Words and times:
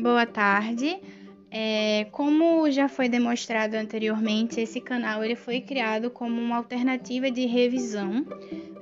boa 0.00 0.24
tarde. 0.24 0.98
É, 1.50 2.06
como 2.12 2.70
já 2.70 2.88
foi 2.88 3.08
demonstrado 3.08 3.74
anteriormente, 3.74 4.60
esse 4.60 4.80
canal 4.80 5.24
ele 5.24 5.34
foi 5.34 5.60
criado 5.60 6.10
como 6.10 6.40
uma 6.40 6.56
alternativa 6.56 7.30
de 7.30 7.46
revisão 7.46 8.24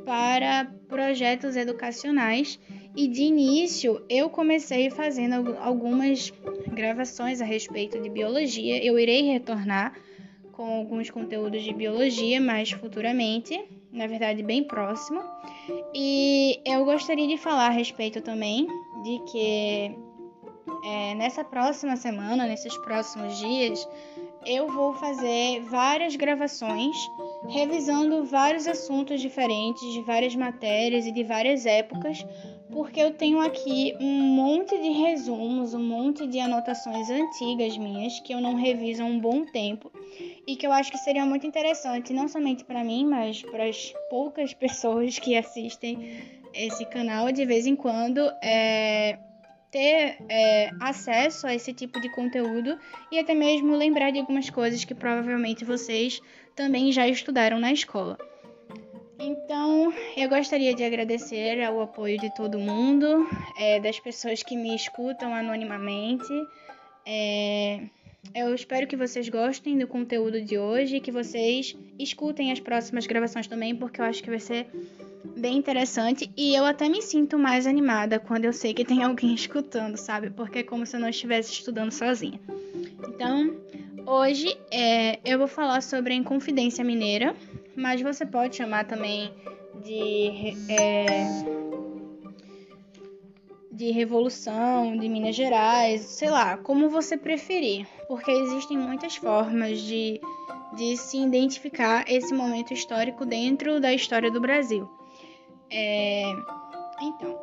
para 0.05 0.67
projetos 0.89 1.57
educacionais 1.57 2.59
e 2.97 3.07
de 3.07 3.23
início 3.23 4.05
eu 4.09 4.29
comecei 4.29 4.91
fazendo 4.91 5.57
algumas 5.61 6.33
gravações 6.73 7.41
a 7.41 7.45
respeito 7.45 8.01
de 8.01 8.09
biologia. 8.09 8.85
Eu 8.85 8.99
irei 8.99 9.23
retornar 9.23 9.95
com 10.53 10.65
alguns 10.65 11.11
conteúdos 11.11 11.63
de 11.63 11.73
biologia 11.73 12.41
mais 12.41 12.71
futuramente, 12.73 13.63
na 13.93 14.07
verdade 14.07 14.43
bem 14.43 14.65
próximo. 14.65 15.23
E 15.95 16.61
eu 16.65 16.85
gostaria 16.85 17.29
de 17.29 17.37
falar 17.37 17.67
a 17.67 17.71
respeito 17.71 18.21
também 18.21 18.67
de 19.05 19.19
que 19.31 19.95
é, 20.87 21.17
nessa 21.17 21.43
próxima 21.43 21.97
semana, 21.97 22.47
nesses 22.47 22.77
próximos 22.79 23.37
dias, 23.39 23.89
eu 24.47 24.71
vou 24.71 24.95
fazer 24.95 25.61
várias 25.63 26.15
gravações 26.15 26.97
revisando 27.49 28.25
vários 28.25 28.69
assuntos 28.69 29.21
diferentes, 29.21 29.83
de 29.93 30.01
várias 30.03 30.37
matérias 30.37 31.05
e 31.05 31.11
de 31.11 31.25
várias 31.25 31.67
épocas, 31.67 32.25
porque 32.71 33.01
eu 33.01 33.13
tenho 33.13 33.41
aqui 33.41 33.97
um 33.99 34.23
monte 34.23 34.81
de 34.81 34.91
resumos, 34.91 35.75
um 35.75 35.83
monte 35.83 36.25
de 36.25 36.39
anotações 36.39 37.11
antigas 37.11 37.77
minhas 37.77 38.21
que 38.21 38.33
eu 38.33 38.41
não 38.41 38.55
reviso 38.55 39.03
há 39.03 39.07
um 39.07 39.19
bom 39.19 39.45
tempo 39.45 39.91
e 40.47 40.55
que 40.55 40.65
eu 40.65 40.71
acho 40.71 40.93
que 40.93 40.99
seria 40.99 41.27
muito 41.27 41.49
interessante, 41.49 42.13
não 42.13 42.29
somente 42.29 42.65
para 42.65 42.85
mim, 42.85 43.05
mas 43.05 43.43
para 43.43 43.65
as 43.65 43.93
poucas 44.09 44.55
pessoas 44.55 45.19
que 45.19 45.37
assistem 45.37 46.23
esse 46.55 46.85
canal 46.87 47.33
de 47.33 47.45
vez 47.45 47.67
em 47.67 47.75
quando. 47.75 48.21
É 48.41 49.19
ter 49.77 50.17
é, 50.31 50.71
acesso 50.81 51.47
a 51.47 51.55
esse 51.55 51.71
tipo 51.75 52.01
de 52.01 52.09
conteúdo 52.09 52.79
e 53.13 53.19
até 53.19 53.35
mesmo 53.35 53.77
lembrar 53.77 54.11
de 54.11 54.19
algumas 54.19 54.49
coisas 54.49 54.87
que 54.87 54.95
provavelmente 54.95 55.67
vocês 55.67 56.19
também 56.55 56.91
já 56.91 57.07
estudaram 57.07 57.61
na 57.61 57.71
escola. 57.71 58.17
Então, 59.19 59.93
eu 60.17 60.31
gostaria 60.31 60.75
de 60.75 60.83
agradecer 60.83 61.63
ao 61.63 61.83
apoio 61.83 62.19
de 62.19 62.35
todo 62.35 62.59
mundo, 62.59 63.29
é, 63.59 63.79
das 63.79 64.01
pessoas 64.01 64.43
que 64.43 64.57
me 64.57 64.75
escutam 64.75 65.35
anonimamente. 65.35 66.33
É, 67.05 67.83
eu 68.35 68.55
espero 68.55 68.87
que 68.87 68.97
vocês 68.97 69.29
gostem 69.29 69.77
do 69.77 69.87
conteúdo 69.87 70.41
de 70.41 70.57
hoje, 70.57 71.01
que 71.01 71.13
vocês 71.13 71.77
escutem 71.99 72.51
as 72.51 72.61
próximas 72.61 73.07
gravações 73.07 73.47
também, 73.47 73.77
porque 73.77 74.01
eu 74.01 74.07
acho 74.07 74.23
que 74.23 74.31
vai 74.31 74.41
ser 74.41 74.69
bem 75.37 75.57
interessante 75.57 76.31
e 76.37 76.55
eu 76.55 76.65
até 76.65 76.89
me 76.89 77.03
sinto 77.03 77.39
mais 77.39 77.67
animada 77.67 78.19
quando 78.19 78.45
eu 78.45 78.53
sei 78.53 78.75
que 78.75 78.85
tem 78.85 79.03
alguém 79.05 79.35
escutando, 79.35 79.97
sabe? 79.97 80.31
Porque 80.31 80.61
é 80.61 80.63
como 80.63 80.87
se 80.87 80.97
eu 80.97 81.01
não 81.01 81.09
estivesse 81.09 81.53
estudando 81.53 81.93
sozinha. 81.93 82.41
Então, 83.09 83.57
hoje 84.07 84.57
é, 84.71 85.19
eu 85.25 85.39
vou 85.39 85.49
falar 85.49 85.83
sobre 85.83 86.13
a 86.13 86.17
Inconfidência 86.17 86.85
Mineira, 86.85 87.35
mas 87.75 88.01
você 88.01 88.25
pode 88.25 88.57
chamar 88.57 88.85
também 88.87 89.31
de. 89.85 90.57
É, 90.69 91.67
de 93.77 93.91
Revolução, 93.91 94.97
de 94.97 95.07
Minas 95.07 95.37
Gerais, 95.37 96.01
sei 96.01 96.31
lá, 96.31 96.57
como 96.57 96.89
você 96.89 97.15
preferir, 97.15 97.87
porque 98.09 98.31
existem 98.31 98.79
muitas 98.79 99.17
formas 99.17 99.83
de, 99.83 100.19
de 100.75 100.97
se 100.97 101.19
identificar 101.19 102.03
esse 102.09 102.33
momento 102.33 102.73
histórico 102.73 103.27
dentro 103.27 103.79
da 103.79 103.93
história 103.93 104.31
do 104.31 104.41
Brasil. 104.41 104.89
É... 105.71 106.25
Então, 107.03 107.39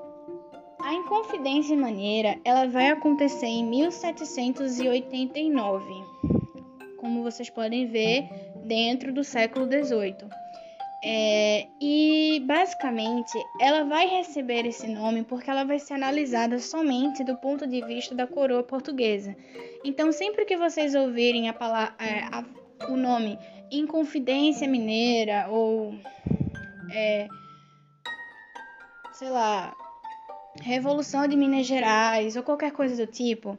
a 0.79 0.93
Inconfidência 0.93 1.77
Maneira 1.77 2.38
ela 2.43 2.67
vai 2.67 2.89
acontecer 2.89 3.45
em 3.45 3.63
1789, 3.66 5.85
como 6.97 7.23
vocês 7.23 7.50
podem 7.50 7.88
ver, 7.88 8.28
dentro 8.66 9.13
do 9.13 9.23
século 9.23 9.66
XVIII. 9.66 10.28
É, 11.06 11.67
e 11.81 12.41
basicamente 12.45 13.38
ela 13.59 13.84
vai 13.84 14.07
receber 14.07 14.66
esse 14.66 14.88
nome 14.88 15.25
porque 15.25 15.50
ela 15.50 15.66
vai 15.66 15.78
ser 15.78 15.95
analisada 15.95 16.57
somente 16.59 17.25
do 17.25 17.35
ponto 17.35 17.67
de 17.67 17.85
vista 17.85 18.16
da 18.16 18.25
coroa 18.25 18.63
portuguesa. 18.63 19.35
Então, 19.84 20.13
sempre 20.13 20.45
que 20.45 20.55
vocês 20.55 20.95
ouvirem 20.95 21.50
a 21.50 21.53
palavra, 21.53 21.94
é, 22.00 22.22
a, 22.31 22.45
o 22.90 22.95
nome 22.95 23.38
Inconfidência 23.69 24.66
Mineira 24.66 25.47
ou 25.50 25.94
é, 26.94 27.28
sei 29.13 29.29
lá, 29.29 29.75
Revolução 30.62 31.28
de 31.28 31.35
Minas 31.35 31.68
Gerais 31.68 32.35
ou 32.35 32.41
qualquer 32.41 32.72
coisa 32.72 33.06
do 33.06 33.12
tipo, 33.12 33.57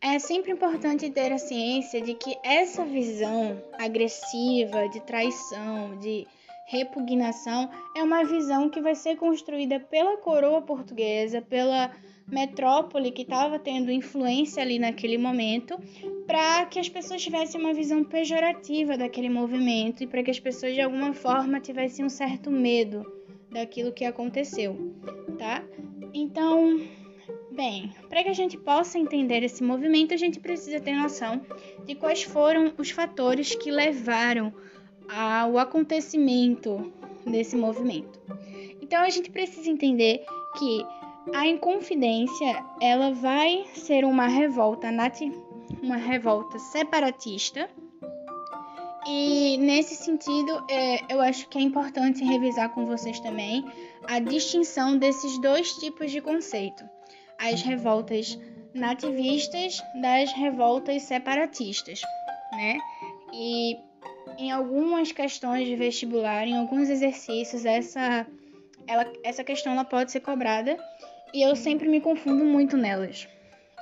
é 0.00 0.18
sempre 0.18 0.50
importante 0.50 1.10
ter 1.10 1.32
a 1.32 1.38
ciência 1.38 2.00
de 2.00 2.14
que 2.14 2.36
essa 2.42 2.84
visão 2.84 3.62
agressiva, 3.78 4.88
de 4.88 5.00
traição, 5.00 5.96
de 5.98 6.26
repugnação, 6.66 7.70
é 7.96 8.02
uma 8.02 8.24
visão 8.24 8.68
que 8.68 8.80
vai 8.80 8.96
ser 8.96 9.16
construída 9.16 9.78
pela 9.78 10.16
coroa 10.16 10.60
portuguesa, 10.60 11.40
pela 11.40 11.92
metrópole 12.26 13.12
que 13.12 13.22
estava 13.22 13.60
tendo 13.60 13.92
influência 13.92 14.60
ali 14.60 14.78
naquele 14.80 15.16
momento, 15.16 15.78
para 16.26 16.66
que 16.66 16.80
as 16.80 16.88
pessoas 16.88 17.22
tivessem 17.22 17.60
uma 17.60 17.72
visão 17.72 18.02
pejorativa 18.02 18.98
daquele 18.98 19.30
movimento 19.30 20.02
e 20.02 20.06
para 20.08 20.24
que 20.24 20.32
as 20.32 20.40
pessoas 20.40 20.74
de 20.74 20.80
alguma 20.80 21.14
forma 21.14 21.60
tivessem 21.60 22.04
um 22.04 22.08
certo 22.08 22.50
medo 22.50 23.06
daquilo 23.56 23.92
que 23.92 24.04
aconteceu, 24.04 24.94
tá? 25.38 25.64
Então, 26.12 26.78
bem, 27.50 27.90
para 28.08 28.22
que 28.22 28.28
a 28.28 28.34
gente 28.34 28.58
possa 28.58 28.98
entender 28.98 29.42
esse 29.42 29.64
movimento, 29.64 30.12
a 30.12 30.16
gente 30.16 30.38
precisa 30.38 30.78
ter 30.78 30.92
noção 30.92 31.40
de 31.86 31.94
quais 31.94 32.22
foram 32.22 32.74
os 32.76 32.90
fatores 32.90 33.54
que 33.54 33.70
levaram 33.70 34.52
ao 35.08 35.56
acontecimento 35.56 36.92
desse 37.26 37.56
movimento. 37.56 38.20
Então, 38.82 39.00
a 39.02 39.08
gente 39.08 39.30
precisa 39.30 39.70
entender 39.70 40.24
que 40.58 40.84
a 41.34 41.46
Inconfidência 41.46 42.62
ela 42.80 43.12
vai 43.12 43.64
ser 43.72 44.04
uma 44.04 44.26
revolta 44.26 44.88
uma 45.82 45.96
revolta 45.96 46.58
separatista 46.58 47.70
e 49.08 49.56
nesse 49.58 49.94
sentido, 49.94 50.64
é, 50.68 51.12
eu 51.12 51.20
acho 51.20 51.48
que 51.48 51.58
é 51.58 51.60
importante 51.60 52.24
revisar 52.24 52.70
com 52.70 52.86
vocês 52.86 53.20
também 53.20 53.64
a 54.08 54.18
distinção 54.18 54.98
desses 54.98 55.40
dois 55.40 55.72
tipos 55.74 56.10
de 56.10 56.20
conceito: 56.20 56.84
as 57.38 57.62
revoltas 57.62 58.38
nativistas 58.74 59.80
das 60.00 60.32
revoltas 60.32 61.02
separatistas, 61.02 62.00
né? 62.52 62.78
E 63.32 63.76
em 64.38 64.50
algumas 64.50 65.12
questões 65.12 65.66
de 65.66 65.76
vestibular, 65.76 66.46
em 66.46 66.56
alguns 66.56 66.88
exercícios, 66.88 67.64
essa, 67.64 68.26
ela, 68.86 69.10
essa 69.22 69.44
questão 69.44 69.72
ela 69.72 69.84
pode 69.84 70.10
ser 70.10 70.20
cobrada 70.20 70.76
e 71.32 71.42
eu 71.42 71.54
sempre 71.54 71.88
me 71.88 72.00
confundo 72.00 72.44
muito 72.44 72.76
nelas. 72.76 73.28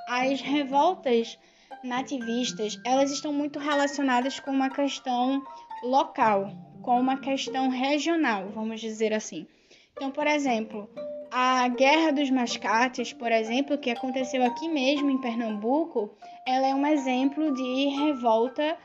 As 0.07 0.39
revoltas 0.39 1.37
nativistas, 1.83 2.79
elas 2.85 3.11
estão 3.11 3.31
muito 3.31 3.59
relacionadas 3.59 4.39
com 4.39 4.51
uma 4.51 4.69
questão 4.69 5.43
local, 5.83 6.51
com 6.81 6.99
uma 6.99 7.17
questão 7.17 7.69
regional, 7.69 8.49
vamos 8.49 8.81
dizer 8.81 9.13
assim. 9.13 9.47
Então, 9.93 10.11
por 10.11 10.27
exemplo, 10.27 10.89
a 11.31 11.67
Guerra 11.67 12.11
dos 12.11 12.29
Mascates, 12.29 13.13
por 13.13 13.31
exemplo, 13.31 13.77
que 13.77 13.89
aconteceu 13.89 14.43
aqui 14.43 14.67
mesmo 14.67 15.09
em 15.09 15.19
Pernambuco, 15.19 16.09
ela 16.47 16.67
é 16.67 16.75
um 16.75 16.85
exemplo 16.85 17.53
de 17.53 17.87
revolta 17.87 18.77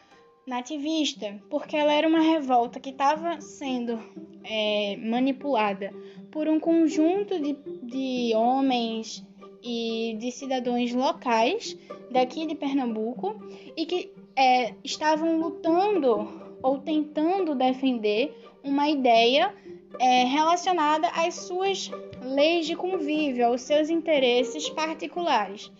nativista, 0.46 1.40
porque 1.48 1.76
ela 1.76 1.92
era 1.92 2.08
uma 2.08 2.20
revolta 2.20 2.80
que 2.80 2.90
estava 2.90 3.40
sendo 3.40 3.98
é, 4.44 4.96
manipulada 4.96 5.92
por 6.30 6.48
um 6.48 6.58
conjunto 6.58 7.38
de, 7.40 7.56
de 7.82 8.34
homens 8.34 9.24
e 9.62 10.16
de 10.18 10.30
cidadãos 10.32 10.92
locais 10.92 11.76
daqui 12.10 12.46
de 12.46 12.54
Pernambuco 12.54 13.36
e 13.76 13.86
que 13.86 14.12
é, 14.36 14.74
estavam 14.82 15.38
lutando 15.38 16.28
ou 16.62 16.78
tentando 16.78 17.54
defender 17.54 18.34
uma 18.62 18.88
ideia 18.88 19.54
é, 19.98 20.24
relacionada 20.24 21.08
às 21.08 21.34
suas 21.34 21.90
leis 22.22 22.66
de 22.66 22.76
convívio, 22.76 23.46
aos 23.46 23.62
seus 23.62 23.90
interesses 23.90 24.68
particulares. 24.70 25.70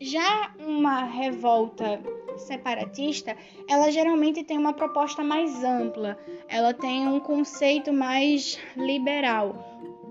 Já 0.00 0.54
uma 0.58 1.04
revolta 1.04 2.02
separatista, 2.36 3.36
ela 3.68 3.90
geralmente 3.90 4.42
tem 4.42 4.58
uma 4.58 4.72
proposta 4.72 5.22
mais 5.22 5.62
ampla, 5.62 6.18
ela 6.48 6.74
tem 6.74 7.06
um 7.06 7.20
conceito 7.20 7.92
mais 7.92 8.58
liberal, 8.76 9.54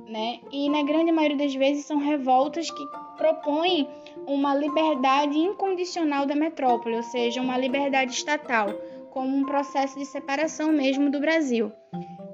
né? 0.07 0.39
E 0.51 0.69
na 0.69 0.83
grande 0.83 1.11
maioria 1.11 1.37
das 1.37 1.53
vezes 1.53 1.85
são 1.85 1.97
revoltas 1.97 2.71
que 2.71 2.83
propõem 3.23 3.87
uma 4.27 4.53
liberdade 4.53 5.37
incondicional 5.37 6.25
da 6.25 6.35
metrópole, 6.35 6.97
ou 6.97 7.03
seja, 7.03 7.41
uma 7.41 7.57
liberdade 7.57 8.11
estatal, 8.11 8.67
como 9.11 9.37
um 9.37 9.45
processo 9.45 9.97
de 9.97 10.05
separação 10.05 10.73
mesmo 10.73 11.09
do 11.09 11.21
Brasil. 11.21 11.71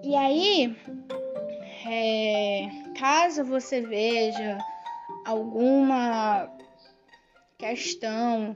E 0.01 0.15
aí, 0.15 0.75
é, 1.87 2.69
caso 2.97 3.43
você 3.45 3.81
veja 3.81 4.57
alguma 5.27 6.49
questão 7.55 8.55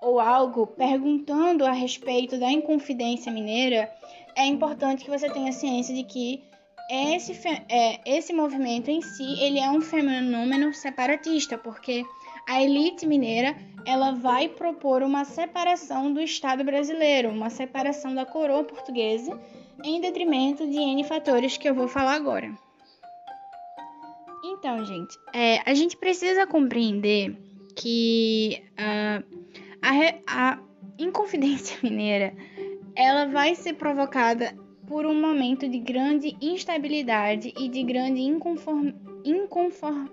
ou 0.00 0.20
algo 0.20 0.68
perguntando 0.68 1.64
a 1.64 1.72
respeito 1.72 2.38
da 2.38 2.50
Inconfidência 2.50 3.32
Mineira, 3.32 3.90
é 4.36 4.46
importante 4.46 5.04
que 5.04 5.10
você 5.10 5.28
tenha 5.28 5.50
ciência 5.50 5.92
de 5.92 6.04
que 6.04 6.44
esse, 6.90 7.32
é, 7.68 8.00
esse 8.04 8.32
movimento 8.32 8.90
em 8.90 9.00
si 9.00 9.40
ele 9.40 9.58
é 9.58 9.70
um 9.70 9.80
fenômeno 9.80 10.72
separatista, 10.74 11.56
porque 11.56 12.04
a 12.48 12.62
elite 12.62 13.06
mineira 13.06 13.56
ela 13.86 14.12
vai 14.12 14.48
propor 14.48 15.02
uma 15.02 15.24
separação 15.24 16.12
do 16.12 16.20
Estado 16.20 16.64
brasileiro, 16.64 17.30
uma 17.30 17.50
separação 17.50 18.14
da 18.14 18.24
coroa 18.24 18.64
portuguesa, 18.64 19.38
em 19.84 20.00
detrimento 20.00 20.68
de 20.68 20.76
N 20.76 21.02
fatores 21.04 21.56
que 21.56 21.68
eu 21.68 21.74
vou 21.74 21.88
falar 21.88 22.14
agora. 22.14 22.52
Então, 24.44 24.84
gente, 24.84 25.16
é, 25.32 25.60
a 25.68 25.74
gente 25.74 25.96
precisa 25.96 26.46
compreender 26.46 27.36
que 27.76 28.62
uh, 28.72 29.24
a, 29.80 30.52
a 30.52 30.58
Inconfidência 30.98 31.78
Mineira 31.82 32.34
ela 32.94 33.26
vai 33.26 33.54
ser 33.54 33.74
provocada 33.74 34.54
por 34.86 35.06
um 35.06 35.18
momento 35.20 35.68
de 35.68 35.78
grande 35.78 36.36
instabilidade 36.40 37.52
e 37.58 37.68
de 37.68 37.82
grande 37.82 38.20
inconform... 38.20 38.92
inconform... 39.24 40.08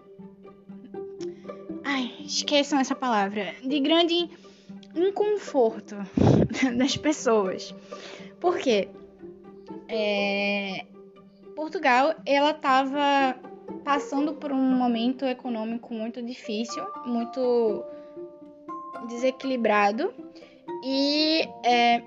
Ai, 1.83 2.13
esqueçam 2.21 2.79
essa 2.79 2.95
palavra. 2.95 3.55
De 3.63 3.79
grande 3.79 4.29
inconforto 4.95 5.95
das 6.77 6.95
pessoas. 6.97 7.73
Por 8.39 8.57
quê? 8.57 8.89
É... 9.87 10.85
Portugal, 11.55 12.15
ela 12.25 12.51
estava 12.51 13.35
passando 13.83 14.33
por 14.33 14.51
um 14.51 14.77
momento 14.77 15.25
econômico 15.25 15.93
muito 15.93 16.21
difícil, 16.21 16.85
muito 17.05 17.83
desequilibrado 19.07 20.13
e 20.83 21.47
é, 21.65 22.01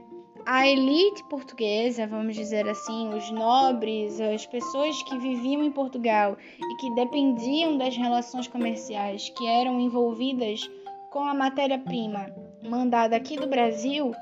a 0.44 0.66
elite 0.66 1.22
portuguesa, 1.24 2.06
vamos 2.06 2.34
dizer 2.34 2.68
assim, 2.68 3.14
os 3.14 3.30
nobres, 3.30 4.20
as 4.20 4.44
pessoas 4.46 5.00
que 5.04 5.18
viviam 5.18 5.62
em 5.62 5.70
Portugal 5.70 6.36
e 6.58 6.76
que 6.76 6.94
dependiam 6.94 7.78
das 7.78 7.96
relações 7.96 8.48
comerciais 8.48 9.28
que 9.30 9.46
eram 9.46 9.80
envolvidas 9.80 10.68
com 11.10 11.20
a 11.20 11.34
matéria-prima 11.34 12.34
mandada 12.62 13.16
aqui 13.16 13.36
do 13.36 13.46
Brasil, 13.46 14.12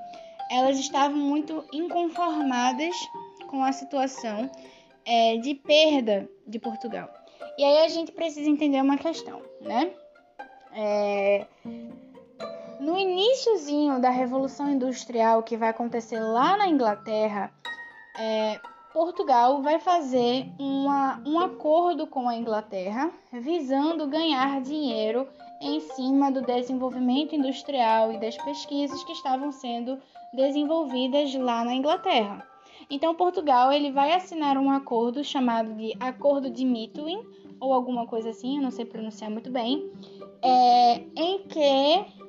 elas 0.50 0.78
estavam 0.78 1.16
muito 1.16 1.64
inconformadas 1.72 2.94
com 3.48 3.62
a 3.62 3.72
situação 3.72 4.50
é, 5.04 5.36
de 5.36 5.54
perda 5.54 6.28
de 6.46 6.58
Portugal. 6.58 7.08
E 7.56 7.64
aí 7.64 7.84
a 7.84 7.88
gente 7.88 8.12
precisa 8.12 8.48
entender 8.48 8.80
uma 8.80 8.96
questão, 8.96 9.42
né? 9.60 9.92
É, 10.72 11.46
no 12.80 12.96
iníciozinho 12.96 14.00
da 14.00 14.10
Revolução 14.10 14.70
Industrial 14.70 15.42
que 15.42 15.56
vai 15.56 15.68
acontecer 15.68 16.18
lá 16.18 16.56
na 16.56 16.66
Inglaterra, 16.66 17.52
é, 18.18 18.58
Portugal 18.92 19.62
vai 19.62 19.78
fazer 19.78 20.46
uma, 20.58 21.22
um 21.24 21.38
acordo 21.38 22.06
com 22.06 22.28
a 22.28 22.34
Inglaterra 22.34 23.12
visando 23.32 24.06
ganhar 24.08 24.60
dinheiro 24.62 25.28
em 25.60 25.78
cima 25.80 26.32
do 26.32 26.40
desenvolvimento 26.40 27.34
industrial 27.34 28.12
e 28.12 28.18
das 28.18 28.36
pesquisas 28.38 29.04
que 29.04 29.12
estavam 29.12 29.52
sendo 29.52 29.98
desenvolvidas 30.32 31.34
lá 31.34 31.64
na 31.64 31.74
Inglaterra. 31.74 32.46
Então 32.88 33.14
Portugal 33.14 33.70
ele 33.70 33.92
vai 33.92 34.12
assinar 34.12 34.56
um 34.56 34.70
acordo 34.70 35.22
chamado 35.22 35.74
de 35.74 35.94
Acordo 36.00 36.50
de 36.50 36.64
Mitwin 36.64 37.22
ou 37.60 37.74
alguma 37.74 38.06
coisa 38.06 38.30
assim, 38.30 38.56
eu 38.56 38.62
não 38.62 38.70
sei 38.70 38.86
pronunciar 38.86 39.30
muito 39.30 39.50
bem, 39.50 39.92
é, 40.42 40.94
em 41.14 41.46
que 41.46 42.19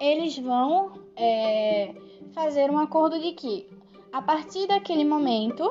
eles 0.00 0.38
vão 0.38 0.92
é, 1.16 1.94
fazer 2.32 2.70
um 2.70 2.78
acordo 2.78 3.18
de 3.18 3.32
que, 3.32 3.66
a 4.12 4.20
partir 4.20 4.66
daquele 4.66 5.04
momento, 5.04 5.68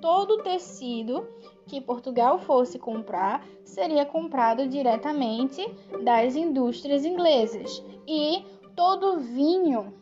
todo 0.00 0.34
o 0.34 0.42
tecido 0.42 1.26
que 1.66 1.80
Portugal 1.80 2.38
fosse 2.40 2.78
comprar 2.78 3.46
seria 3.64 4.04
comprado 4.04 4.66
diretamente 4.66 5.64
das 6.04 6.36
indústrias 6.36 7.04
inglesas. 7.04 7.82
E 8.06 8.44
todo 8.74 9.20
vinho 9.20 9.94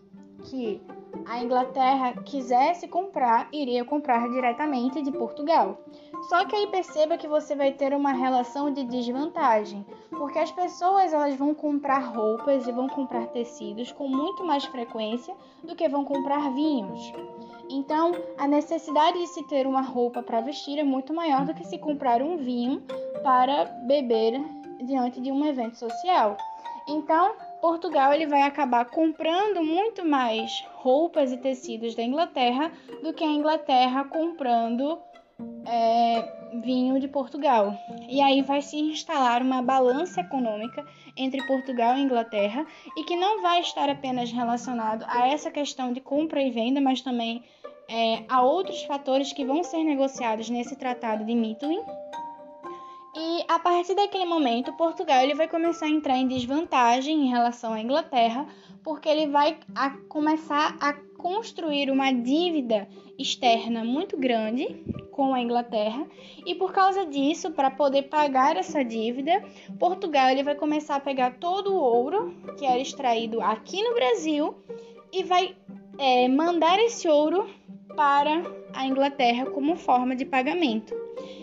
que 0.45 0.81
a 1.27 1.43
Inglaterra 1.43 2.15
quisesse 2.25 2.89
comprar 2.89 3.49
iria 3.53 3.85
comprar 3.85 4.29
diretamente 4.29 5.03
de 5.03 5.13
Portugal. 5.13 5.79
Só 6.29 6.45
que 6.45 6.55
aí 6.55 6.67
perceba 6.67 7.17
que 7.17 7.27
você 7.27 7.55
vai 7.55 7.73
ter 7.73 7.95
uma 7.95 8.13
relação 8.13 8.71
de 8.71 8.85
desvantagem, 8.85 9.85
porque 10.11 10.39
as 10.39 10.53
pessoas 10.53 11.13
elas 11.13 11.35
vão 11.35 11.55
comprar 11.55 11.99
roupas 11.99 12.67
e 12.67 12.73
vão 12.73 12.89
comprar 12.89 13.27
tecidos 13.29 13.91
com 13.93 14.07
muito 14.07 14.45
mais 14.45 14.65
frequência 14.65 15.35
do 15.65 15.75
que 15.75 15.89
vão 15.89 16.05
comprar 16.05 16.53
vinhos. 16.53 17.13
Então, 17.71 18.13
a 18.37 18.47
necessidade 18.47 19.19
de 19.19 19.29
se 19.29 19.43
ter 19.45 19.67
uma 19.67 19.81
roupa 19.81 20.23
para 20.23 20.41
vestir 20.41 20.79
é 20.79 20.85
muito 20.85 21.15
maior 21.15 21.47
do 21.47 21.55
que 21.55 21.65
se 21.65 21.79
comprar 21.79 22.21
um 22.21 22.37
vinho 22.37 22.83
para 23.23 23.65
beber 23.87 24.41
diante 24.83 25.21
de 25.21 25.31
um 25.31 25.45
evento 25.47 25.79
social. 25.79 26.37
Então, 26.89 27.35
Portugal 27.61 28.13
ele 28.13 28.27
vai 28.27 28.43
acabar 28.43 28.85
comprando 28.87 29.63
muito 29.63 30.05
mais 30.05 30.65
roupas 30.75 31.33
e 31.33 31.37
tecidos 31.37 31.95
da 31.95 32.03
Inglaterra 32.03 32.73
do 33.03 33.13
que 33.13 33.25
a 33.25 33.29
Inglaterra 33.29 34.05
comprando 34.05 34.99
é, 35.67 36.61
vinho 36.63 36.99
de 36.99 37.09
Portugal. 37.09 37.75
E 38.09 38.21
aí 38.21 38.43
vai 38.43 38.63
se 38.63 38.77
instalar 38.77 39.43
uma 39.43 39.63
balança 39.63 40.21
econômica 40.21 40.85
entre 41.17 41.45
Portugal 41.47 41.97
e 41.97 42.03
Inglaterra 42.03 42.67
e 42.97 43.05
que 43.05 43.17
não 43.17 43.43
vai 43.43 43.61
estar 43.61 43.89
apenas 43.89 44.31
relacionado 44.33 45.05
a 45.09 45.29
essa 45.29 45.51
questão 45.51 45.93
de 45.93 46.01
compra 46.01 46.43
e 46.43 46.51
venda, 46.51 46.81
mas 46.81 47.01
também 47.01 47.43
é, 47.89 48.25
a 48.29 48.43
outros 48.43 48.83
fatores 48.85 49.33
que 49.33 49.45
vão 49.45 49.63
ser 49.63 49.83
negociados 49.83 50.49
nesse 50.49 50.77
tratado 50.77 51.25
de 51.25 51.35
Mittwin. 51.35 51.81
E 53.15 53.45
a 53.49 53.59
partir 53.59 53.95
daquele 53.95 54.25
momento, 54.25 54.73
Portugal 54.75 55.23
ele 55.23 55.35
vai 55.35 55.49
começar 55.49 55.87
a 55.87 55.91
entrar 55.91 56.17
em 56.17 56.29
desvantagem 56.29 57.27
em 57.27 57.29
relação 57.29 57.73
à 57.73 57.81
Inglaterra, 57.81 58.47
porque 58.85 59.09
ele 59.09 59.27
vai 59.27 59.59
a 59.75 59.91
começar 60.09 60.77
a 60.81 60.93
construir 61.19 61.91
uma 61.91 62.13
dívida 62.13 62.89
externa 63.19 63.85
muito 63.85 64.17
grande 64.17 64.83
com 65.11 65.35
a 65.35 65.41
Inglaterra. 65.41 66.07
E 66.47 66.55
por 66.55 66.73
causa 66.73 67.05
disso, 67.05 67.51
para 67.51 67.71
poder 67.71 68.05
pagar 68.05 68.57
essa 68.57 68.85
dívida, 68.85 69.43
Portugal 69.79 70.31
ele 70.31 70.43
vai 70.43 70.55
começar 70.55 70.97
a 70.97 71.01
pegar 71.01 71.39
todo 71.39 71.75
o 71.75 71.81
ouro 71.81 72.35
que 72.57 72.65
era 72.65 72.79
extraído 72.79 73.41
aqui 73.41 73.83
no 73.83 73.93
Brasil 73.93 74.55
e 75.13 75.25
vai 75.25 75.57
é, 75.99 76.29
mandar 76.29 76.79
esse 76.79 77.09
ouro 77.09 77.47
para 77.95 78.43
a 78.73 78.87
Inglaterra 78.87 79.47
como 79.47 79.77
forma 79.77 80.15
de 80.17 80.25
pagamento. 80.25 80.95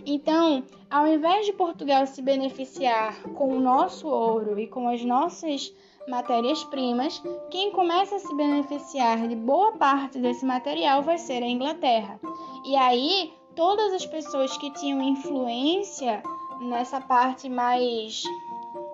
Então, 0.06 0.64
ao 0.90 1.08
invés 1.08 1.46
de 1.46 1.54
Portugal 1.54 2.06
se 2.08 2.22
beneficiar 2.22 3.22
com 3.34 3.56
o 3.56 3.60
nosso 3.60 4.08
ouro 4.08 4.60
e 4.60 4.68
com 4.68 4.88
as 4.88 5.04
nossas 5.04 5.74
matérias-primas, 6.08 7.22
quem 7.52 7.72
começa 7.72 8.16
a 8.16 8.20
se 8.20 8.34
beneficiar 8.34 9.28
de 9.28 9.36
boa 9.36 9.74
parte 9.74 10.20
desse 10.20 10.46
material 10.46 11.04
vai 11.04 11.18
ser 11.18 11.44
a 11.44 11.48
Inglaterra. 11.48 12.20
E 12.66 12.76
aí, 12.76 13.34
todas 13.56 13.94
as 13.94 14.06
pessoas 14.06 14.58
que 14.58 14.72
tinham 14.72 15.02
influência 15.02 16.24
nessa 16.62 17.02
parte 17.02 17.50
mais, 17.50 18.24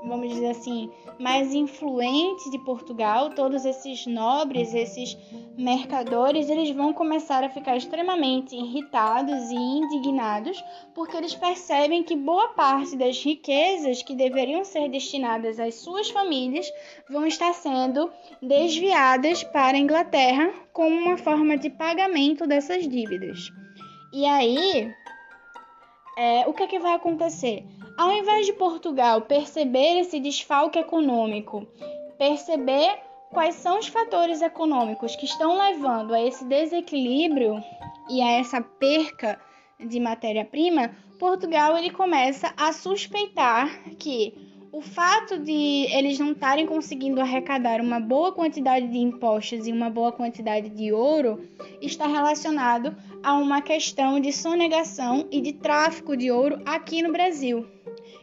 vamos 0.05 0.29
dizer 0.29 0.50
assim, 0.50 0.89
mais 1.19 1.53
influente 1.53 2.50
de 2.50 2.60
Portugal, 2.60 3.29
todos 3.31 3.65
esses 3.65 4.05
nobres, 4.05 4.74
esses 4.74 5.17
mercadores, 5.57 6.50
eles 6.50 6.72
vão 6.72 6.93
começar 6.93 7.43
a 7.43 7.50
ficar 7.50 7.77
extremamente 7.77 8.55
irritados 8.55 9.50
e 9.50 9.55
indignados, 9.55 10.63
porque 10.93 11.15
eles 11.15 11.33
percebem 11.33 12.03
que 12.03 12.15
boa 12.15 12.50
parte 12.50 12.95
das 12.95 13.24
riquezas 13.24 14.03
que 14.03 14.15
deveriam 14.15 14.63
ser 14.63 14.89
destinadas 14.89 15.60
às 15.60 15.75
suas 15.75 16.10
famílias 16.10 16.72
vão 17.10 17.25
estar 17.25 17.53
sendo 17.53 18.12
desviadas 18.41 19.43
para 19.43 19.77
a 19.77 19.79
Inglaterra 19.81 20.53
como 20.72 20.95
uma 20.95 21.17
forma 21.17 21.57
de 21.57 21.69
pagamento 21.69 22.45
dessas 22.48 22.88
dívidas. 22.88 23.51
E 24.12 24.25
aí, 24.25 24.93
é, 26.17 26.48
o 26.48 26.53
que, 26.53 26.63
é 26.63 26.67
que 26.67 26.79
vai 26.79 26.93
acontecer? 26.93 27.65
Ao 27.98 28.12
invés 28.12 28.46
de 28.46 28.53
Portugal 28.53 29.22
perceber 29.22 30.00
esse 30.00 30.20
desfalque 30.20 30.79
econômico, 30.79 31.67
perceber 32.17 32.98
quais 33.32 33.55
são 33.55 33.79
os 33.79 33.88
fatores 33.88 34.41
econômicos 34.41 35.15
que 35.15 35.25
estão 35.25 35.58
levando 35.58 36.13
a 36.13 36.22
esse 36.22 36.46
desequilíbrio 36.46 37.62
e 38.10 38.22
a 38.22 38.32
essa 38.32 38.62
perca 38.62 39.39
de 39.79 40.00
matéria-prima, 40.00 40.91
Portugal 41.20 41.77
ele 41.77 41.89
começa 41.89 42.53
a 42.58 42.72
suspeitar 42.72 43.70
que 43.98 44.34
o 44.72 44.82
fato 44.82 45.38
de 45.38 45.86
eles 45.91 46.17
não 46.17 46.32
estarem 46.32 46.65
conseguindo 46.65 47.22
arrecadar 47.22 47.79
uma 47.79 48.00
boa 48.00 48.32
quantidade 48.32 48.88
de 48.88 48.98
impostos 48.98 49.67
e 49.67 49.72
uma 49.72 49.89
boa 49.89 50.12
quantidade 50.12 50.70
de 50.70 50.91
ouro 50.91 51.48
está 51.79 52.08
relacionado 52.08 52.96
a 53.24 53.34
uma 53.36 53.62
questão 53.62 54.20
de 54.20 54.34
sonegação 54.34 55.27
e 55.32 55.39
de 55.39 55.53
tráfico 55.53 56.18
de 56.18 56.30
ouro 56.30 56.62
aqui 56.65 57.01
no 57.01 57.12
Brasil 57.12 57.65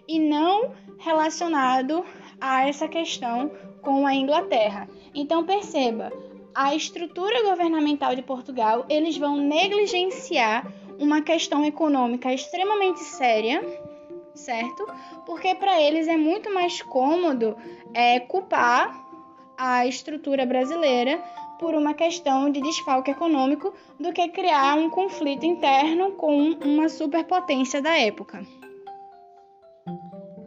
e 0.06 0.18
não 0.18 0.72
relacionado 0.98 2.04
a 2.38 2.68
essa 2.68 2.86
questão 2.86 3.50
com 3.80 4.06
a 4.06 4.14
Inglaterra. 4.14 4.86
Então 5.14 5.44
perceba, 5.44 6.12
a 6.54 6.74
estrutura 6.74 7.42
governamental 7.44 8.14
de 8.14 8.22
Portugal, 8.22 8.84
eles 8.88 9.16
vão 9.16 9.36
negligenciar 9.36 10.70
uma 10.98 11.22
questão 11.22 11.64
econômica 11.64 12.32
extremamente 12.32 13.00
séria, 13.00 13.64
certo? 14.34 14.86
Porque 15.24 15.54
para 15.54 15.80
eles 15.80 16.06
é 16.08 16.16
muito 16.16 16.52
mais 16.52 16.82
cômodo 16.82 17.56
é, 17.94 18.20
culpar 18.20 19.08
a 19.56 19.86
estrutura 19.86 20.44
brasileira 20.44 21.22
por 21.60 21.74
uma 21.74 21.92
questão 21.92 22.50
de 22.50 22.62
desfalque 22.62 23.10
econômico 23.10 23.74
do 24.00 24.12
que 24.14 24.26
criar 24.28 24.76
um 24.76 24.88
conflito 24.88 25.44
interno 25.44 26.12
com 26.12 26.52
uma 26.52 26.88
superpotência 26.88 27.82
da 27.82 27.96
época. 27.98 28.42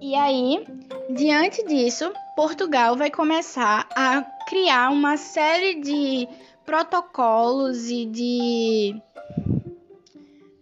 E 0.01 0.15
aí, 0.15 0.65
diante 1.11 1.63
disso, 1.65 2.11
Portugal 2.35 2.97
vai 2.97 3.11
começar 3.11 3.87
a 3.95 4.23
criar 4.47 4.89
uma 4.89 5.15
série 5.15 5.79
de 5.79 6.27
protocolos 6.65 7.89
e 7.89 8.05
de 8.05 9.01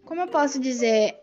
como 0.04 0.20
eu 0.20 0.28
posso 0.28 0.60
dizer, 0.60 1.16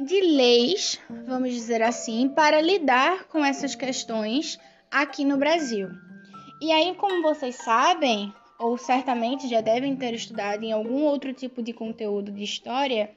de 0.00 0.20
leis, 0.20 0.98
vamos 1.08 1.52
dizer 1.52 1.80
assim, 1.80 2.28
para 2.28 2.60
lidar 2.60 3.28
com 3.28 3.44
essas 3.44 3.76
questões 3.76 4.58
aqui 4.90 5.24
no 5.24 5.36
Brasil. 5.36 5.88
E 6.60 6.72
aí, 6.72 6.92
como 6.96 7.22
vocês 7.22 7.54
sabem, 7.54 8.34
ou 8.62 8.78
certamente 8.78 9.48
já 9.48 9.60
devem 9.60 9.96
ter 9.96 10.14
estudado 10.14 10.64
em 10.64 10.72
algum 10.72 11.02
outro 11.02 11.32
tipo 11.34 11.62
de 11.62 11.72
conteúdo 11.72 12.30
de 12.30 12.44
história, 12.44 13.10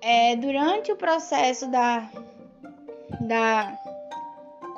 é, 0.00 0.34
durante 0.34 0.90
o 0.90 0.96
processo 0.96 1.70
da, 1.70 2.10
da 3.20 3.78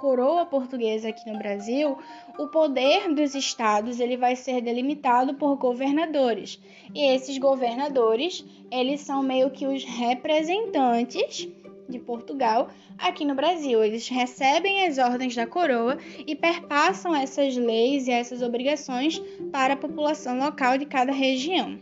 coroa 0.01 0.45
portuguesa 0.45 1.09
aqui 1.09 1.31
no 1.31 1.39
Brasil, 1.39 1.97
o 2.39 2.49
poder 2.49 3.09
dos 3.15 3.35
estados 3.35 4.01
ele 4.01 4.17
vai 4.17 4.37
ser 4.37 4.61
delimitado 4.61 5.35
por 5.35 5.57
governadores. 5.57 6.61
E 6.95 7.15
esses 7.15 7.39
governadores, 7.39 8.45
eles 8.71 9.01
são 9.01 9.23
meio 9.23 9.51
que 9.51 9.67
os 9.67 9.85
representantes 9.85 11.49
de 11.93 11.99
Portugal 11.99 12.69
aqui 12.99 13.25
no 13.25 13.35
Brasil. 13.35 13.85
Eles 13.85 14.09
recebem 14.09 14.87
as 14.87 14.99
ordens 14.99 15.37
da 15.37 15.47
coroa 15.47 15.99
e 16.27 16.35
perpassam 16.35 17.15
essas 17.15 17.57
leis 17.57 18.09
e 18.09 18.11
essas 18.11 18.43
obrigações 18.43 19.23
para 19.53 19.75
a 19.75 19.77
população 19.77 20.39
local 20.39 20.79
de 20.79 20.87
cada 20.87 21.13
região. 21.13 21.79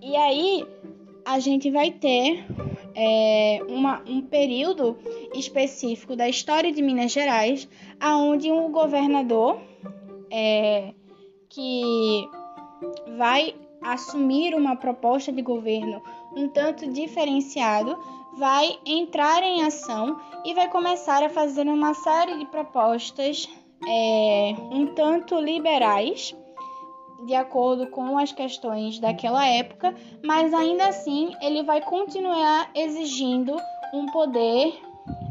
E 0.00 0.16
aí 0.16 0.64
a 1.24 1.40
gente 1.40 1.70
vai 1.70 1.90
ter 1.90 2.46
é, 2.94 3.58
uma, 3.68 4.02
um 4.06 4.22
período 4.22 4.96
específico 5.34 6.14
da 6.14 6.28
história 6.28 6.72
de 6.72 6.80
Minas 6.80 7.12
Gerais, 7.12 7.68
aonde 7.98 8.50
um 8.50 8.70
governador 8.70 9.60
é, 10.30 10.94
que 11.48 12.28
vai 13.16 13.54
assumir 13.82 14.54
uma 14.54 14.76
proposta 14.76 15.32
de 15.32 15.42
governo 15.42 16.02
um 16.36 16.48
tanto 16.48 16.86
diferenciado, 16.92 17.98
vai 18.36 18.78
entrar 18.84 19.42
em 19.42 19.62
ação 19.62 20.20
e 20.44 20.54
vai 20.54 20.68
começar 20.68 21.22
a 21.22 21.28
fazer 21.28 21.66
uma 21.66 21.94
série 21.94 22.38
de 22.38 22.46
propostas 22.46 23.48
é, 23.86 24.54
um 24.70 24.86
tanto 24.94 25.38
liberais 25.40 26.34
de 27.24 27.34
acordo 27.34 27.86
com 27.88 28.18
as 28.18 28.32
questões 28.32 28.98
daquela 28.98 29.46
época, 29.46 29.94
mas 30.22 30.52
ainda 30.52 30.88
assim 30.88 31.34
ele 31.40 31.62
vai 31.62 31.80
continuar 31.80 32.70
exigindo 32.74 33.56
um 33.92 34.06
poder 34.06 34.78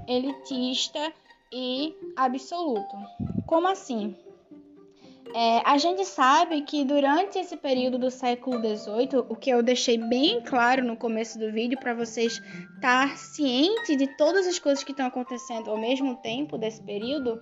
elitista 0.08 1.14
e 1.52 1.96
absoluto. 2.18 2.98
Como 3.46 3.68
assim? 3.68 4.16
É, 5.38 5.62
a 5.66 5.78
gente 5.78 6.06
sabe 6.06 6.62
que 6.62 6.86
durante 6.86 7.38
esse 7.38 7.58
período 7.58 7.98
do 7.98 8.10
século 8.10 8.58
XVIII, 8.58 9.26
o 9.28 9.36
que 9.36 9.50
eu 9.50 9.62
deixei 9.62 9.98
bem 9.98 10.42
claro 10.42 10.82
no 10.82 10.96
começo 10.96 11.38
do 11.38 11.52
vídeo 11.52 11.78
para 11.78 11.94
vocês 11.94 12.42
estar 12.76 13.18
ciente 13.18 13.98
de 13.98 14.08
todas 14.16 14.48
as 14.48 14.58
coisas 14.58 14.82
que 14.82 14.92
estão 14.92 15.08
acontecendo 15.08 15.70
ao 15.70 15.78
mesmo 15.78 16.16
tempo 16.16 16.58
desse 16.58 16.82
período, 16.82 17.38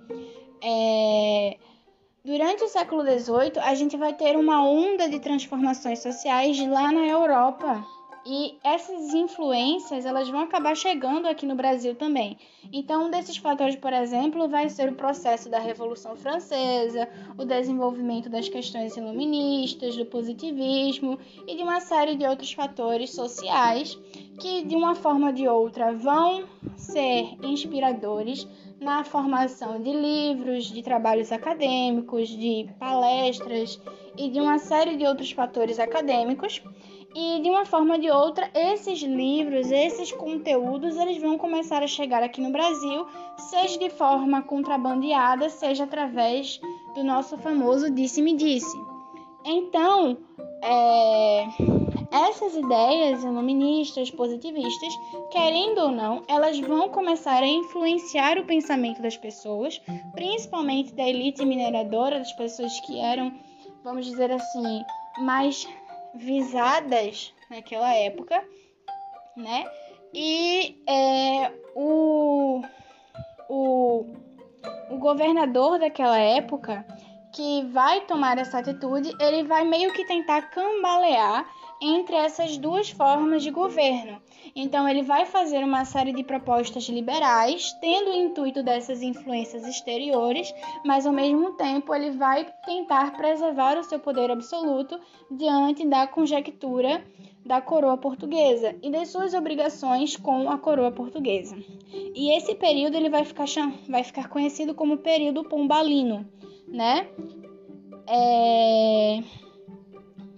é, 0.64 1.58
Durante 2.26 2.64
o 2.64 2.70
século 2.70 3.02
XVIII, 3.04 3.60
a 3.62 3.76
gente 3.76 3.98
vai 3.98 4.14
ter 4.14 4.38
uma 4.38 4.66
onda 4.66 5.10
de 5.10 5.20
transformações 5.20 6.00
sociais 6.00 6.58
lá 6.66 6.90
na 6.90 7.06
Europa. 7.06 7.86
E 8.26 8.58
essas 8.64 9.14
influências 9.14 10.06
elas 10.06 10.30
vão 10.30 10.40
acabar 10.40 10.76
chegando 10.76 11.28
aqui 11.28 11.46
no 11.46 11.56
Brasil 11.56 11.94
também. 11.94 12.38
Então, 12.72 13.08
um 13.08 13.12
desses 13.12 13.36
fatores, 13.36 13.76
por 13.76 13.92
exemplo, 13.92 14.48
vai 14.48 14.70
ser 14.70 14.90
o 14.90 14.96
processo 14.96 15.50
da 15.50 15.60
Revolução 15.60 16.16
Francesa, 16.16 17.08
o 17.38 17.44
desenvolvimento 17.44 18.30
das 18.30 18.48
questões 18.48 18.96
iluministas, 18.96 19.98
do 19.98 20.06
positivismo 20.06 21.20
e 21.46 21.56
de 21.56 21.64
uma 21.64 21.82
série 21.82 22.16
de 22.16 22.26
outros 22.26 22.54
fatores 22.54 23.12
sociais 23.12 24.00
que, 24.40 24.64
de 24.64 24.76
uma 24.76 24.96
forma 24.96 25.28
ou 25.28 25.34
de 25.34 25.48
outra, 25.48 25.92
vão 25.92 26.46
ser 26.78 27.38
inspiradores 27.44 28.48
na 28.80 29.04
formação 29.04 29.82
de 29.82 29.92
livros, 29.92 30.66
de 30.66 30.82
trabalhos 30.82 31.32
acadêmicos, 31.32 32.30
de 32.30 32.68
palestras 32.80 33.80
e 34.18 34.30
de 34.30 34.40
uma 34.40 34.60
série 34.60 34.98
de 34.98 35.06
outros 35.06 35.32
fatores 35.32 35.80
acadêmicos. 35.80 36.62
E 37.16 37.42
de 37.42 37.50
uma 37.50 37.66
forma 37.66 37.96
ou 37.96 38.00
de 38.00 38.10
outra, 38.10 38.50
esses 38.54 39.02
livros, 39.02 39.72
esses 39.72 40.12
conteúdos, 40.12 40.98
eles 40.98 41.22
vão 41.22 41.38
começar 41.38 41.84
a 41.84 41.88
chegar 41.88 42.24
aqui 42.24 42.42
no 42.42 42.52
Brasil, 42.52 43.06
seja 43.38 43.78
de 43.78 43.90
forma 43.92 44.42
contrabandeada, 44.42 45.50
seja 45.50 45.84
através 45.84 46.60
do 46.96 47.04
nosso 47.04 47.38
famoso 47.38 47.92
disse-me 47.92 48.36
disse. 48.36 48.76
Então, 49.46 50.18
é 50.64 51.46
essas 52.14 52.56
ideias 52.56 53.24
iluministas, 53.24 54.12
positivistas, 54.12 54.94
querendo 55.32 55.80
ou 55.80 55.92
não, 55.92 56.22
elas 56.28 56.60
vão 56.60 56.88
começar 56.90 57.42
a 57.42 57.48
influenciar 57.48 58.38
o 58.38 58.46
pensamento 58.46 59.02
das 59.02 59.18
pessoas, 59.18 59.82
principalmente 60.14 60.94
da 60.94 61.10
elite 61.10 61.44
mineradora, 61.44 62.20
das 62.20 62.32
pessoas 62.34 62.80
que 62.82 63.00
eram, 63.00 63.34
vamos 63.84 64.06
dizer 64.06 64.32
assim, 64.32 64.84
mais 65.24 65.68
visadas 66.16 67.34
naquela 67.50 67.94
época, 67.94 68.44
né? 69.36 69.66
E 70.14 70.82
é, 70.88 71.52
o, 71.76 72.62
o, 73.50 74.06
o 74.90 74.98
governador 74.98 75.80
daquela 75.80 76.20
época 76.20 76.86
que 77.34 77.64
vai 77.72 78.02
tomar 78.02 78.38
essa 78.38 78.60
atitude, 78.60 79.12
ele 79.20 79.44
vai 79.44 79.64
meio 79.64 79.92
que 79.92 80.06
tentar 80.06 80.44
cambalear 80.44 81.46
entre 81.84 82.16
essas 82.16 82.58
duas 82.58 82.90
formas 82.90 83.44
de 83.44 83.52
governo. 83.52 84.22
Então, 84.56 84.88
ele 84.88 85.04
vai 85.04 85.26
fazer 85.26 85.64
uma 85.64 85.84
série 85.84 86.14
de 86.14 86.24
propostas 86.24 86.88
liberais, 86.88 87.74
tendo 87.82 88.12
o 88.12 88.16
intuito 88.16 88.64
dessas 88.64 89.02
influências 89.02 89.68
exteriores, 89.68 90.54
mas 90.86 91.06
ao 91.06 91.12
mesmo 91.12 91.52
tempo 91.54 91.94
ele 91.94 92.12
vai 92.12 92.46
tentar 92.66 93.18
preservar 93.18 93.78
o 93.78 93.84
seu 93.84 94.00
poder 94.00 94.32
absoluto 94.32 94.98
diante 95.30 95.86
da 95.86 96.08
conjectura 96.08 97.04
da 97.46 97.60
coroa 97.60 97.98
portuguesa 97.98 98.74
e 98.82 98.90
das 98.90 99.10
suas 99.10 99.34
obrigações 99.34 100.16
com 100.16 100.50
a 100.50 100.58
coroa 100.58 100.92
portuguesa. 100.92 101.58
E 102.16 102.32
esse 102.38 102.56
período 102.56 102.96
ele 102.96 103.10
vai 103.10 103.26
ficar, 103.26 103.46
vai 103.90 104.04
ficar 104.04 104.30
conhecido 104.30 104.74
como 104.74 105.00
período 105.00 105.44
pombalino, 105.44 106.26
né? 106.70 107.06
É 108.08 109.43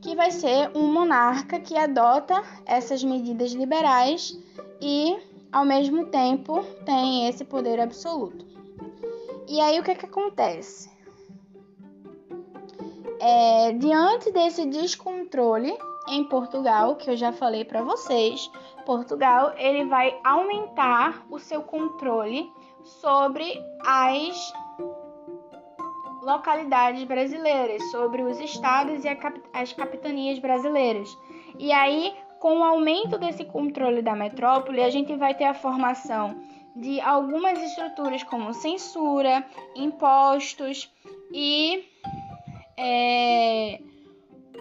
que 0.05 0.15
vai 0.15 0.29
ser 0.29 0.69
um 0.75 0.93
monarca 0.93 1.59
que 1.59 1.75
adota 1.75 2.43
essas 2.63 3.03
medidas 3.03 3.53
liberais 3.53 4.39
e, 4.79 5.17
ao 5.51 5.65
mesmo 5.65 6.05
tempo, 6.05 6.63
tem 6.85 7.27
esse 7.27 7.43
poder 7.43 7.79
absoluto. 7.79 8.45
E 9.47 9.59
aí 9.59 9.79
o 9.79 9.83
que, 9.83 9.95
que 9.95 10.05
acontece? 10.05 10.91
É, 13.19 13.71
diante 13.71 14.31
desse 14.31 14.67
descontrole 14.67 15.75
em 16.07 16.23
Portugal, 16.25 16.95
que 16.97 17.09
eu 17.09 17.17
já 17.17 17.31
falei 17.31 17.65
para 17.65 17.81
vocês, 17.81 18.47
Portugal 18.85 19.55
ele 19.57 19.85
vai 19.85 20.15
aumentar 20.23 21.25
o 21.31 21.39
seu 21.39 21.63
controle 21.63 22.47
sobre 22.83 23.59
as 23.83 24.53
localidades 26.25 27.03
brasileiras, 27.03 27.81
sobre 27.91 28.23
os 28.23 28.39
estados 28.39 29.05
e 29.05 29.15
cap 29.15 29.39
as 29.53 29.71
capitanias 29.71 30.39
brasileiras. 30.39 31.15
E 31.59 31.71
aí, 31.71 32.15
com 32.39 32.59
o 32.59 32.63
aumento 32.63 33.17
desse 33.19 33.45
controle 33.45 34.01
da 34.01 34.15
metrópole, 34.15 34.83
a 34.83 34.89
gente 34.89 35.15
vai 35.15 35.35
ter 35.35 35.45
a 35.45 35.53
formação 35.53 36.35
de 36.75 36.99
algumas 36.99 37.61
estruturas 37.61 38.23
como 38.23 38.53
censura, 38.53 39.45
impostos 39.75 40.91
e 41.31 41.87
é, 42.75 43.79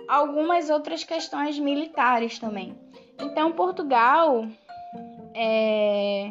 algumas 0.06 0.68
outras 0.68 1.02
questões 1.02 1.59
militares 1.59 2.38
também. 2.38 2.78
Então, 3.18 3.52
Portugal, 3.52 4.47
é, 5.35 6.30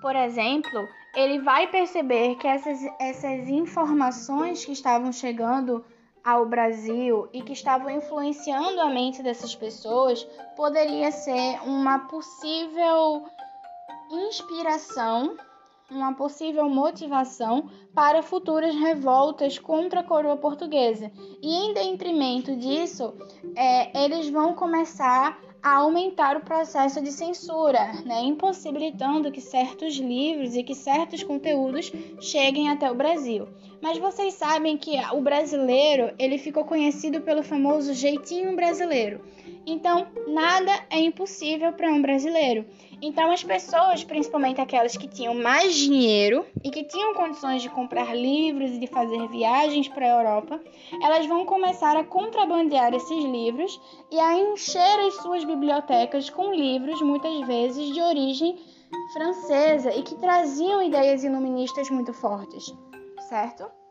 por 0.00 0.16
exemplo, 0.16 0.88
ele 1.14 1.40
vai 1.40 1.66
perceber 1.68 2.36
que 2.36 2.46
essas, 2.46 2.80
essas 2.98 3.48
informações 3.48 4.64
que 4.64 4.72
estavam 4.72 5.12
chegando 5.12 5.84
ao 6.24 6.46
Brasil 6.46 7.28
e 7.32 7.42
que 7.42 7.52
estavam 7.52 7.90
influenciando 7.90 8.80
a 8.80 8.88
mente 8.88 9.22
dessas 9.22 9.54
pessoas 9.54 10.24
poderia 10.56 11.12
ser 11.12 11.60
uma 11.64 11.98
possível 12.00 13.26
inspiração, 14.10 15.36
uma 15.90 16.14
possível 16.14 16.68
motivação 16.68 17.70
para 17.94 18.22
futuras 18.22 18.74
revoltas 18.74 19.58
contra 19.58 20.00
a 20.00 20.04
coroa 20.04 20.36
portuguesa. 20.36 21.12
E 21.42 21.66
em 21.66 21.74
detrimento 21.74 22.56
disso, 22.56 23.14
é, 23.54 24.04
eles 24.04 24.30
vão 24.30 24.54
começar 24.54 25.38
a 25.64 25.76
aumentar 25.76 26.36
o 26.36 26.42
processo 26.42 27.00
de 27.00 27.10
censura, 27.10 28.02
né, 28.04 28.20
impossibilitando 28.20 29.32
que 29.32 29.40
certos 29.40 29.94
livros 29.96 30.54
e 30.54 30.62
que 30.62 30.74
certos 30.74 31.22
conteúdos 31.22 31.90
cheguem 32.20 32.68
até 32.68 32.90
o 32.90 32.94
Brasil. 32.94 33.48
Mas 33.80 33.96
vocês 33.96 34.34
sabem 34.34 34.76
que 34.76 34.94
o 35.14 35.22
brasileiro 35.22 36.12
ele 36.18 36.36
ficou 36.36 36.66
conhecido 36.66 37.22
pelo 37.22 37.42
famoso 37.42 37.94
jeitinho 37.94 38.54
brasileiro. 38.54 39.22
Então, 39.66 40.06
nada 40.26 40.72
é 40.90 40.98
impossível 40.98 41.72
para 41.72 41.90
um 41.90 42.02
brasileiro. 42.02 42.66
Então, 43.00 43.30
as 43.30 43.42
pessoas, 43.42 44.04
principalmente 44.04 44.60
aquelas 44.60 44.96
que 44.96 45.08
tinham 45.08 45.34
mais 45.34 45.74
dinheiro 45.74 46.44
e 46.62 46.70
que 46.70 46.84
tinham 46.84 47.14
condições 47.14 47.62
de 47.62 47.68
comprar 47.68 48.14
livros 48.14 48.70
e 48.72 48.78
de 48.78 48.86
fazer 48.86 49.26
viagens 49.28 49.88
para 49.88 50.06
a 50.06 50.18
Europa, 50.18 50.60
elas 51.02 51.26
vão 51.26 51.44
começar 51.44 51.96
a 51.96 52.04
contrabandear 52.04 52.94
esses 52.94 53.24
livros 53.24 53.80
e 54.10 54.18
a 54.18 54.38
encher 54.38 55.00
as 55.06 55.14
suas 55.16 55.44
bibliotecas 55.44 56.28
com 56.30 56.54
livros, 56.54 57.00
muitas 57.02 57.40
vezes 57.46 57.92
de 57.92 58.00
origem 58.00 58.58
francesa 59.12 59.94
e 59.94 60.02
que 60.02 60.14
traziam 60.16 60.82
ideias 60.82 61.24
iluministas 61.24 61.90
muito 61.90 62.12
fortes, 62.12 62.72
certo? 63.28 63.83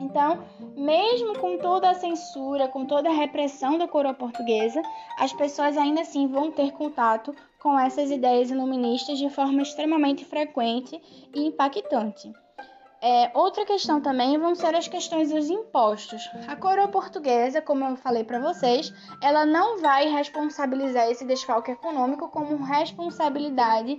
Então, 0.00 0.44
mesmo 0.76 1.38
com 1.38 1.58
toda 1.58 1.90
a 1.90 1.94
censura, 1.94 2.68
com 2.68 2.84
toda 2.84 3.08
a 3.08 3.12
repressão 3.12 3.78
da 3.78 3.88
coroa 3.88 4.14
portuguesa, 4.14 4.82
as 5.18 5.32
pessoas 5.32 5.76
ainda 5.76 6.02
assim 6.02 6.26
vão 6.26 6.50
ter 6.50 6.72
contato 6.72 7.34
com 7.58 7.78
essas 7.78 8.10
ideias 8.10 8.50
iluministas 8.50 9.18
de 9.18 9.30
forma 9.30 9.62
extremamente 9.62 10.24
frequente 10.24 11.00
e 11.34 11.46
impactante. 11.46 12.32
É, 13.02 13.30
outra 13.32 13.64
questão 13.64 13.98
também 13.98 14.36
vão 14.36 14.54
ser 14.54 14.74
as 14.74 14.86
questões 14.86 15.30
dos 15.30 15.48
impostos. 15.48 16.28
A 16.46 16.54
coroa 16.54 16.88
portuguesa, 16.88 17.62
como 17.62 17.82
eu 17.84 17.96
falei 17.96 18.24
para 18.24 18.38
vocês, 18.38 18.92
ela 19.22 19.46
não 19.46 19.78
vai 19.80 20.06
responsabilizar 20.08 21.08
esse 21.08 21.24
desfalque 21.24 21.70
econômico 21.70 22.28
como 22.28 22.62
responsabilidade 22.62 23.98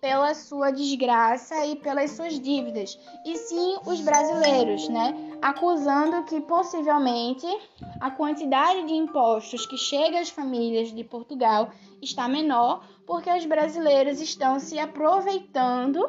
pela 0.00 0.32
sua 0.34 0.70
desgraça 0.70 1.66
e 1.66 1.76
pelas 1.76 2.12
suas 2.12 2.38
dívidas, 2.38 2.98
e 3.24 3.36
sim 3.36 3.78
os 3.84 4.00
brasileiros, 4.00 4.88
né? 4.88 5.14
Acusando 5.42 6.22
que 6.24 6.40
possivelmente 6.40 7.46
a 8.00 8.10
quantidade 8.10 8.86
de 8.86 8.94
impostos 8.94 9.66
que 9.66 9.76
chega 9.76 10.20
às 10.20 10.30
famílias 10.30 10.92
de 10.92 11.02
Portugal 11.02 11.70
está 12.00 12.28
menor 12.28 12.84
porque 13.06 13.30
os 13.30 13.44
brasileiros 13.44 14.20
estão 14.20 14.60
se 14.60 14.78
aproveitando, 14.78 16.00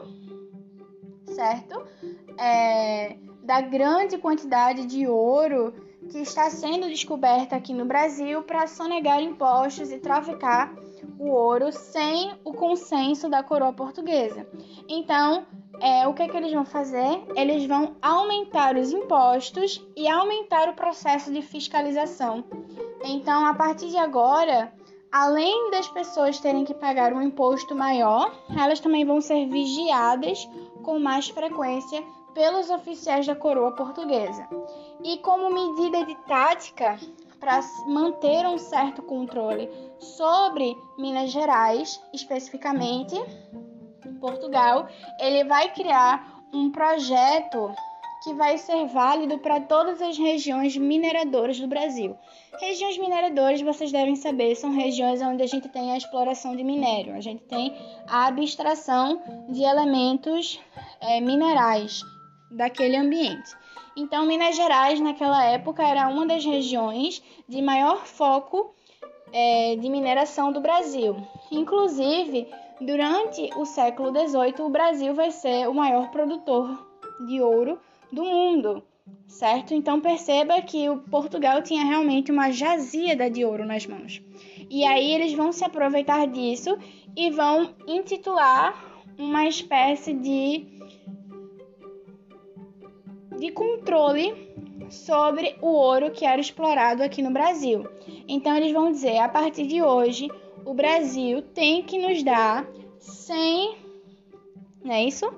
certo? 1.26 1.82
É, 2.38 3.18
da 3.44 3.62
grande 3.62 4.18
quantidade 4.18 4.86
de 4.86 5.08
ouro 5.08 5.74
que 6.12 6.20
está 6.20 6.50
sendo 6.50 6.88
descoberta 6.88 7.56
aqui 7.56 7.74
no 7.74 7.86
Brasil 7.86 8.44
para 8.44 8.68
sonegar 8.68 9.22
impostos 9.22 9.92
e 9.92 10.00
traficar 10.00 10.74
o 11.18 11.30
ouro 11.30 11.72
sem 11.72 12.34
o 12.44 12.54
consenso 12.54 13.30
da 13.30 13.44
coroa 13.44 13.74
portuguesa. 13.74 14.48
Então, 14.88 15.46
é, 15.82 16.08
o 16.08 16.14
que, 16.14 16.24
é 16.24 16.28
que 16.28 16.36
eles 16.36 16.52
vão 16.52 16.66
fazer? 16.66 17.24
Eles 17.36 17.66
vão 17.66 17.96
aumentar 18.02 18.76
os 18.76 18.92
impostos 18.92 19.86
e 19.96 20.08
aumentar 20.08 20.70
o 20.70 20.74
processo 20.74 21.32
de 21.32 21.42
fiscalização. 21.42 22.44
Então, 23.04 23.46
a 23.46 23.54
partir 23.54 23.90
de 23.90 23.98
agora, 23.98 24.74
além 25.12 25.72
das 25.72 25.88
pessoas 25.88 26.40
terem 26.40 26.66
que 26.66 26.74
pagar 26.74 27.14
um 27.14 27.22
imposto 27.22 27.76
maior, 27.76 28.34
elas 28.58 28.80
também 28.80 29.06
vão 29.06 29.22
ser 29.22 29.48
vigiadas 29.48 30.48
com 30.84 31.00
mais 31.00 31.30
frequência 31.30 32.04
pelos 32.34 32.70
oficiais 32.70 33.26
da 33.26 33.36
coroa 33.36 33.72
portuguesa. 33.72 34.48
E 35.04 35.18
como 35.20 35.50
medida 35.50 36.06
de 36.06 36.16
tática, 36.28 36.98
para 37.40 37.62
manter 37.88 38.46
um 38.46 38.58
certo 38.58 39.02
controle 39.02 39.70
sobre 40.00 40.76
Minas 40.98 41.32
Gerais, 41.32 42.02
especificamente 42.14 43.16
Portugal, 44.20 44.88
ele 45.20 45.44
vai 45.46 45.74
criar 45.74 46.44
um 46.54 46.72
projeto 46.72 47.74
que 48.24 48.34
vai 48.34 48.58
ser 48.58 48.86
válido 48.88 49.38
para 49.38 49.62
todas 49.62 50.02
as 50.02 50.18
regiões 50.18 50.76
mineradoras 50.76 51.60
do 51.60 51.68
Brasil. 51.68 52.18
Regiões 52.60 52.98
mineradoras, 52.98 53.62
vocês 53.62 53.92
devem 53.92 54.16
saber, 54.16 54.56
são 54.56 54.72
regiões 54.72 55.22
onde 55.22 55.42
a 55.42 55.48
gente 55.48 55.70
tem 55.70 55.94
a 55.94 55.98
exploração 55.98 56.56
de 56.56 56.64
minério, 56.64 57.16
a 57.16 57.22
gente 57.22 57.44
tem 57.44 57.74
a 58.08 58.28
abstração 58.28 59.22
de 59.48 59.64
elementos 59.64 60.60
é, 61.00 61.22
minerais 61.22 62.02
daquele 62.52 62.98
ambiente. 62.98 63.56
Então, 63.96 64.26
Minas 64.26 64.56
Gerais, 64.56 65.00
naquela 65.00 65.44
época, 65.46 65.84
era 65.84 66.08
uma 66.10 66.26
das 66.26 66.44
regiões 66.44 67.24
de 67.48 67.62
maior 67.62 68.06
foco 68.06 68.76
é, 69.32 69.76
de 69.76 69.90
mineração 69.90 70.52
do 70.52 70.62
Brasil. 70.62 71.16
Inclusive, 71.52 72.48
durante 72.82 73.50
o 73.56 73.66
século 73.66 74.10
XVIII, 74.12 74.62
o 74.66 74.70
Brasil 74.70 75.14
vai 75.14 75.32
ser 75.32 75.68
o 75.68 75.74
maior 75.74 76.10
produtor 76.12 76.88
de 77.28 77.42
ouro 77.42 77.80
do 78.12 78.24
mundo, 78.24 78.84
certo? 79.28 79.74
Então 79.74 80.00
perceba 80.00 80.62
que 80.62 80.90
o 80.90 80.98
Portugal 80.98 81.62
tinha 81.62 81.84
realmente 81.84 82.32
uma 82.32 82.52
jazida 82.52 83.30
de 83.30 83.44
ouro 83.44 83.66
nas 83.66 83.86
mãos. 83.86 84.22
E 84.70 84.86
aí 84.86 85.14
eles 85.14 85.34
vão 85.34 85.52
se 85.52 85.64
aproveitar 85.64 86.28
disso 86.28 86.78
e 87.16 87.30
vão 87.30 87.76
intitular 87.88 89.04
uma 89.18 89.48
espécie 89.48 90.14
de 90.14 90.80
de 93.38 93.52
controle 93.52 94.34
sobre 94.90 95.56
o 95.62 95.68
ouro 95.68 96.12
que 96.12 96.26
era 96.26 96.42
explorado 96.42 97.04
aqui 97.04 97.22
no 97.22 97.32
Brasil. 97.32 97.88
Então 98.28 98.56
eles 98.56 98.72
vão 98.72 98.92
dizer, 98.92 99.18
a 99.18 99.30
partir 99.30 99.68
de 99.68 99.82
hoje, 99.82 100.30
o 100.66 100.74
Brasil 100.74 101.42
tem 101.42 101.84
que 101.84 101.98
nos 101.98 102.24
dar 102.24 102.66
100, 103.00 103.78
não 104.84 104.94
é 104.94 105.04
isso? 105.04 105.32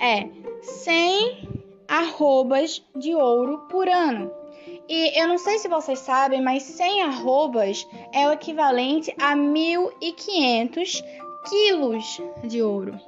É, 0.00 0.28
100 0.62 1.48
arrobas 1.88 2.82
de 2.96 3.14
ouro 3.14 3.58
por 3.70 3.88
ano. 3.88 4.30
E 4.88 5.20
eu 5.20 5.28
não 5.28 5.38
sei 5.38 5.58
se 5.58 5.68
vocês 5.68 5.98
sabem, 5.98 6.42
mas 6.42 6.62
100 6.62 7.02
arrobas 7.02 7.86
é 8.12 8.26
o 8.28 8.32
equivalente 8.32 9.14
a 9.20 9.36
1.500 9.36 11.02
quilos 11.48 12.22
de 12.44 12.62
ouro. 12.62 12.98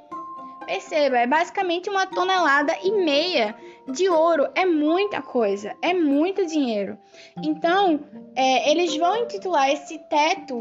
Perceba, 0.65 1.19
é 1.19 1.27
basicamente 1.27 1.89
uma 1.89 2.07
tonelada 2.07 2.75
e 2.83 2.91
meia 2.91 3.55
de 3.87 4.09
ouro. 4.09 4.47
É 4.55 4.65
muita 4.65 5.21
coisa, 5.21 5.75
é 5.81 5.93
muito 5.93 6.45
dinheiro. 6.45 6.97
Então, 7.43 7.99
é, 8.35 8.71
eles 8.71 8.95
vão 8.97 9.15
intitular 9.17 9.69
esse 9.69 9.97
teto 10.09 10.59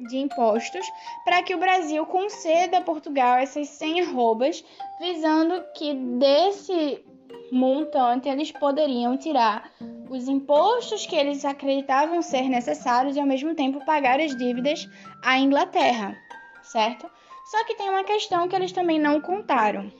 de 0.00 0.18
impostos 0.18 0.86
para 1.24 1.42
que 1.42 1.54
o 1.54 1.58
Brasil 1.58 2.04
conceda 2.06 2.78
a 2.78 2.82
Portugal 2.82 3.38
essas 3.38 3.68
100 3.68 4.02
arrobas, 4.02 4.64
visando 5.00 5.64
que 5.74 5.94
desse 5.94 7.04
montante 7.50 8.28
eles 8.28 8.52
poderiam 8.52 9.16
tirar 9.16 9.72
os 10.08 10.28
impostos 10.28 11.06
que 11.06 11.16
eles 11.16 11.44
acreditavam 11.44 12.22
ser 12.22 12.48
necessários 12.48 13.16
e 13.16 13.20
ao 13.20 13.26
mesmo 13.26 13.54
tempo 13.54 13.84
pagar 13.84 14.20
as 14.20 14.36
dívidas 14.36 14.88
à 15.22 15.38
Inglaterra, 15.38 16.16
certo? 16.62 17.10
Só 17.50 17.64
que 17.64 17.74
tem 17.74 17.88
uma 17.88 18.04
questão 18.04 18.46
que 18.46 18.54
eles 18.54 18.72
também 18.72 19.00
não 19.00 19.22
contaram. 19.22 19.90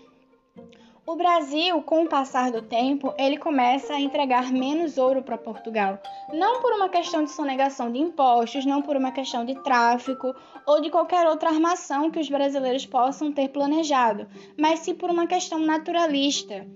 O 1.06 1.16
Brasil, 1.16 1.80
com 1.80 2.02
o 2.02 2.06
passar 2.06 2.52
do 2.52 2.61
tempo, 2.61 3.14
ele 3.16 3.38
começa 3.38 3.94
a 3.94 4.00
entregar 4.00 4.52
menos 4.52 4.98
ouro 4.98 5.22
para 5.22 5.38
Portugal. 5.38 5.98
Não 6.30 6.61
por 6.61 6.74
uma 6.74 6.90
questão 6.90 7.24
de 7.24 7.30
sonegação 7.30 7.90
de 7.90 7.98
impostos, 7.98 8.66
não 8.66 8.82
por 8.82 8.94
uma 8.94 9.11
questão 9.11 9.46
de 9.46 9.54
tráfico 9.62 10.34
ou 10.66 10.82
de 10.82 10.90
qualquer 10.90 11.26
outra 11.26 11.48
armação 11.48 12.11
que 12.11 12.20
os 12.20 12.28
brasileiros 12.28 12.84
possam 12.84 13.32
ter 13.32 13.48
planejado, 13.48 14.28
mas 14.54 14.80
sim 14.80 14.94
por 14.94 15.08
uma 15.08 15.26
questão 15.26 15.58
naturalista. 15.58 16.66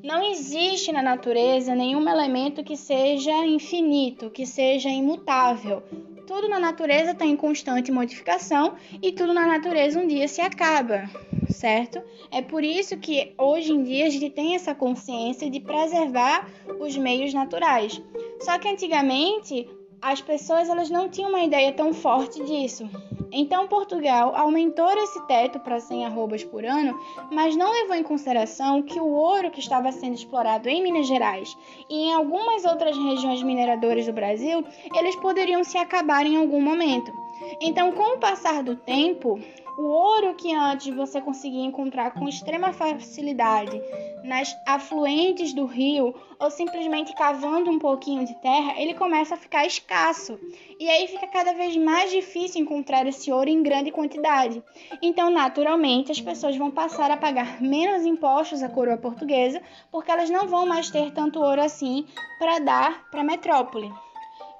Não 0.00 0.22
existe 0.22 0.92
na 0.92 1.02
natureza 1.02 1.74
nenhum 1.74 2.08
elemento 2.08 2.62
que 2.62 2.76
seja 2.76 3.44
infinito, 3.44 4.30
que 4.30 4.46
seja 4.46 4.88
imutável. 4.88 5.82
Tudo 6.30 6.48
na 6.48 6.60
natureza 6.60 7.10
está 7.10 7.26
em 7.26 7.34
constante 7.34 7.90
modificação 7.90 8.76
e 9.02 9.10
tudo 9.10 9.34
na 9.34 9.48
natureza 9.48 9.98
um 9.98 10.06
dia 10.06 10.28
se 10.28 10.40
acaba, 10.40 11.10
certo? 11.48 12.00
É 12.30 12.40
por 12.40 12.62
isso 12.62 12.96
que 12.98 13.32
hoje 13.36 13.72
em 13.72 13.82
dia 13.82 14.06
a 14.06 14.08
gente 14.08 14.30
tem 14.30 14.54
essa 14.54 14.72
consciência 14.72 15.50
de 15.50 15.58
preservar 15.58 16.48
os 16.78 16.96
meios 16.96 17.34
naturais. 17.34 18.00
Só 18.42 18.56
que 18.60 18.68
antigamente 18.68 19.68
as 20.02 20.20
pessoas 20.20 20.68
elas 20.68 20.90
não 20.90 21.08
tinham 21.08 21.30
uma 21.30 21.42
ideia 21.42 21.72
tão 21.72 21.92
forte 21.92 22.42
disso. 22.44 22.88
Então 23.32 23.68
Portugal 23.68 24.34
aumentou 24.34 24.90
esse 24.90 25.24
teto 25.26 25.60
para 25.60 25.78
100 25.78 26.06
arrobas 26.06 26.42
por 26.42 26.64
ano, 26.64 26.98
mas 27.30 27.54
não 27.54 27.70
levou 27.72 27.94
em 27.94 28.02
consideração 28.02 28.82
que 28.82 28.98
o 28.98 29.06
ouro 29.06 29.50
que 29.50 29.60
estava 29.60 29.92
sendo 29.92 30.14
explorado 30.14 30.68
em 30.68 30.82
Minas 30.82 31.06
Gerais 31.06 31.56
e 31.88 32.08
em 32.08 32.12
algumas 32.12 32.64
outras 32.64 32.96
regiões 32.96 33.42
mineradoras 33.42 34.06
do 34.06 34.12
Brasil, 34.12 34.64
eles 34.94 35.14
poderiam 35.16 35.62
se 35.62 35.78
acabar 35.78 36.26
em 36.26 36.36
algum 36.36 36.60
momento. 36.60 37.12
Então, 37.60 37.92
com 37.92 38.16
o 38.16 38.18
passar 38.18 38.62
do 38.62 38.76
tempo, 38.76 39.40
o 39.80 39.86
ouro 39.86 40.34
que 40.34 40.54
antes 40.54 40.94
você 40.94 41.22
conseguia 41.22 41.64
encontrar 41.64 42.10
com 42.10 42.28
extrema 42.28 42.70
facilidade 42.70 43.80
nas 44.22 44.54
afluentes 44.66 45.54
do 45.54 45.64
rio 45.64 46.14
ou 46.38 46.50
simplesmente 46.50 47.14
cavando 47.14 47.70
um 47.70 47.78
pouquinho 47.78 48.26
de 48.26 48.34
terra, 48.42 48.74
ele 48.76 48.92
começa 48.92 49.34
a 49.34 49.38
ficar 49.38 49.64
escasso. 49.66 50.38
E 50.78 50.86
aí 50.86 51.08
fica 51.08 51.26
cada 51.26 51.54
vez 51.54 51.74
mais 51.78 52.10
difícil 52.10 52.60
encontrar 52.60 53.06
esse 53.06 53.32
ouro 53.32 53.48
em 53.48 53.62
grande 53.62 53.90
quantidade. 53.90 54.62
Então, 55.00 55.30
naturalmente, 55.30 56.12
as 56.12 56.20
pessoas 56.20 56.56
vão 56.58 56.70
passar 56.70 57.10
a 57.10 57.16
pagar 57.16 57.62
menos 57.62 58.04
impostos 58.04 58.62
à 58.62 58.68
coroa 58.68 58.98
portuguesa, 58.98 59.62
porque 59.90 60.10
elas 60.10 60.28
não 60.28 60.46
vão 60.46 60.66
mais 60.66 60.90
ter 60.90 61.10
tanto 61.12 61.40
ouro 61.40 61.62
assim 61.62 62.04
para 62.38 62.58
dar 62.58 63.10
para 63.10 63.22
a 63.22 63.24
metrópole 63.24 63.90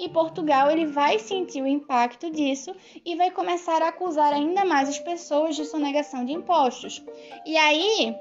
e 0.00 0.08
Portugal 0.08 0.70
ele 0.70 0.86
vai 0.86 1.18
sentir 1.18 1.62
o 1.62 1.66
impacto 1.66 2.30
disso 2.30 2.74
e 3.04 3.14
vai 3.14 3.30
começar 3.30 3.82
a 3.82 3.88
acusar 3.88 4.32
ainda 4.32 4.64
mais 4.64 4.88
as 4.88 4.98
pessoas 4.98 5.54
de 5.54 5.66
sonegação 5.66 6.24
de 6.24 6.32
impostos. 6.32 7.04
E 7.44 7.56
aí 7.56 8.16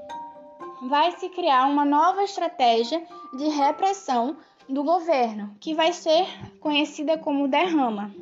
vai 0.90 1.12
se 1.14 1.30
criar 1.30 1.66
uma 1.68 1.86
nova 1.86 2.22
estratégia 2.24 3.02
de 3.38 3.48
repressão 3.48 4.36
do 4.68 4.84
governo, 4.84 5.56
que 5.60 5.74
vai 5.74 5.94
ser 5.94 6.28
conhecida 6.60 7.18
como 7.18 7.48
derrama. 7.48 8.14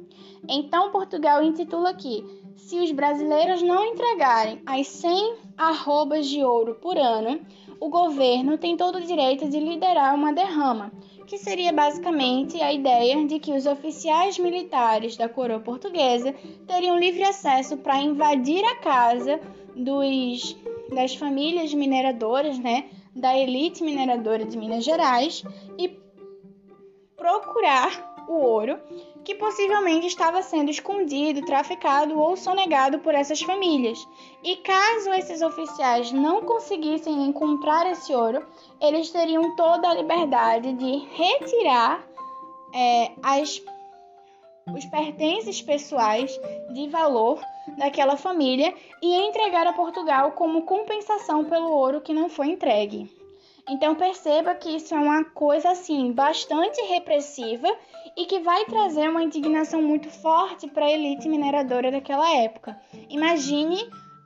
Então 0.48 0.92
Portugal 0.92 1.44
intitula 1.44 1.90
aqui: 1.90 2.24
se 2.56 2.80
os 2.80 2.92
brasileiros 2.92 3.62
não 3.62 3.84
entregarem 3.86 4.62
as 4.66 4.88
100 4.88 5.36
arrobas 5.58 6.28
de 6.28 6.44
ouro 6.44 6.76
por 6.76 6.98
ano, 6.98 7.42
o 7.80 7.90
governo 7.90 8.58
tem 8.58 8.78
todo 8.78 8.98
o 8.98 9.06
direito 9.06 9.50
de 9.50 9.60
liderar 9.60 10.16
uma 10.16 10.32
derrama, 10.32 10.92
que 11.28 11.38
seria 11.38 11.74
basicamente 11.74 12.60
a 12.62 12.72
ideia 12.72 13.28
de 13.28 13.38
que 13.38 13.52
os 13.52 13.66
oficiais 13.66 14.40
militares 14.40 15.18
da 15.18 15.28
coroa 15.28 15.60
portuguesa 15.60 16.34
teriam 16.66 16.98
livre 16.98 17.22
acesso 17.24 17.76
para 17.78 18.00
invadir 18.00 18.64
a 18.64 18.76
casa 18.78 19.40
dos, 19.76 20.56
das 20.90 21.16
famílias 21.16 21.74
mineradoras, 21.74 22.58
né, 22.58 22.86
da 23.14 23.38
elite 23.38 23.84
mineradora 23.84 24.46
de 24.46 24.58
Minas 24.58 24.86
Gerais 24.86 25.44
e 25.78 26.00
procurar 27.18 28.26
o 28.30 28.34
ouro 28.34 28.80
que 29.28 29.36
possivelmente 29.36 30.08
estava 30.08 30.42
sendo 30.42 30.72
escondido, 30.72 31.46
traficado 31.46 32.18
ou 32.18 32.38
sonegado 32.38 33.00
por 33.00 33.14
essas 33.14 33.42
famílias. 33.42 34.08
E 34.42 34.56
caso 34.56 35.12
esses 35.12 35.42
oficiais 35.42 36.14
não 36.14 36.44
conseguissem 36.44 37.26
encontrar 37.28 37.92
esse 37.92 38.16
ouro, 38.16 38.48
eles 38.80 39.10
teriam 39.10 39.54
toda 39.58 39.90
a 39.90 39.94
liberdade 39.96 40.72
de 40.72 41.00
retirar 41.14 42.08
é, 42.74 43.12
as, 43.22 43.62
os 44.74 44.86
pertences 44.86 45.62
pessoais 45.62 46.32
de 46.74 46.88
valor 46.88 47.42
daquela 47.78 48.16
família 48.16 48.74
e 49.02 49.14
entregar 49.14 49.68
a 49.68 49.74
Portugal 49.74 50.32
como 50.32 50.62
compensação 50.62 51.44
pelo 51.44 51.70
ouro 51.70 52.00
que 52.00 52.14
não 52.14 52.30
foi 52.30 52.48
entregue. 52.48 53.17
Então 53.70 53.96
perceba 53.96 54.56
que 54.56 54.70
isso 54.70 54.96
é 54.96 54.98
uma 54.98 55.26
coisa 55.26 55.72
assim 55.72 56.12
bastante 56.14 56.82
repressiva 56.84 57.68
e 58.16 58.26
que 58.26 58.40
vai 58.40 58.66
trazer 58.66 59.10
uma 59.10 59.24
indignação 59.24 59.82
muito 59.82 60.10
forte 60.10 60.68
para 60.68 60.86
a 60.86 60.92
elite 60.92 61.28
mineradora 61.28 61.92
daquela 61.92 62.34
época. 62.34 62.80
Imagine 63.10 63.78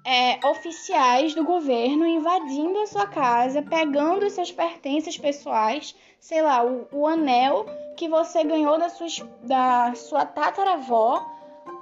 é, 0.05 0.45
oficiais 0.47 1.33
do 1.33 1.43
governo 1.43 2.05
invadindo 2.05 2.79
a 2.79 2.87
sua 2.87 3.07
casa, 3.07 3.61
pegando 3.61 4.29
seus 4.29 4.51
pertences 4.51 5.17
pessoais, 5.17 5.95
sei 6.19 6.41
lá, 6.41 6.63
o, 6.63 6.87
o 6.91 7.07
anel 7.07 7.65
que 7.97 8.07
você 8.07 8.43
ganhou 8.43 8.77
da 8.77 8.89
sua, 8.89 9.07
da 9.43 9.93
sua 9.95 10.25
tataravó, 10.25 11.25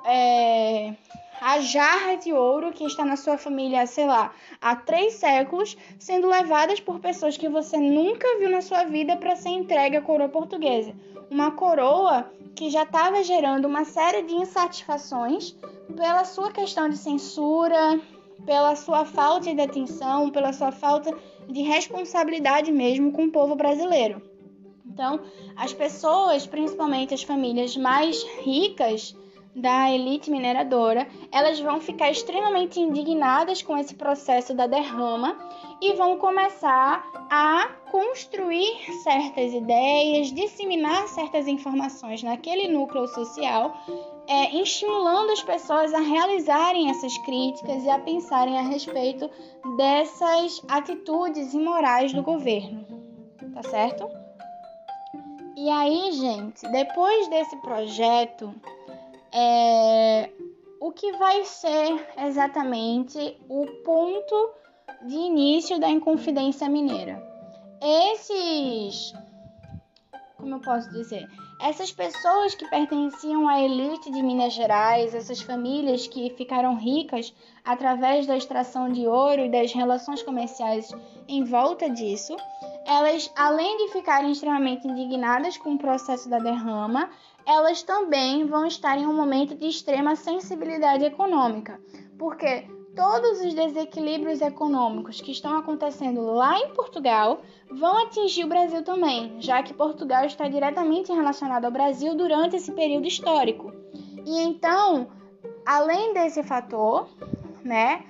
é, 0.05 0.93
a 1.41 1.59
jarra 1.61 2.15
de 2.15 2.33
ouro 2.33 2.71
que 2.71 2.83
está 2.83 3.05
na 3.05 3.15
sua 3.15 3.37
família, 3.37 3.85
sei 3.87 4.05
lá, 4.05 4.33
há 4.61 4.75
três 4.75 5.13
séculos, 5.13 5.77
sendo 5.97 6.27
levadas 6.27 6.79
por 6.79 6.99
pessoas 6.99 7.37
que 7.37 7.47
você 7.47 7.77
nunca 7.77 8.37
viu 8.39 8.49
na 8.49 8.61
sua 8.61 8.83
vida 8.83 9.15
para 9.15 9.35
ser 9.35 9.49
entregue 9.49 9.97
à 9.97 10.01
coroa 10.01 10.29
portuguesa. 10.29 10.93
Uma 11.29 11.51
coroa 11.51 12.31
que 12.55 12.69
já 12.69 12.83
estava 12.83 13.23
gerando 13.23 13.65
uma 13.65 13.85
série 13.85 14.23
de 14.23 14.33
insatisfações 14.33 15.55
pela 15.95 16.25
sua 16.25 16.51
questão 16.51 16.89
de 16.89 16.97
censura, 16.97 17.99
pela 18.45 18.75
sua 18.75 19.05
falta 19.05 19.53
de 19.53 19.61
atenção, 19.61 20.29
pela 20.29 20.51
sua 20.51 20.71
falta 20.71 21.15
de 21.47 21.61
responsabilidade 21.61 22.71
mesmo 22.71 23.11
com 23.11 23.25
o 23.25 23.31
povo 23.31 23.55
brasileiro. 23.55 24.21
Então, 24.85 25.21
as 25.55 25.71
pessoas, 25.71 26.45
principalmente 26.45 27.13
as 27.13 27.23
famílias 27.23 27.77
mais 27.77 28.21
ricas, 28.41 29.15
da 29.55 29.91
elite 29.91 30.29
mineradora, 30.29 31.07
elas 31.31 31.59
vão 31.59 31.81
ficar 31.81 32.11
extremamente 32.11 32.79
indignadas 32.79 33.61
com 33.61 33.77
esse 33.77 33.95
processo 33.95 34.53
da 34.53 34.67
derrama 34.67 35.37
e 35.81 35.93
vão 35.93 36.17
começar 36.17 37.03
a 37.29 37.67
construir 37.91 38.77
certas 39.03 39.53
ideias, 39.53 40.31
disseminar 40.31 41.07
certas 41.07 41.47
informações 41.47 42.21
naquele 42.21 42.67
núcleo 42.67 43.07
social, 43.07 43.75
é, 44.27 44.55
estimulando 44.61 45.31
as 45.31 45.41
pessoas 45.41 45.93
a 45.93 45.99
realizarem 45.99 46.89
essas 46.89 47.17
críticas 47.19 47.83
e 47.83 47.89
a 47.89 47.99
pensarem 47.99 48.57
a 48.57 48.61
respeito 48.61 49.29
dessas 49.77 50.61
atitudes 50.67 51.53
imorais 51.53 52.13
do 52.13 52.21
governo. 52.21 52.85
Tá 53.53 53.63
certo? 53.63 54.07
E 55.57 55.69
aí, 55.69 56.11
gente, 56.13 56.61
depois 56.71 57.27
desse 57.27 57.57
projeto, 57.57 58.53
é, 59.31 60.29
o 60.79 60.91
que 60.91 61.11
vai 61.13 61.43
ser 61.45 62.07
exatamente 62.17 63.37
o 63.47 63.65
ponto 63.83 64.51
de 65.03 65.15
início 65.15 65.79
da 65.79 65.89
Inconfidência 65.89 66.69
Mineira. 66.69 67.21
Esses, 67.81 69.13
como 70.37 70.55
eu 70.55 70.59
posso 70.59 70.89
dizer, 70.91 71.27
essas 71.61 71.91
pessoas 71.91 72.55
que 72.55 72.69
pertenciam 72.69 73.47
à 73.47 73.61
elite 73.61 74.09
de 74.11 74.21
Minas 74.21 74.53
Gerais, 74.53 75.13
essas 75.13 75.41
famílias 75.41 76.07
que 76.07 76.29
ficaram 76.31 76.75
ricas 76.75 77.33
através 77.65 78.25
da 78.25 78.37
extração 78.37 78.89
de 78.89 79.05
ouro 79.05 79.41
e 79.41 79.49
das 79.49 79.73
relações 79.73 80.23
comerciais 80.23 80.89
em 81.27 81.43
volta 81.43 81.89
disso, 81.89 82.35
elas, 82.85 83.31
além 83.35 83.77
de 83.77 83.91
ficarem 83.91 84.31
extremamente 84.31 84.87
indignadas 84.87 85.57
com 85.57 85.73
o 85.73 85.77
processo 85.77 86.29
da 86.29 86.39
derrama, 86.39 87.09
elas 87.49 87.81
também 87.81 88.45
vão 88.45 88.67
estar 88.67 88.95
em 88.95 89.07
um 89.07 89.13
momento 89.13 89.55
de 89.55 89.67
extrema 89.67 90.15
sensibilidade 90.15 91.03
econômica, 91.03 91.81
porque 92.15 92.67
todos 92.95 93.41
os 93.41 93.55
desequilíbrios 93.55 94.39
econômicos 94.39 95.19
que 95.19 95.31
estão 95.31 95.57
acontecendo 95.57 96.21
lá 96.21 96.59
em 96.59 96.75
Portugal 96.75 97.41
vão 97.71 98.03
atingir 98.03 98.43
o 98.43 98.47
Brasil 98.47 98.83
também, 98.83 99.41
já 99.41 99.63
que 99.63 99.73
Portugal 99.73 100.25
está 100.25 100.47
diretamente 100.47 101.11
relacionado 101.11 101.65
ao 101.65 101.71
Brasil 101.71 102.13
durante 102.13 102.55
esse 102.55 102.71
período 102.71 103.07
histórico. 103.07 103.73
E 104.27 104.41
então, 104.43 105.07
além 105.65 106.13
desse 106.13 106.43
fator, 106.43 107.09
né, 107.63 108.05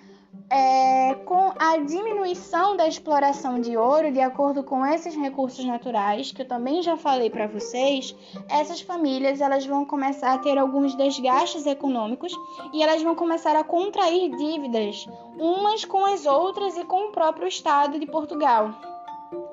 é, 0.49 1.13
com 1.25 1.53
a 1.59 1.77
diminuição 1.77 2.75
da 2.75 2.87
exploração 2.87 3.61
de 3.61 3.77
ouro, 3.77 4.11
de 4.11 4.19
acordo 4.19 4.63
com 4.63 4.85
esses 4.85 5.15
recursos 5.15 5.63
naturais, 5.63 6.31
que 6.31 6.41
eu 6.41 6.47
também 6.47 6.81
já 6.81 6.97
falei 6.97 7.29
para 7.29 7.47
vocês, 7.47 8.15
essas 8.49 8.81
famílias 8.81 9.41
elas 9.41 9.65
vão 9.65 9.85
começar 9.85 10.33
a 10.33 10.37
ter 10.39 10.57
alguns 10.57 10.95
desgastes 10.95 11.65
econômicos 11.65 12.33
e 12.73 12.81
elas 12.81 13.01
vão 13.03 13.15
começar 13.15 13.55
a 13.55 13.63
contrair 13.63 14.35
dívidas 14.35 15.07
umas 15.37 15.85
com 15.85 16.05
as 16.05 16.25
outras 16.25 16.75
e 16.77 16.83
com 16.83 17.09
o 17.09 17.11
próprio 17.11 17.47
Estado 17.47 17.99
de 17.99 18.05
Portugal, 18.07 18.71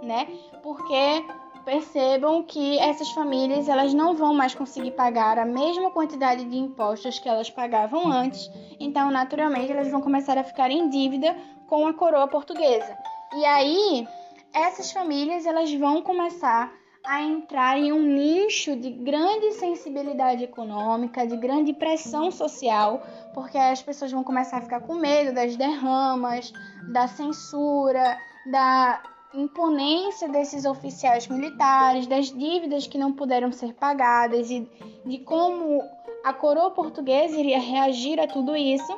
né? 0.03 0.27
Porque 0.63 1.25
percebam 1.66 2.44
que 2.44 2.79
essas 2.79 3.11
famílias 3.11 3.68
elas 3.68 3.92
não 3.92 4.14
vão 4.14 4.33
mais 4.33 4.55
conseguir 4.55 4.92
pagar 4.92 5.37
a 5.37 5.44
mesma 5.44 5.90
quantidade 5.90 6.44
de 6.44 6.57
impostos 6.57 7.18
que 7.18 7.29
elas 7.29 7.50
pagavam 7.50 8.07
antes, 8.07 8.48
então 8.79 9.11
naturalmente 9.11 9.72
elas 9.72 9.90
vão 9.90 10.00
começar 10.00 10.38
a 10.38 10.44
ficar 10.44 10.70
em 10.70 10.88
dívida 10.88 11.37
com 11.66 11.85
a 11.88 11.92
coroa 11.92 12.29
portuguesa. 12.29 12.96
E 13.35 13.44
aí 13.44 14.07
essas 14.55 14.92
famílias 14.92 15.44
elas 15.44 15.74
vão 15.74 16.02
começar 16.02 16.72
a 17.05 17.22
entrar 17.22 17.76
em 17.76 17.92
um 17.92 18.02
nicho 18.02 18.76
de 18.76 18.90
grande 18.90 19.50
sensibilidade 19.55 20.44
econômica, 20.44 21.26
de 21.26 21.37
grande 21.37 21.72
pressão 21.72 22.31
social, 22.31 23.02
porque 23.35 23.59
as 23.59 23.83
pessoas 23.83 24.12
vão 24.12 24.22
começar 24.22 24.59
a 24.59 24.62
ficar 24.62 24.83
com 24.83 24.94
medo 24.94 25.35
das 25.35 25.57
derramas, 25.57 26.52
da 26.92 27.09
censura, 27.09 28.16
da 28.52 29.02
imponência 29.37 30.29
desses 30.29 30.64
oficiais 30.64 31.29
militares, 31.29 32.07
das 32.07 32.27
dívidas 32.33 32.87
que 32.87 32.99
não 32.99 33.12
puderam 33.12 33.53
ser 33.53 33.75
pagadas 33.75 34.51
e 34.51 34.68
de 35.05 35.18
como 35.18 35.83
a 36.25 36.33
coroa 36.33 36.70
portuguesa 36.70 37.37
iria 37.37 37.61
reagir 37.61 38.18
a 38.18 38.27
tudo 38.27 38.57
isso. 38.57 38.92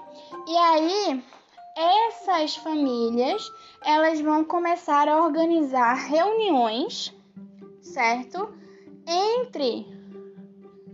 E 0.46 0.57
aí, 0.57 1.24
essas 1.77 2.57
famílias, 2.57 3.42
elas 3.85 4.20
vão 4.20 4.44
começar 4.44 5.09
a 5.09 5.22
organizar 5.22 5.94
reuniões, 5.94 7.14
certo? 7.83 8.48
Entre 9.07 9.87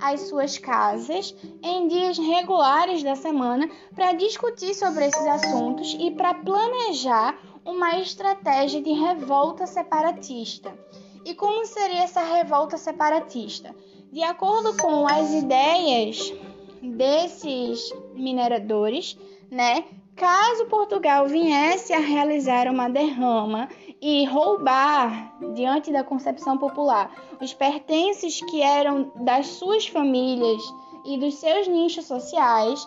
as 0.00 0.22
suas 0.22 0.58
casas 0.58 1.34
em 1.62 1.86
dias 1.86 2.18
regulares 2.18 3.02
da 3.02 3.14
semana 3.14 3.68
para 3.94 4.12
discutir 4.12 4.74
sobre 4.74 5.06
esses 5.06 5.26
assuntos 5.26 5.96
e 5.98 6.10
para 6.10 6.34
planejar 6.34 7.38
uma 7.64 7.98
estratégia 7.98 8.80
de 8.82 8.92
revolta 8.92 9.66
separatista. 9.66 10.76
E 11.24 11.34
como 11.34 11.64
seria 11.64 12.02
essa 12.02 12.22
revolta 12.22 12.76
separatista? 12.76 13.74
De 14.12 14.22
acordo 14.22 14.76
com 14.76 15.08
as 15.08 15.32
ideias 15.32 16.32
desses 16.82 17.92
mineradores, 18.14 19.18
né, 19.50 19.84
caso 20.14 20.66
Portugal 20.66 21.26
viesse 21.26 21.92
a 21.92 21.98
realizar 21.98 22.68
uma 22.68 22.88
derrama 22.88 23.68
e 24.00 24.24
roubar 24.26 25.34
diante 25.54 25.90
da 25.90 26.04
concepção 26.04 26.58
popular 26.58 27.10
os 27.40 27.54
pertences 27.54 28.40
que 28.50 28.60
eram 28.60 29.10
das 29.16 29.46
suas 29.46 29.86
famílias 29.86 30.62
e 31.04 31.18
dos 31.18 31.34
seus 31.34 31.66
nichos 31.66 32.06
sociais, 32.06 32.86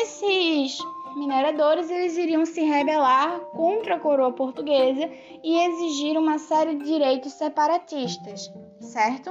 esses 0.00 0.78
mineradores 1.16 1.90
eles 1.90 2.16
iriam 2.16 2.44
se 2.44 2.62
rebelar 2.62 3.40
contra 3.52 3.96
a 3.96 4.00
coroa 4.00 4.32
portuguesa 4.32 5.08
e 5.42 5.58
exigir 5.58 6.18
uma 6.18 6.38
série 6.38 6.76
de 6.76 6.84
direitos 6.84 7.32
separatistas, 7.32 8.52
certo? 8.80 9.30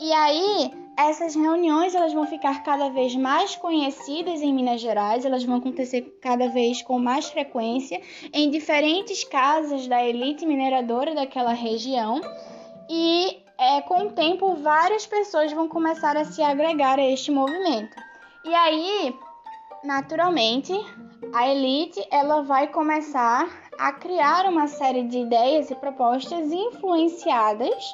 E 0.00 0.12
aí, 0.12 0.70
essas 0.96 1.34
reuniões 1.34 1.94
elas 1.94 2.12
vão 2.12 2.26
ficar 2.26 2.62
cada 2.62 2.88
vez 2.90 3.14
mais 3.16 3.56
conhecidas 3.56 4.42
em 4.42 4.52
Minas 4.52 4.80
Gerais, 4.80 5.24
elas 5.24 5.44
vão 5.44 5.56
acontecer 5.56 6.02
cada 6.20 6.48
vez 6.48 6.82
com 6.82 6.98
mais 6.98 7.26
frequência 7.26 8.00
em 8.32 8.50
diferentes 8.50 9.24
casas 9.24 9.86
da 9.86 10.04
elite 10.04 10.46
mineradora 10.46 11.14
daquela 11.14 11.52
região. 11.52 12.20
E 12.88 13.42
é, 13.58 13.80
com 13.82 14.06
o 14.06 14.12
tempo, 14.12 14.54
várias 14.56 15.06
pessoas 15.06 15.52
vão 15.52 15.68
começar 15.68 16.16
a 16.16 16.24
se 16.24 16.42
agregar 16.42 16.98
a 16.98 17.04
este 17.04 17.30
movimento. 17.30 17.96
E 18.44 18.54
aí, 18.54 19.14
naturalmente, 19.84 20.72
a 21.32 21.48
elite 21.48 22.04
ela 22.10 22.42
vai 22.42 22.68
começar 22.68 23.48
a 23.78 23.92
criar 23.92 24.46
uma 24.46 24.66
série 24.66 25.04
de 25.04 25.18
ideias 25.18 25.70
e 25.70 25.74
propostas 25.74 26.50
influenciadas 26.50 27.84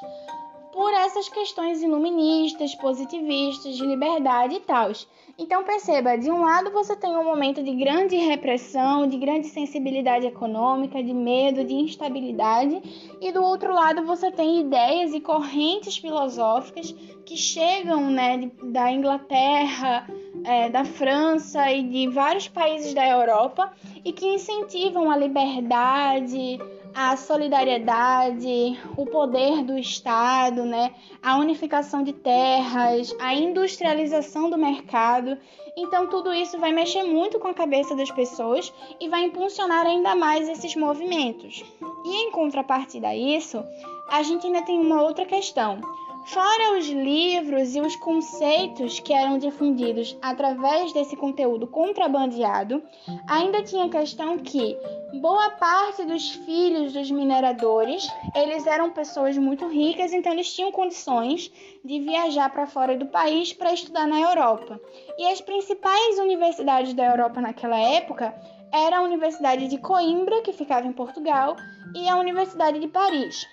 por 0.71 0.93
essas 0.93 1.27
questões 1.27 1.83
iluministas, 1.83 2.73
positivistas, 2.75 3.75
de 3.75 3.85
liberdade 3.85 4.55
e 4.55 4.59
tal. 4.61 4.91
Então 5.37 5.63
perceba, 5.63 6.17
de 6.17 6.31
um 6.31 6.41
lado 6.41 6.71
você 6.71 6.95
tem 6.95 7.15
um 7.15 7.23
momento 7.23 7.61
de 7.61 7.75
grande 7.75 8.15
repressão, 8.15 9.07
de 9.07 9.17
grande 9.17 9.47
sensibilidade 9.47 10.25
econômica, 10.25 11.03
de 11.03 11.13
medo, 11.13 11.65
de 11.65 11.73
instabilidade, 11.73 13.17
e 13.19 13.31
do 13.31 13.43
outro 13.43 13.73
lado 13.73 14.05
você 14.05 14.31
tem 14.31 14.61
ideias 14.61 15.13
e 15.13 15.19
correntes 15.19 15.97
filosóficas 15.97 16.95
que 17.31 17.37
chegam 17.37 18.11
né, 18.11 18.51
da 18.61 18.91
Inglaterra, 18.91 20.05
é, 20.43 20.69
da 20.69 20.83
França 20.83 21.71
e 21.71 21.81
de 21.81 22.09
vários 22.09 22.49
países 22.49 22.93
da 22.93 23.07
Europa 23.07 23.71
e 24.03 24.11
que 24.11 24.25
incentivam 24.25 25.09
a 25.09 25.15
liberdade, 25.15 26.59
a 26.93 27.15
solidariedade, 27.15 28.77
o 28.97 29.05
poder 29.05 29.63
do 29.63 29.77
Estado, 29.77 30.65
né? 30.65 30.93
a 31.23 31.37
unificação 31.37 32.03
de 32.03 32.11
terras, 32.11 33.15
a 33.17 33.33
industrialização 33.33 34.49
do 34.49 34.57
mercado. 34.57 35.37
Então, 35.77 36.07
tudo 36.07 36.33
isso 36.33 36.59
vai 36.59 36.73
mexer 36.73 37.03
muito 37.03 37.39
com 37.39 37.47
a 37.47 37.53
cabeça 37.53 37.95
das 37.95 38.11
pessoas 38.11 38.73
e 38.99 39.07
vai 39.07 39.23
impulsionar 39.23 39.85
ainda 39.85 40.15
mais 40.15 40.49
esses 40.49 40.75
movimentos. 40.75 41.63
E 42.03 42.13
em 42.13 42.31
contrapartida 42.31 43.07
a 43.07 43.15
isso, 43.15 43.63
a 44.09 44.21
gente 44.21 44.45
ainda 44.45 44.63
tem 44.63 44.77
uma 44.77 45.01
outra 45.01 45.25
questão. 45.25 45.79
Fora 46.23 46.77
os 46.77 46.87
livros 46.87 47.75
e 47.75 47.81
os 47.81 47.95
conceitos 47.95 48.99
que 48.99 49.11
eram 49.11 49.37
difundidos 49.37 50.17
através 50.21 50.93
desse 50.93 51.15
conteúdo 51.15 51.65
contrabandeado, 51.67 52.81
ainda 53.27 53.63
tinha 53.63 53.85
a 53.85 53.89
questão 53.89 54.37
que 54.37 54.77
boa 55.19 55.49
parte 55.51 56.05
dos 56.05 56.31
filhos 56.31 56.93
dos 56.93 57.09
mineradores, 57.09 58.07
eles 58.35 58.65
eram 58.67 58.91
pessoas 58.91 59.37
muito 59.37 59.67
ricas, 59.67 60.13
então 60.13 60.31
eles 60.31 60.53
tinham 60.53 60.71
condições 60.71 61.51
de 61.83 61.99
viajar 61.99 62.49
para 62.49 62.67
fora 62.67 62.95
do 62.97 63.07
país 63.07 63.51
para 63.51 63.73
estudar 63.73 64.07
na 64.07 64.19
Europa. 64.19 64.79
E 65.17 65.25
as 65.27 65.41
principais 65.41 66.19
universidades 66.19 66.93
da 66.93 67.05
Europa 67.05 67.41
naquela 67.41 67.77
época 67.77 68.33
eram 68.71 68.99
a 68.99 69.01
Universidade 69.01 69.67
de 69.67 69.77
Coimbra, 69.77 70.41
que 70.41 70.53
ficava 70.53 70.87
em 70.87 70.93
Portugal, 70.93 71.57
e 71.95 72.07
a 72.07 72.15
Universidade 72.17 72.79
de 72.79 72.87
Paris. 72.87 73.45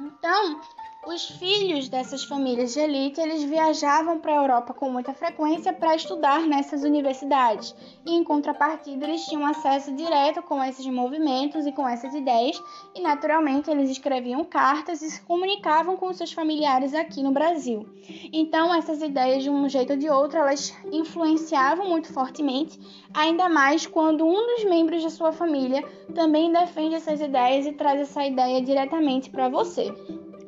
Então, 0.00 0.60
os 1.04 1.28
filhos 1.28 1.88
dessas 1.88 2.22
famílias 2.22 2.74
de 2.74 2.80
elite, 2.80 3.20
eles 3.20 3.42
viajavam 3.42 4.20
para 4.20 4.32
a 4.32 4.42
Europa 4.42 4.72
com 4.72 4.88
muita 4.88 5.12
frequência 5.12 5.72
para 5.72 5.96
estudar 5.96 6.46
nessas 6.46 6.84
universidades. 6.84 7.74
E 8.06 8.14
em 8.14 8.22
contrapartida, 8.22 9.04
eles 9.04 9.24
tinham 9.26 9.44
acesso 9.44 9.92
direto 9.92 10.42
com 10.42 10.62
esses 10.62 10.86
movimentos 10.86 11.66
e 11.66 11.72
com 11.72 11.88
essas 11.88 12.14
ideias, 12.14 12.62
e 12.94 13.00
naturalmente 13.00 13.68
eles 13.68 13.90
escreviam 13.90 14.44
cartas 14.44 15.02
e 15.02 15.10
se 15.10 15.20
comunicavam 15.22 15.96
com 15.96 16.12
seus 16.12 16.32
familiares 16.32 16.94
aqui 16.94 17.20
no 17.20 17.32
Brasil. 17.32 17.84
Então, 18.32 18.72
essas 18.72 19.02
ideias 19.02 19.42
de 19.42 19.50
um 19.50 19.68
jeito 19.68 19.94
ou 19.94 19.98
de 19.98 20.08
outro, 20.08 20.38
elas 20.38 20.72
influenciavam 20.92 21.88
muito 21.88 22.12
fortemente, 22.12 22.78
ainda 23.12 23.48
mais 23.48 23.86
quando 23.88 24.24
um 24.24 24.46
dos 24.54 24.64
membros 24.64 25.02
da 25.02 25.10
sua 25.10 25.32
família 25.32 25.82
também 26.14 26.52
defende 26.52 26.94
essas 26.94 27.20
ideias 27.20 27.66
e 27.66 27.72
traz 27.72 28.00
essa 28.00 28.24
ideia 28.24 28.62
diretamente 28.62 29.30
para 29.30 29.48
você 29.48 29.92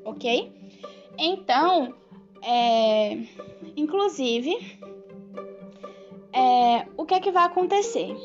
ok? 0.05 0.53
Então, 1.19 1.95
é, 2.43 3.19
inclusive, 3.77 4.57
é, 6.33 6.87
o 6.97 7.05
que 7.05 7.15
é 7.15 7.21
que 7.21 7.31
vai 7.31 7.45
acontecer? 7.45 8.17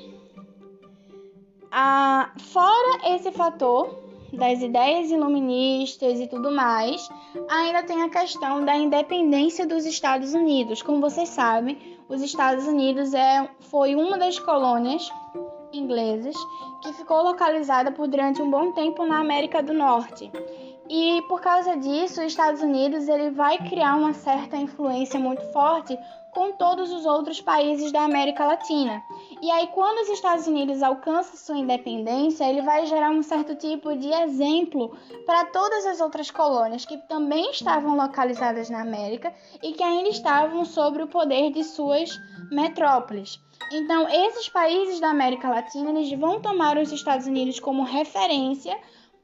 A, 1.72 2.34
fora 2.38 3.14
esse 3.16 3.32
fator 3.32 4.10
das 4.34 4.62
ideias 4.62 5.10
iluministas 5.10 6.20
e 6.20 6.28
tudo 6.28 6.52
mais, 6.52 7.10
ainda 7.50 7.84
tem 7.84 8.04
a 8.04 8.10
questão 8.10 8.64
da 8.64 8.76
independência 8.76 9.66
dos 9.66 9.86
Estados 9.86 10.34
Unidos. 10.34 10.82
Como 10.82 11.02
vocês 11.02 11.30
sabem, 11.30 11.78
os 12.08 12.22
Estados 12.22 12.68
Unidos 12.68 13.14
é, 13.14 13.50
foi 13.60 13.96
uma 13.96 14.18
das 14.18 14.38
colônias 14.40 15.10
inglesas 15.74 16.36
que 16.82 16.94
ficou 16.94 17.22
localizada 17.24 17.92
por 17.92 18.08
durante 18.08 18.42
um 18.42 18.50
bom 18.50 18.72
tempo 18.72 19.06
na 19.06 19.20
América 19.20 19.62
do 19.62 19.74
Norte. 19.74 20.32
E 20.90 21.22
por 21.28 21.40
causa 21.40 21.78
disso, 21.78 22.20
os 22.20 22.28
Estados 22.28 22.64
Unidos 22.64 23.08
ele 23.08 23.30
vai 23.30 23.60
criar 23.60 23.96
uma 23.96 24.12
certa 24.12 24.58
influência 24.58 25.20
muito 25.20 25.44
forte 25.54 25.96
com 26.32 26.52
todos 26.54 26.92
os 26.92 27.06
outros 27.06 27.40
países 27.40 27.92
da 27.92 28.02
América 28.02 28.46
Latina. 28.46 29.04
E 29.40 29.52
aí, 29.52 29.68
quando 29.68 30.00
os 30.00 30.10
Estados 30.10 30.48
Unidos 30.48 30.82
alcançam 30.82 31.36
sua 31.36 31.58
independência, 31.58 32.44
ele 32.44 32.64
vai 32.64 32.88
gerar 32.88 33.12
um 33.12 33.22
certo 33.22 33.56
tipo 33.56 33.96
de 33.96 34.12
exemplo 34.12 34.96
para 35.26 35.46
todas 35.46 35.86
as 35.86 36.02
outras 36.02 36.32
colônias 36.32 36.86
que 36.86 36.98
também 36.98 37.52
estavam 37.52 37.96
localizadas 37.96 38.70
na 38.70 38.82
América 38.82 39.34
e 39.62 39.74
que 39.74 39.84
ainda 39.84 40.10
estavam 40.10 40.66
sob 40.66 41.04
o 41.04 41.08
poder 41.08 41.52
de 41.52 41.64
suas 41.64 42.20
metrópoles. 42.52 43.40
Então, 43.72 44.08
esses 44.10 44.50
países 44.50 45.00
da 45.00 45.10
América 45.10 45.50
Latina 45.50 45.92
eles 45.92 46.12
vão 46.18 46.42
tomar 46.42 46.78
os 46.78 46.92
Estados 46.92 47.28
Unidos 47.28 47.60
como 47.60 47.84
referência 47.84 48.76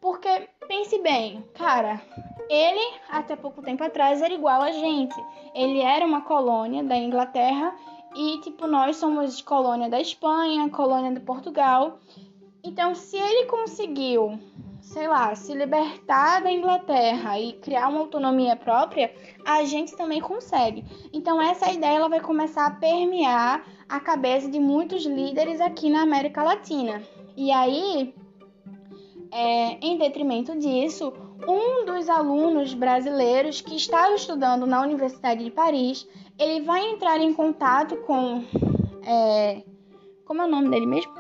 porque, 0.06 0.48
pense 0.68 1.00
bem, 1.00 1.44
cara, 1.56 2.00
ele 2.48 2.94
até 3.10 3.36
pouco 3.36 3.64
tempo 3.64 3.84
atrás 3.84 4.22
era 4.22 4.32
igual 4.32 4.62
a 4.62 4.72
gente. 4.72 5.16
Ele 5.56 5.82
era 5.82 6.06
uma 6.06 6.22
colônia 6.22 6.84
da 6.84 6.96
Inglaterra 6.96 7.76
e, 8.16 8.40
tipo, 8.42 8.68
nós 8.68 8.98
somos 8.98 9.42
colônia 9.42 9.90
da 9.90 10.00
Espanha, 10.00 10.70
colônia 10.70 11.12
de 11.12 11.22
Portugal. 11.22 11.98
Então, 12.64 12.94
se 12.94 13.18
ele 13.18 13.48
conseguiu, 13.48 14.40
sei 14.80 15.08
lá, 15.08 15.34
se 15.34 15.56
libertar 15.56 16.44
da 16.44 16.52
Inglaterra 16.52 17.40
e 17.40 17.54
criar 17.54 17.88
uma 17.88 18.02
autonomia 18.02 18.56
própria, 18.56 19.12
a 19.44 19.64
gente 19.64 19.98
também 19.98 20.22
consegue. 20.22 20.86
Então, 21.12 21.42
essa 21.42 21.72
ideia 21.72 21.96
ela 21.96 22.10
vai 22.10 22.20
começar 22.20 22.68
a 22.68 22.76
permear 22.76 23.66
a 23.90 24.00
cabeça 24.00 24.52
de 24.52 24.60
muitos 24.60 25.04
líderes 25.04 25.60
aqui 25.60 25.90
na 25.90 26.04
América 26.04 26.44
Latina. 26.44 27.02
E 27.36 27.52
aí, 27.52 28.14
é, 29.36 29.78
em 29.82 29.98
detrimento 29.98 30.58
disso, 30.58 31.12
um 31.46 31.84
dos 31.86 32.08
alunos 32.08 32.74
brasileiros 32.74 33.60
que 33.60 33.76
estava 33.76 34.16
estudando 34.16 34.66
na 34.66 34.82
Universidade 34.82 35.44
de 35.44 35.52
Paris, 35.52 36.08
ele 36.40 36.62
vai 36.62 36.90
entrar 36.90 37.20
em 37.20 37.34
contato 37.34 37.98
com, 37.98 38.46
é, 39.06 39.62
como 40.24 40.42
é 40.42 40.46
o 40.46 40.50
nome 40.50 40.70
dele 40.70 40.86
mesmo? 40.86 41.14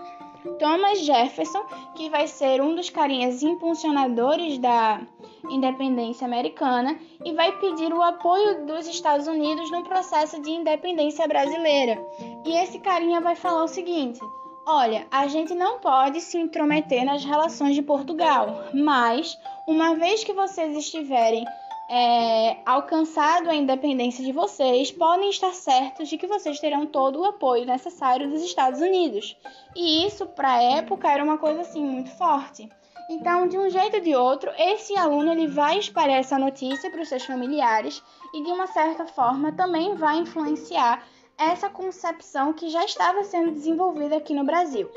Thomas 0.57 0.99
Jefferson, 0.99 1.65
que 1.95 2.09
vai 2.09 2.25
ser 2.27 2.61
um 2.61 2.73
dos 2.73 2.89
carinhas 2.89 3.43
impulsionadores 3.43 4.59
da 4.59 5.01
independência 5.49 6.25
americana 6.25 6.97
e 7.23 7.33
vai 7.33 7.51
pedir 7.59 7.91
o 7.93 8.01
apoio 8.01 8.65
dos 8.65 8.87
Estados 8.87 9.27
Unidos 9.27 9.69
no 9.71 9.83
processo 9.83 10.41
de 10.41 10.51
independência 10.51 11.27
brasileira. 11.27 12.01
E 12.45 12.55
esse 12.57 12.79
carinha 12.79 13.19
vai 13.19 13.35
falar 13.35 13.63
o 13.63 13.67
seguinte: 13.67 14.19
Olha, 14.67 15.05
a 15.11 15.27
gente 15.27 15.53
não 15.53 15.79
pode 15.79 16.19
se 16.21 16.39
intrometer 16.39 17.05
nas 17.05 17.23
relações 17.23 17.75
de 17.75 17.83
Portugal, 17.83 18.63
mas 18.73 19.37
uma 19.67 19.95
vez 19.95 20.23
que 20.23 20.33
vocês 20.33 20.75
estiverem 20.75 21.45
é, 21.87 22.57
alcançado 22.65 23.49
a 23.49 23.55
independência 23.55 24.25
de 24.25 24.31
vocês, 24.31 24.91
podem 24.91 25.29
estar 25.29 25.53
certos 25.53 26.09
de 26.09 26.17
que 26.17 26.25
vocês 26.25 26.59
terão 26.59 26.87
todo 26.87 27.19
o 27.19 27.25
apoio 27.25 27.63
necessário 27.63 28.27
dos 28.27 28.41
Estados 28.41 28.81
Unidos. 28.81 29.37
E 29.75 30.05
isso, 30.07 30.25
para 30.25 30.53
a 30.53 30.63
época, 30.63 31.11
era 31.11 31.23
uma 31.23 31.37
coisa 31.37 31.61
assim 31.61 31.85
muito 31.85 32.09
forte. 32.17 32.67
Então, 33.07 33.47
de 33.47 33.55
um 33.55 33.69
jeito 33.69 33.97
ou 33.97 34.01
de 34.01 34.15
outro, 34.15 34.51
esse 34.57 34.97
aluno 34.97 35.31
ele 35.31 35.45
vai 35.45 35.77
espalhar 35.77 36.19
essa 36.19 36.39
notícia 36.39 36.89
para 36.89 37.01
os 37.01 37.07
seus 37.07 37.23
familiares 37.23 38.01
e, 38.33 38.43
de 38.43 38.49
uma 38.49 38.65
certa 38.65 39.05
forma, 39.05 39.51
também 39.51 39.93
vai 39.93 40.17
influenciar 40.17 41.03
essa 41.37 41.69
concepção 41.69 42.53
que 42.53 42.69
já 42.69 42.83
estava 42.85 43.23
sendo 43.23 43.51
desenvolvida 43.51 44.17
aqui 44.17 44.33
no 44.33 44.45
Brasil. 44.45 44.89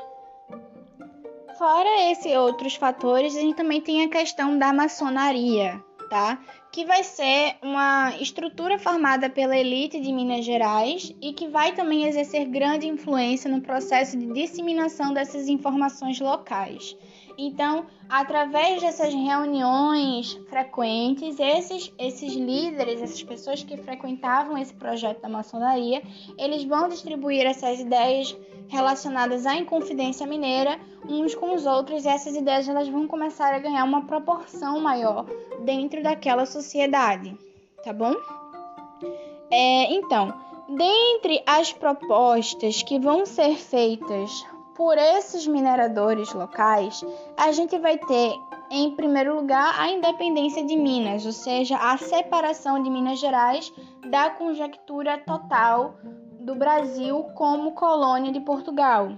Fora 1.58 2.10
esses 2.10 2.36
outros 2.36 2.76
fatores, 2.76 3.36
a 3.36 3.40
gente 3.40 3.56
também 3.56 3.80
tem 3.80 4.04
a 4.04 4.08
questão 4.08 4.56
da 4.56 4.72
maçonaria, 4.72 5.82
tá? 6.08 6.38
Que 6.70 6.84
vai 6.84 7.02
ser 7.02 7.56
uma 7.60 8.14
estrutura 8.20 8.78
formada 8.78 9.28
pela 9.28 9.56
elite 9.56 10.00
de 10.00 10.12
Minas 10.12 10.44
Gerais 10.44 11.12
e 11.20 11.32
que 11.32 11.48
vai 11.48 11.72
também 11.72 12.04
exercer 12.04 12.46
grande 12.46 12.86
influência 12.86 13.50
no 13.50 13.60
processo 13.60 14.16
de 14.16 14.32
disseminação 14.32 15.12
dessas 15.12 15.48
informações 15.48 16.20
locais. 16.20 16.96
Então, 17.40 17.86
através 18.08 18.82
dessas 18.82 19.14
reuniões 19.14 20.34
frequentes, 20.50 21.38
esses, 21.38 21.94
esses 21.96 22.34
líderes, 22.34 23.00
essas 23.00 23.22
pessoas 23.22 23.62
que 23.62 23.76
frequentavam 23.76 24.58
esse 24.58 24.74
projeto 24.74 25.20
da 25.22 25.28
maçonaria, 25.28 26.02
eles 26.36 26.64
vão 26.64 26.88
distribuir 26.88 27.46
essas 27.46 27.78
ideias 27.78 28.36
relacionadas 28.66 29.46
à 29.46 29.54
Inconfidência 29.54 30.26
Mineira 30.26 30.80
uns 31.08 31.32
com 31.36 31.54
os 31.54 31.64
outros 31.64 32.04
e 32.04 32.08
essas 32.08 32.34
ideias 32.34 32.68
elas 32.68 32.88
vão 32.88 33.06
começar 33.06 33.54
a 33.54 33.60
ganhar 33.60 33.84
uma 33.84 34.04
proporção 34.04 34.80
maior 34.80 35.24
dentro 35.60 36.02
daquela 36.02 36.44
sociedade, 36.44 37.38
tá 37.84 37.92
bom? 37.92 38.14
É, 39.48 39.94
então, 39.94 40.34
dentre 40.68 41.40
as 41.46 41.72
propostas 41.72 42.82
que 42.82 42.98
vão 42.98 43.24
ser 43.24 43.54
feitas 43.56 44.44
por 44.78 44.96
esses 44.96 45.44
mineradores 45.44 46.32
locais, 46.32 47.04
a 47.36 47.50
gente 47.50 47.76
vai 47.80 47.98
ter, 47.98 48.32
em 48.70 48.94
primeiro 48.94 49.34
lugar, 49.34 49.74
a 49.76 49.90
independência 49.90 50.64
de 50.64 50.76
Minas, 50.76 51.26
ou 51.26 51.32
seja, 51.32 51.76
a 51.76 51.98
separação 51.98 52.80
de 52.80 52.88
Minas 52.88 53.18
Gerais 53.18 53.72
da 54.08 54.30
conjectura 54.30 55.18
total 55.18 55.96
do 56.38 56.54
Brasil 56.54 57.24
como 57.34 57.72
colônia 57.72 58.30
de 58.30 58.38
Portugal, 58.38 59.10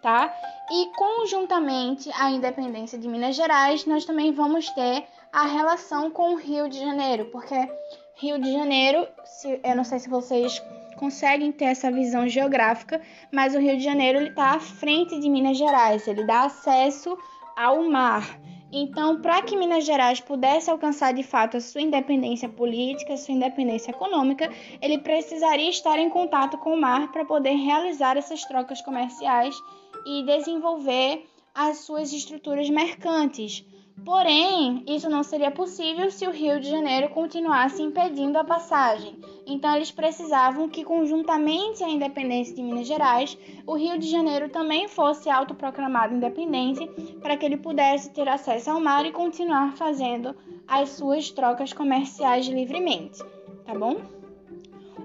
tá? 0.00 0.32
E 0.70 0.86
conjuntamente 0.94 2.08
à 2.16 2.30
independência 2.30 2.96
de 2.96 3.08
Minas 3.08 3.34
Gerais, 3.34 3.84
nós 3.86 4.04
também 4.04 4.30
vamos 4.30 4.70
ter 4.70 5.04
a 5.32 5.46
relação 5.46 6.12
com 6.12 6.34
o 6.34 6.36
Rio 6.36 6.68
de 6.68 6.78
Janeiro, 6.78 7.24
porque 7.32 7.68
Rio 8.14 8.38
de 8.38 8.52
Janeiro, 8.52 9.04
se, 9.24 9.60
eu 9.64 9.74
não 9.74 9.82
sei 9.82 9.98
se 9.98 10.08
vocês 10.08 10.62
conseguem 10.98 11.52
ter 11.52 11.66
essa 11.66 11.90
visão 11.90 12.28
geográfica, 12.28 13.00
mas 13.32 13.54
o 13.54 13.58
Rio 13.58 13.76
de 13.78 13.84
Janeiro 13.84 14.20
está 14.22 14.56
à 14.56 14.60
frente 14.60 15.18
de 15.18 15.30
Minas 15.30 15.56
Gerais, 15.56 16.06
ele 16.06 16.24
dá 16.24 16.42
acesso 16.42 17.16
ao 17.56 17.88
mar. 17.88 18.38
Então, 18.70 19.22
para 19.22 19.40
que 19.40 19.56
Minas 19.56 19.86
Gerais 19.86 20.20
pudesse 20.20 20.70
alcançar 20.70 21.14
de 21.14 21.22
fato 21.22 21.56
a 21.56 21.60
sua 21.60 21.80
independência 21.80 22.48
política, 22.48 23.16
sua 23.16 23.34
independência 23.34 23.92
econômica, 23.92 24.50
ele 24.82 24.98
precisaria 24.98 25.70
estar 25.70 25.98
em 25.98 26.10
contato 26.10 26.58
com 26.58 26.74
o 26.74 26.80
mar 26.80 27.10
para 27.10 27.24
poder 27.24 27.54
realizar 27.54 28.18
essas 28.18 28.44
trocas 28.44 28.82
comerciais 28.82 29.56
e 30.04 30.22
desenvolver 30.22 31.24
as 31.54 31.78
suas 31.78 32.12
estruturas 32.12 32.68
mercantes. 32.68 33.64
Porém, 34.04 34.84
isso 34.86 35.08
não 35.08 35.22
seria 35.22 35.50
possível 35.50 36.10
se 36.10 36.26
o 36.26 36.30
Rio 36.30 36.60
de 36.60 36.70
Janeiro 36.70 37.08
continuasse 37.10 37.82
impedindo 37.82 38.38
a 38.38 38.44
passagem. 38.44 39.18
Então, 39.46 39.74
eles 39.76 39.90
precisavam 39.90 40.68
que, 40.68 40.84
conjuntamente 40.84 41.82
à 41.82 41.88
independência 41.88 42.54
de 42.54 42.62
Minas 42.62 42.86
Gerais, 42.86 43.36
o 43.66 43.74
Rio 43.74 43.98
de 43.98 44.08
Janeiro 44.08 44.48
também 44.48 44.88
fosse 44.88 45.28
autoproclamado 45.28 46.14
independente 46.14 46.86
para 47.20 47.36
que 47.36 47.44
ele 47.44 47.56
pudesse 47.56 48.10
ter 48.10 48.28
acesso 48.28 48.70
ao 48.70 48.80
mar 48.80 49.04
e 49.04 49.12
continuar 49.12 49.76
fazendo 49.76 50.34
as 50.66 50.90
suas 50.90 51.30
trocas 51.30 51.72
comerciais 51.72 52.46
livremente. 52.46 53.22
Tá 53.64 53.74
bom? 53.74 53.96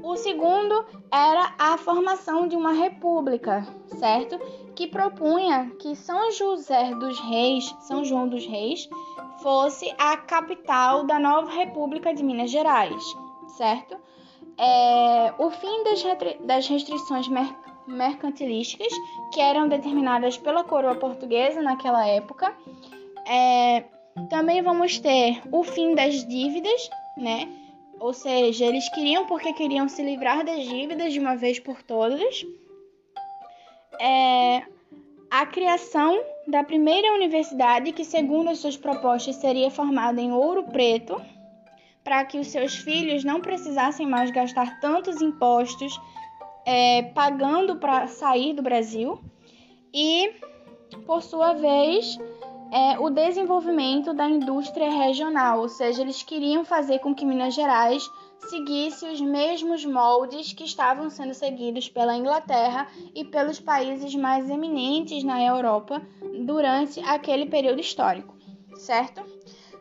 O 0.01 0.17
segundo 0.17 0.86
era 1.10 1.56
a 1.58 1.77
formação 1.77 2.47
de 2.47 2.56
uma 2.58 2.73
república, 2.73 3.65
certo? 3.88 4.38
Que 4.75 4.88
propunha 4.88 5.71
que 5.79 5.95
São 5.95 6.31
José 6.31 6.95
dos 6.95 7.19
Reis, 7.19 7.75
São 7.81 8.03
João 8.03 8.27
dos 8.27 8.45
Reis, 8.45 8.89
fosse 9.41 9.93
a 9.97 10.17
capital 10.17 11.05
da 11.05 11.19
nova 11.19 11.51
República 11.51 12.13
de 12.13 12.23
Minas 12.23 12.49
Gerais, 12.49 13.03
certo? 13.57 13.97
É, 14.57 15.33
o 15.38 15.49
fim 15.51 15.83
das, 15.83 16.03
das 16.41 16.67
restrições 16.67 17.27
mer 17.27 17.55
mercantilísticas 17.86 18.93
que 19.33 19.41
eram 19.41 19.67
determinadas 19.67 20.38
pela 20.38 20.63
coroa 20.63 20.95
portuguesa 20.95 21.62
naquela 21.62 22.07
época. 22.07 22.55
É, 23.27 23.83
também 24.29 24.62
vamos 24.62 24.99
ter 24.99 25.41
o 25.51 25.63
fim 25.63 25.93
das 25.93 26.25
dívidas, 26.25 26.89
né? 27.17 27.49
Ou 27.99 28.13
seja, 28.13 28.65
eles 28.65 28.88
queriam 28.89 29.25
porque 29.25 29.53
queriam 29.53 29.88
se 29.88 30.01
livrar 30.03 30.45
das 30.45 30.63
dívidas 30.63 31.13
de 31.13 31.19
uma 31.19 31.36
vez 31.36 31.59
por 31.59 31.81
todas. 31.83 32.45
É, 33.99 34.63
a 35.29 35.45
criação 35.45 36.21
da 36.47 36.63
primeira 36.63 37.13
universidade, 37.13 37.91
que, 37.91 38.03
segundo 38.03 38.49
as 38.49 38.60
suas 38.60 38.77
propostas, 38.77 39.36
seria 39.38 39.71
formada 39.71 40.21
em 40.21 40.32
Ouro 40.32 40.63
Preto, 40.63 41.19
para 42.03 42.23
que 42.25 42.38
os 42.38 42.47
seus 42.47 42.75
filhos 42.75 43.23
não 43.23 43.39
precisassem 43.39 44.06
mais 44.06 44.29
gastar 44.29 44.79
tantos 44.79 45.21
impostos 45.21 45.99
é, 46.65 47.03
pagando 47.13 47.77
para 47.77 48.08
sair 48.08 48.53
do 48.53 48.62
Brasil. 48.62 49.19
E, 49.93 50.34
por 51.06 51.21
sua 51.21 51.53
vez, 51.53 52.17
é, 52.71 52.99
o 52.99 53.10
desenvolvimento 53.10 54.13
da 54.13 54.27
indústria 54.27 54.89
regional, 54.89 55.60
ou 55.60 55.69
seja, 55.69 56.01
eles 56.01 56.23
queriam 56.23 56.65
fazer 56.65 56.99
com 56.99 57.13
que 57.13 57.25
Minas 57.25 57.53
Gerais 57.53 58.03
seguisse 58.49 59.06
os 59.06 59.21
mesmos 59.21 59.86
moldes 59.86 60.53
que 60.53 60.63
estavam 60.63 61.10
sendo 61.10 61.34
seguidos 61.34 61.89
pela 61.89 62.15
Inglaterra 62.15 62.88
e 63.15 63.23
pelos 63.25 63.60
países 63.60 64.13
mais 64.15 64.49
eminentes 64.49 65.23
na 65.23 65.43
Europa 65.43 66.01
durante 66.45 66.99
aquele 67.01 67.45
período 67.45 67.82
histórico, 67.82 68.36
certo? 68.75 69.23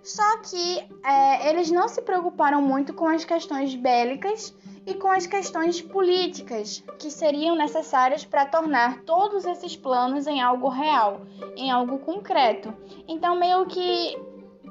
Só 0.02 0.38
que 0.38 0.84
é, 1.04 1.48
eles 1.48 1.70
não 1.70 1.86
se 1.88 2.02
preocuparam 2.02 2.60
muito 2.60 2.92
com 2.92 3.06
as 3.06 3.24
questões 3.24 3.74
bélicas 3.74 4.54
e 4.84 4.94
com 4.94 5.08
as 5.08 5.26
questões 5.26 5.80
políticas 5.80 6.82
que 6.98 7.08
seriam 7.08 7.54
necessárias 7.54 8.24
para 8.24 8.44
tornar 8.46 9.02
todos 9.02 9.44
esses 9.44 9.76
planos 9.76 10.26
em 10.26 10.40
algo 10.40 10.68
real, 10.68 11.20
em 11.56 11.70
algo 11.70 12.00
concreto. 12.00 12.74
Então, 13.06 13.36
meio 13.36 13.64
que 13.66 14.16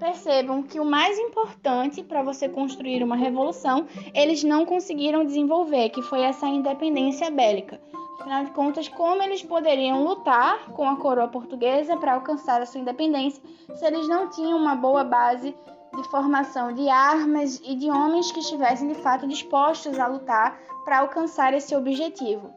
percebam 0.02 0.64
que 0.64 0.80
o 0.80 0.86
mais 0.86 1.20
importante 1.20 2.02
para 2.02 2.24
você 2.24 2.50
construir 2.50 3.04
uma 3.04 3.16
revolução, 3.16 3.86
eles 4.16 4.44
não 4.44 4.66
conseguiram 4.66 5.24
desenvolver, 5.24 5.90
que 5.90 6.02
foi 6.02 6.22
essa 6.22 6.48
independência 6.48 7.30
bélica. 7.30 7.80
Afinal 8.20 8.44
de 8.46 8.52
contas, 8.52 8.90
como 8.90 9.22
eles 9.22 9.44
poderiam 9.44 10.04
lutar 10.04 10.72
com 10.72 10.90
a 10.90 10.96
coroa 10.96 11.28
portuguesa 11.28 11.96
para 11.98 12.16
alcançar 12.16 12.64
a 12.64 12.66
sua 12.66 12.82
independência 12.82 13.44
se 13.76 13.86
eles 13.86 14.08
não 14.08 14.28
tinham 14.28 14.58
uma 14.58 14.76
boa 14.76 15.04
base 15.04 15.56
de 15.96 16.10
formação 16.10 16.74
de 16.74 16.90
armas 16.90 17.62
e 17.64 17.76
de 17.76 17.92
homens 17.92 18.32
que 18.32 18.40
estivessem 18.40 18.88
de 18.88 18.96
fato 18.96 19.28
dispostos 19.28 20.00
a 20.00 20.08
lutar 20.08 20.60
para 20.84 21.00
alcançar 21.00 21.54
esse 21.54 21.76
objetivo. 21.76 22.52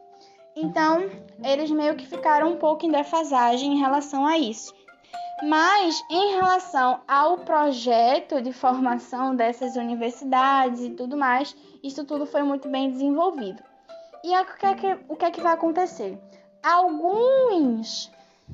Então, 0.55 1.09
eles 1.43 1.69
meio 1.69 1.95
que 1.95 2.07
ficaram 2.07 2.53
um 2.53 2.57
pouco 2.57 2.85
em 2.85 2.91
defasagem 2.91 3.73
em 3.73 3.79
relação 3.79 4.25
a 4.25 4.35
isso. 4.37 4.73
Mas 5.43 6.01
em 6.09 6.35
relação 6.35 7.01
ao 7.07 7.39
projeto 7.39 8.41
de 8.41 8.53
formação 8.53 9.35
dessas 9.35 9.75
universidades 9.75 10.81
e 10.81 10.91
tudo 10.91 11.17
mais, 11.17 11.55
isso 11.83 12.05
tudo 12.05 12.25
foi 12.25 12.41
muito 12.41 12.69
bem 12.69 12.89
desenvolvido. 12.89 13.61
E 14.23 14.35
o 14.35 14.45
que 14.45 14.65
é 14.65 14.73
que, 14.73 14.97
o 15.09 15.15
que, 15.15 15.25
é 15.25 15.31
que 15.31 15.41
vai 15.41 15.53
acontecer? 15.53 16.17
Alguns 16.63 18.09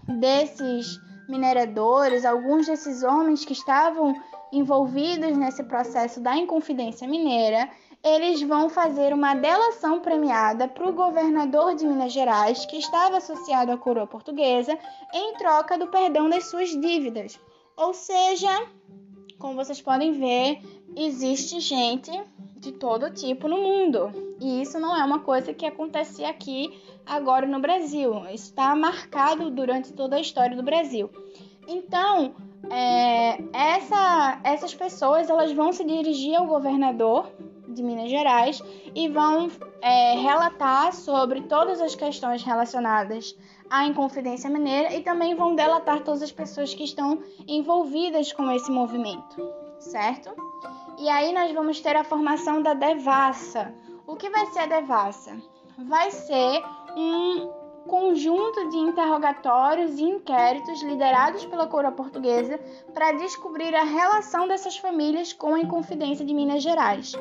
desses 0.06 1.00
mineradores, 1.30 2.26
alguns 2.26 2.66
desses 2.68 3.04
homens 3.04 3.46
que 3.46 3.54
estavam 3.54 4.14
envolvidos 4.52 5.38
nesse 5.38 5.64
processo 5.64 6.20
da 6.20 6.36
Inconfidência 6.36 7.08
Mineira, 7.08 7.70
eles 8.04 8.42
vão 8.42 8.68
fazer 8.70 9.14
uma 9.14 9.36
delação 9.36 10.00
premiada 10.00 10.68
para 10.68 10.88
o 10.88 10.94
governador 10.94 11.76
de 11.76 11.86
Minas 11.86 12.12
Gerais, 12.12 12.66
que 12.66 12.78
estava 12.78 13.18
associado 13.18 13.72
à 13.72 13.78
coroa 13.78 14.08
portuguesa, 14.08 14.78
em 15.14 15.36
troca 15.36 15.78
do 15.78 15.88
perdão 15.88 16.30
das 16.30 16.46
suas 16.46 16.70
dívidas. 16.70 17.40
Ou 17.78 17.94
seja, 17.94 18.50
como 19.38 19.56
vocês 19.56 19.82
podem 19.82 20.14
ver, 20.14 20.60
existe 20.96 21.60
gente 21.60 22.12
de 22.58 22.72
todo 22.72 23.12
tipo 23.12 23.48
no 23.48 23.58
mundo. 23.58 24.12
E 24.40 24.62
isso 24.62 24.80
não 24.80 24.96
é 24.96 25.04
uma 25.04 25.20
coisa 25.20 25.54
que 25.54 25.66
acontecia 25.66 26.30
aqui 26.30 26.72
agora 27.06 27.46
no 27.46 27.60
Brasil. 27.60 28.26
Está 28.32 28.76
marcado 28.76 29.52
durante 29.52 29.94
toda 29.94 30.16
a 30.16 30.22
história 30.22 30.56
do 30.56 30.64
Brasil. 30.64 31.10
Então, 31.68 32.34
é, 32.70 33.38
essa, 33.54 34.40
essas 34.44 34.74
pessoas 34.74 35.30
elas 35.30 35.52
vão 35.52 35.72
se 35.72 35.84
dirigir 35.84 36.36
ao 36.36 36.48
governador 36.48 37.32
de 37.74 37.84
Minas 37.84 38.10
Gerais 38.10 38.62
e 38.94 39.08
vão 39.08 39.50
é, 39.82 40.16
relatar 40.20 40.94
sobre 40.94 41.42
todas 41.42 41.82
as 41.82 41.96
questões 41.96 42.44
relacionadas 42.44 43.36
à 43.70 43.86
Inconfidência 43.86 44.50
Mineira 44.50 44.94
e 44.94 45.02
também 45.02 45.36
vão 45.36 45.56
delatar 45.56 46.04
todas 46.04 46.22
as 46.22 46.32
pessoas 46.32 46.74
que 46.74 46.84
estão 46.84 47.22
envolvidas 47.48 48.32
com 48.34 48.50
esse 48.52 48.72
movimento, 48.72 49.42
certo? 49.80 50.30
E 51.00 51.10
aí 51.10 51.34
nós 51.34 51.52
vamos 51.54 51.80
ter 51.80 51.96
a 51.96 52.04
formação 52.04 52.62
da 52.62 52.74
devassa. 52.74 53.74
O 54.06 54.16
que 54.16 54.30
vai 54.30 54.46
ser 54.48 54.60
a 54.60 54.66
devassa? 54.66 55.42
Vai 55.78 56.12
ser 56.12 56.62
um 56.96 57.61
conjunto 57.88 58.70
de 58.70 58.78
interrogatórios 58.78 59.98
e 59.98 60.04
inquéritos 60.04 60.82
liderados 60.82 61.46
pela 61.46 61.68
coroa 61.68 61.92
portuguesa 61.92 62.60
para 62.94 63.12
descobrir 63.14 63.74
a 63.76 63.84
relação 63.84 64.48
dessas 64.48 64.78
famílias 64.78 65.34
com 65.34 65.56
a 65.56 65.60
Inconfidência 65.60 66.26
de 66.26 66.34
Minas 66.34 66.64
Gerais. 66.64 67.14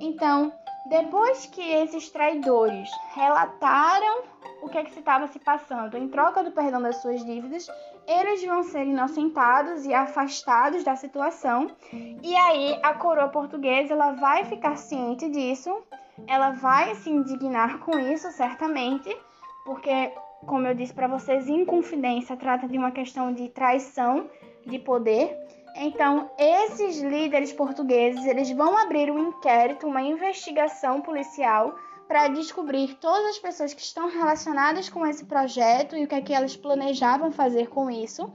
Então, 0.00 0.52
depois 0.86 1.46
que 1.46 1.60
esses 1.60 2.10
traidores 2.10 2.90
relataram 3.14 4.22
o 4.62 4.68
que, 4.68 4.78
é 4.78 4.84
que 4.84 4.92
se 4.92 4.98
estava 4.98 5.26
se 5.28 5.38
passando 5.38 5.96
em 5.96 6.08
troca 6.08 6.42
do 6.42 6.50
perdão 6.50 6.82
das 6.82 6.96
suas 6.96 7.24
dívidas, 7.24 7.66
eles 8.06 8.44
vão 8.44 8.62
ser 8.62 8.84
inocentados 8.84 9.86
e 9.86 9.94
afastados 9.94 10.84
da 10.84 10.96
situação. 10.96 11.70
E 11.92 12.34
aí 12.34 12.78
a 12.82 12.94
coroa 12.94 13.28
portuguesa 13.28 13.94
ela 13.94 14.12
vai 14.12 14.44
ficar 14.44 14.76
ciente 14.76 15.28
disso, 15.28 15.82
ela 16.26 16.50
vai 16.50 16.94
se 16.96 17.08
indignar 17.08 17.78
com 17.78 17.98
isso, 17.98 18.30
certamente, 18.32 19.16
porque, 19.64 20.12
como 20.46 20.66
eu 20.66 20.74
disse 20.74 20.92
para 20.92 21.08
vocês, 21.08 21.48
Inconfidência 21.48 22.36
trata 22.36 22.66
de 22.66 22.78
uma 22.78 22.90
questão 22.90 23.32
de 23.32 23.48
traição 23.48 24.28
de 24.66 24.78
poder. 24.78 25.36
Então, 25.76 26.30
esses 26.38 27.00
líderes 27.00 27.52
portugueses, 27.52 28.24
eles 28.26 28.50
vão 28.50 28.76
abrir 28.76 29.10
um 29.10 29.28
inquérito, 29.28 29.86
uma 29.86 30.02
investigação 30.02 31.00
policial 31.00 31.74
para 32.08 32.26
descobrir 32.26 32.94
todas 32.96 33.24
as 33.26 33.38
pessoas 33.38 33.72
que 33.72 33.80
estão 33.80 34.08
relacionadas 34.08 34.88
com 34.88 35.06
esse 35.06 35.24
projeto 35.24 35.96
e 35.96 36.04
o 36.04 36.08
que 36.08 36.14
é 36.16 36.20
que 36.20 36.34
elas 36.34 36.56
planejavam 36.56 37.30
fazer 37.30 37.68
com 37.68 37.88
isso. 37.88 38.32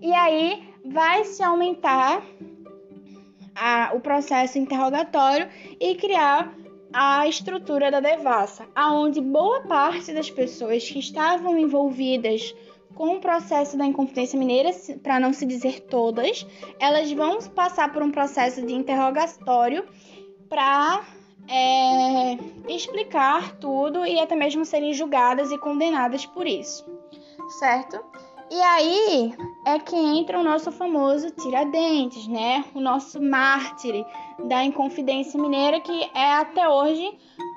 E 0.00 0.12
aí 0.14 0.72
vai 0.84 1.24
se 1.24 1.42
aumentar 1.42 2.22
a, 3.54 3.90
o 3.94 4.00
processo 4.00 4.58
interrogatório 4.58 5.48
e 5.78 5.94
criar 5.96 6.54
a 7.00 7.28
estrutura 7.28 7.92
da 7.92 8.00
devassa, 8.00 8.66
aonde 8.74 9.20
boa 9.20 9.60
parte 9.60 10.12
das 10.12 10.28
pessoas 10.28 10.90
que 10.90 10.98
estavam 10.98 11.56
envolvidas 11.56 12.52
com 12.96 13.14
o 13.14 13.20
processo 13.20 13.78
da 13.78 13.86
Inconfidência 13.86 14.36
Mineira, 14.36 14.70
para 15.00 15.20
não 15.20 15.32
se 15.32 15.46
dizer 15.46 15.82
todas, 15.82 16.44
elas 16.80 17.12
vão 17.12 17.38
passar 17.54 17.92
por 17.92 18.02
um 18.02 18.10
processo 18.10 18.66
de 18.66 18.74
interrogatório 18.74 19.86
para 20.48 21.06
é, 21.48 22.36
explicar 22.68 23.54
tudo 23.58 24.04
e 24.04 24.18
até 24.18 24.34
mesmo 24.34 24.64
serem 24.64 24.92
julgadas 24.92 25.52
e 25.52 25.58
condenadas 25.58 26.26
por 26.26 26.48
isso, 26.48 26.84
certo? 27.60 28.04
E 28.50 28.60
aí 28.60 29.34
é 29.64 29.78
que 29.78 29.94
entra 29.94 30.38
o 30.38 30.42
nosso 30.42 30.72
famoso 30.72 31.30
Tiradentes, 31.30 32.26
né? 32.26 32.64
O 32.74 32.80
nosso 32.80 33.20
mártir 33.22 34.04
da 34.46 34.64
Inconfidência 34.64 35.40
Mineira, 35.40 35.80
que 35.80 36.10
é 36.14 36.32
até 36.32 36.68
hoje 36.68 37.16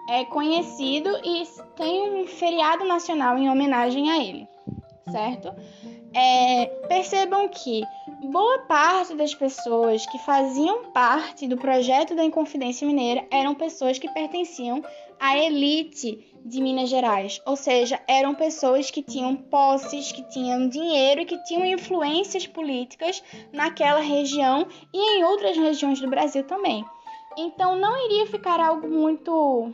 é 0.10 0.26
conhecido 0.26 1.10
e 1.24 1.44
tem 1.76 2.22
um 2.22 2.28
feriado 2.28 2.84
nacional 2.84 3.38
em 3.38 3.50
homenagem 3.50 4.12
a 4.12 4.22
ele, 4.22 4.48
certo? 5.10 5.54
É, 6.14 6.66
percebam 6.90 7.48
que 7.48 7.82
boa 8.30 8.60
parte 8.60 9.16
das 9.16 9.34
pessoas 9.34 10.06
que 10.06 10.20
faziam 10.20 10.92
parte 10.92 11.48
do 11.48 11.56
projeto 11.56 12.14
da 12.14 12.26
Inconfidência 12.26 12.86
Mineira 12.86 13.26
eram 13.32 13.56
pessoas 13.56 13.98
que 13.98 14.10
pertenciam 14.10 14.84
à 15.18 15.38
elite 15.38 16.31
de 16.44 16.62
Minas 16.62 16.90
Gerais, 16.90 17.42
ou 17.46 17.56
seja, 17.56 18.00
eram 18.08 18.34
pessoas 18.34 18.90
que 18.90 19.04
tinham 19.04 19.36
posses, 19.36 20.12
que 20.12 20.24
tinham 20.30 20.68
dinheiro 20.68 21.22
e 21.22 21.26
que 21.26 21.44
tinham 21.44 21.66
influências 21.66 22.48
políticas 22.48 23.24
naquela 23.52 24.00
região 24.00 24.68
e 24.94 25.18
em 25.18 25.24
outras 25.24 25.56
regiões 25.58 26.00
do 26.00 26.10
Brasil 26.10 26.44
também. 26.44 26.84
Então 27.38 27.76
não 27.76 28.06
iria 28.06 28.28
ficar 28.28 28.60
algo 28.60 28.90
muito 28.90 29.72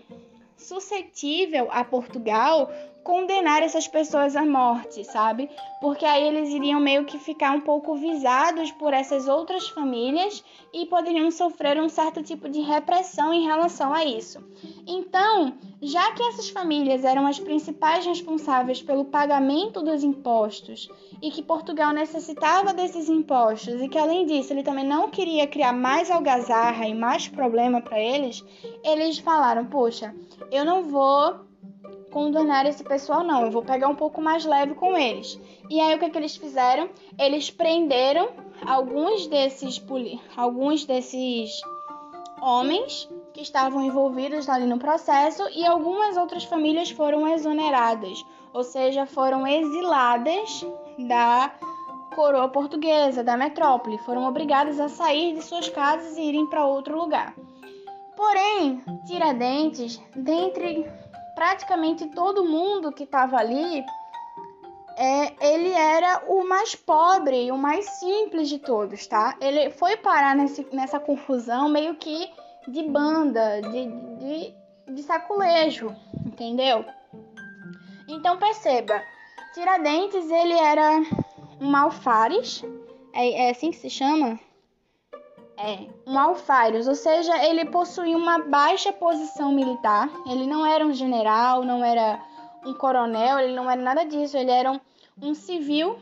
suscetível 0.57 1.68
a 1.72 1.84
Portugal 1.84 2.70
condenar 3.08 3.64
essas 3.64 3.88
pessoas 3.88 4.36
à 4.36 4.45
morte, 4.45 5.01
sabe? 5.05 5.49
Porque 5.80 6.03
aí 6.03 6.28
eles 6.28 6.49
iriam 6.49 6.78
meio 6.78 7.05
que 7.05 7.18
ficar 7.18 7.55
um 7.55 7.62
pouco 7.62 7.95
visados 7.95 8.70
por 8.74 8.93
essas 8.93 9.30
outras 9.30 9.70
famílias 9.70 10.43
e 10.74 10.86
poderiam 10.88 11.32
sofrer 11.32 11.80
um 11.80 11.88
certo 11.88 12.22
tipo 12.22 12.49
de 12.49 12.60
repressão 12.60 13.34
em 13.34 13.45
relação 13.45 13.93
a 13.93 14.03
isso. 14.03 14.43
Então, 14.86 15.53
já 15.82 16.12
que 16.12 16.22
essas 16.22 16.49
famílias 16.49 17.05
eram 17.05 17.26
as 17.26 17.39
principais 17.39 18.05
responsáveis 18.05 18.82
pelo 18.82 19.05
pagamento 19.05 19.82
dos 19.82 20.03
impostos 20.03 20.89
e 21.22 21.32
que 21.32 21.41
Portugal 21.41 21.93
necessitava 21.93 22.74
desses 22.74 23.08
impostos 23.08 23.82
e 23.82 23.88
que 23.88 23.97
além 23.97 24.26
disso 24.26 24.51
ele 24.51 24.64
também 24.64 24.86
não 24.86 25.10
queria 25.10 25.47
criar 25.47 25.72
mais 25.72 26.12
algazarra 26.12 26.86
e 26.86 26.93
mais 26.93 27.26
problema 27.30 27.80
para 27.80 28.01
eles, 28.01 28.43
eles 28.84 29.18
falaram: 29.18 29.66
"Poxa, 29.66 30.14
eu 30.51 30.66
não 30.66 30.84
vou 30.84 31.47
condenar 32.18 32.65
esse 32.65 32.84
pessoal, 32.84 33.24
não. 33.24 33.43
Eu 33.43 33.51
vou 33.51 33.61
pegar 33.61 33.88
um 33.88 33.95
pouco 33.95 34.20
mais 34.20 34.43
leve 34.43 34.74
com 34.74 34.97
eles. 34.97 35.39
E 35.70 35.80
aí 35.80 35.93
o 35.93 35.99
que, 35.99 36.05
é 36.05 36.09
que 36.09 36.18
eles 36.18 36.36
fizeram? 36.36 36.89
Eles 37.15 37.51
prenderam 37.51 38.30
alguns 38.65 39.28
desses 39.28 39.80
alguns 40.36 40.84
desses 40.84 41.61
homens 42.41 43.07
que 43.36 43.41
estavam 43.43 43.84
envolvidos 43.84 44.49
ali 44.49 44.65
no 44.65 44.80
processo 44.80 45.47
e 45.53 45.63
algumas 45.63 46.18
outras 46.18 46.43
famílias 46.43 46.89
foram 46.89 47.28
exoneradas, 47.28 48.26
ou 48.51 48.63
seja, 48.63 49.05
foram 49.05 49.45
exiladas 49.45 50.65
da 51.07 51.51
coroa 52.15 52.49
portuguesa, 52.49 53.24
da 53.24 53.38
metrópole, 53.38 53.99
foram 53.99 54.28
obrigadas 54.28 54.80
a 54.80 54.89
sair 54.89 55.36
de 55.36 55.43
suas 55.43 55.70
casas 55.70 56.18
e 56.18 56.22
irem 56.24 56.47
para 56.47 56.65
outro 56.65 56.97
lugar. 56.97 57.36
Porém, 58.15 58.82
Tiradentes, 59.05 60.01
dentre 60.15 60.84
praticamente 61.38 62.08
todo 62.08 62.44
mundo 62.44 62.92
que 62.92 63.04
estava 63.04 63.38
ali, 63.38 63.86
é, 64.98 65.54
ele 65.54 65.72
era 65.72 66.24
o 66.28 66.44
mais 66.50 66.74
pobre 66.74 67.52
o 67.52 67.58
mais 67.60 67.86
simples 68.00 68.50
de 68.50 68.58
todos, 68.58 69.06
tá? 69.06 69.38
Ele 69.40 69.70
foi 69.70 69.98
parar 69.98 70.36
nesse, 70.36 70.66
nessa 70.74 71.00
confusão 71.00 71.70
meio 71.70 71.94
que 71.94 72.28
de 72.68 72.82
banda, 72.90 73.62
de, 73.62 73.86
de, 74.18 74.56
de 74.96 75.04
saculejo, 75.04 75.96
entendeu? 76.26 76.84
Então 78.08 78.38
perceba, 78.38 79.00
Tiradentes 79.54 80.32
ele 80.32 80.56
era 80.56 81.04
um 81.62 81.76
alfares, 81.76 82.64
é, 83.14 83.46
é 83.46 83.50
assim 83.52 83.70
que 83.70 83.78
se 83.78 83.92
chama? 83.92 84.40
É, 85.58 85.88
um 86.05 86.18
alfaires, 86.20 86.88
ou 86.88 86.93
seja, 86.93 87.43
ele 87.43 87.66
possuía 87.66 88.16
uma 88.16 88.38
baixa 88.39 88.93
posição 88.93 89.51
militar. 89.51 90.08
Ele 90.30 90.45
não 90.45 90.64
era 90.64 90.86
um 90.86 90.93
general, 90.93 91.64
não 91.64 91.84
era 91.84 92.22
um 92.64 92.74
coronel, 92.76 93.39
ele 93.39 93.55
não 93.55 93.70
era 93.70 93.82
nada 93.82 94.03
disso. 94.03 94.38
Ele 94.38 94.51
era 94.51 94.72
um, 94.72 94.80
um 95.20 95.34
civil 95.34 95.97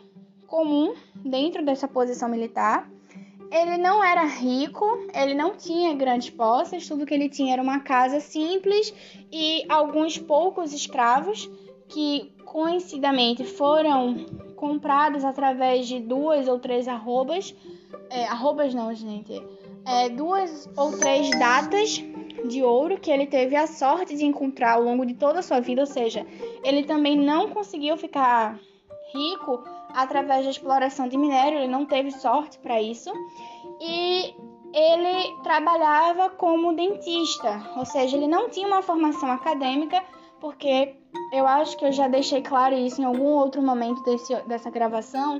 comum 0.45 0.93
dentro 1.15 1.63
dessa 1.63 1.87
posição 1.87 2.27
militar. 2.27 2.89
Ele 3.49 3.77
não 3.77 4.03
era 4.03 4.25
rico, 4.25 4.85
ele 5.13 5.33
não 5.33 5.55
tinha 5.55 5.93
grandes 5.93 6.29
posses, 6.29 6.87
tudo 6.87 7.05
que 7.05 7.13
ele 7.13 7.29
tinha 7.29 7.53
era 7.53 7.61
uma 7.61 7.79
casa 7.79 8.19
simples 8.19 8.93
e 9.31 9.65
alguns 9.69 10.17
poucos 10.17 10.73
escravos 10.73 11.49
que 11.87 12.33
coincidentemente 12.43 13.43
foram 13.43 14.25
comprados 14.55 15.23
através 15.23 15.87
de 15.87 15.99
duas 15.99 16.47
ou 16.47 16.59
três 16.59 16.87
arrobas 16.87 17.53
é, 18.09 18.25
arrobas 18.25 18.73
não, 18.73 18.93
gente, 18.93 19.41
é, 19.85 20.09
duas 20.09 20.69
ou 20.75 20.97
três 20.97 21.29
datas 21.31 22.03
de 22.47 22.63
ouro 22.63 22.99
que 22.99 23.09
ele 23.09 23.25
teve 23.25 23.55
a 23.55 23.67
sorte 23.67 24.15
de 24.15 24.25
encontrar 24.25 24.73
ao 24.73 24.83
longo 24.83 25.05
de 25.05 25.13
toda 25.13 25.39
a 25.39 25.43
sua 25.43 25.59
vida, 25.59 25.81
ou 25.81 25.87
seja, 25.87 26.25
ele 26.63 26.83
também 26.83 27.17
não 27.17 27.49
conseguiu 27.49 27.97
ficar 27.97 28.59
rico 29.13 29.63
através 29.93 30.43
da 30.43 30.51
exploração 30.51 31.07
de 31.07 31.17
minério, 31.17 31.59
ele 31.59 31.67
não 31.67 31.85
teve 31.85 32.11
sorte 32.11 32.59
para 32.59 32.81
isso. 32.81 33.11
E 33.79 34.35
ele 34.73 35.41
trabalhava 35.41 36.29
como 36.29 36.73
dentista, 36.73 37.71
ou 37.77 37.85
seja, 37.85 38.17
ele 38.17 38.27
não 38.27 38.49
tinha 38.49 38.67
uma 38.67 38.81
formação 38.81 39.31
acadêmica, 39.31 40.03
porque 40.41 40.95
eu 41.31 41.47
acho 41.47 41.77
que 41.77 41.85
eu 41.85 41.91
já 41.93 42.07
deixei 42.07 42.41
claro 42.41 42.75
isso 42.75 43.01
em 43.01 43.05
algum 43.05 43.29
outro 43.29 43.61
momento 43.61 44.03
desse, 44.03 44.35
dessa 44.43 44.69
gravação, 44.69 45.39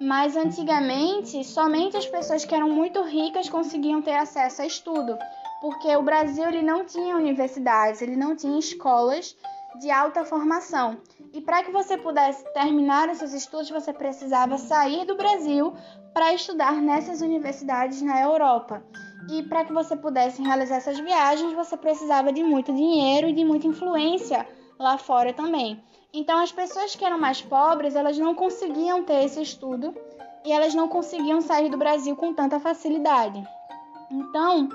mas 0.00 0.34
antigamente 0.34 1.44
somente 1.44 1.96
as 1.96 2.06
pessoas 2.06 2.44
que 2.44 2.54
eram 2.54 2.70
muito 2.70 3.02
ricas 3.02 3.50
conseguiam 3.50 4.00
ter 4.00 4.14
acesso 4.14 4.62
a 4.62 4.66
estudo, 4.66 5.18
porque 5.60 5.94
o 5.94 6.02
Brasil 6.02 6.48
ele 6.48 6.62
não 6.62 6.86
tinha 6.86 7.16
universidades, 7.16 8.00
ele 8.00 8.16
não 8.16 8.34
tinha 8.34 8.58
escolas 8.58 9.36
de 9.78 9.90
alta 9.90 10.24
formação. 10.24 10.96
E 11.34 11.40
para 11.40 11.62
que 11.62 11.70
você 11.70 11.98
pudesse 11.98 12.42
terminar 12.54 13.10
os 13.10 13.18
seus 13.18 13.34
estudos, 13.34 13.70
você 13.70 13.92
precisava 13.92 14.56
sair 14.56 15.04
do 15.04 15.16
Brasil 15.16 15.74
para 16.14 16.32
estudar 16.32 16.72
nessas 16.80 17.20
universidades 17.20 18.00
na 18.00 18.20
Europa. 18.20 18.82
E 19.30 19.42
para 19.42 19.64
que 19.64 19.72
você 19.72 19.94
pudesse 19.94 20.42
realizar 20.42 20.76
essas 20.76 20.98
viagens, 20.98 21.52
você 21.52 21.76
precisava 21.76 22.32
de 22.32 22.42
muito 22.42 22.72
dinheiro 22.72 23.28
e 23.28 23.32
de 23.32 23.44
muita 23.44 23.66
influência 23.66 24.46
lá 24.80 24.96
fora 24.96 25.32
também. 25.32 25.78
Então, 26.12 26.38
as 26.38 26.50
pessoas 26.50 26.96
que 26.96 27.04
eram 27.04 27.18
mais 27.20 27.42
pobres, 27.42 27.94
elas 27.94 28.18
não 28.18 28.34
conseguiam 28.34 29.04
ter 29.04 29.24
esse 29.24 29.40
estudo 29.42 29.94
e 30.44 30.50
elas 30.50 30.74
não 30.74 30.88
conseguiam 30.88 31.40
sair 31.40 31.70
do 31.70 31.76
Brasil 31.76 32.16
com 32.16 32.32
tanta 32.32 32.58
facilidade. 32.58 33.40
Então, 34.10 34.68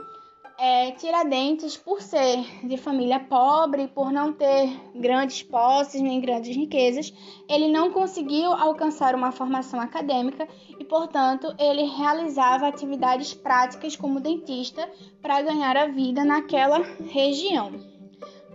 é, 0.57 0.91
Tiradentes, 0.91 1.75
por 1.75 2.01
ser 2.01 2.37
de 2.65 2.77
família 2.77 3.19
pobre, 3.19 3.87
por 3.87 4.11
não 4.11 4.31
ter 4.31 4.69
grandes 4.95 5.43
posses 5.43 5.99
nem 5.99 6.21
grandes 6.21 6.55
riquezas, 6.55 7.11
ele 7.49 7.67
não 7.67 7.91
conseguiu 7.91 8.53
alcançar 8.53 9.15
uma 9.15 9.33
formação 9.33 9.81
acadêmica 9.81 10.47
e, 10.79 10.85
portanto, 10.85 11.53
ele 11.59 11.83
realizava 11.83 12.67
atividades 12.67 13.33
práticas 13.33 13.95
como 13.95 14.21
dentista 14.21 14.89
para 15.21 15.41
ganhar 15.41 15.75
a 15.75 15.87
vida 15.87 16.23
naquela 16.23 16.77
região. 17.11 17.94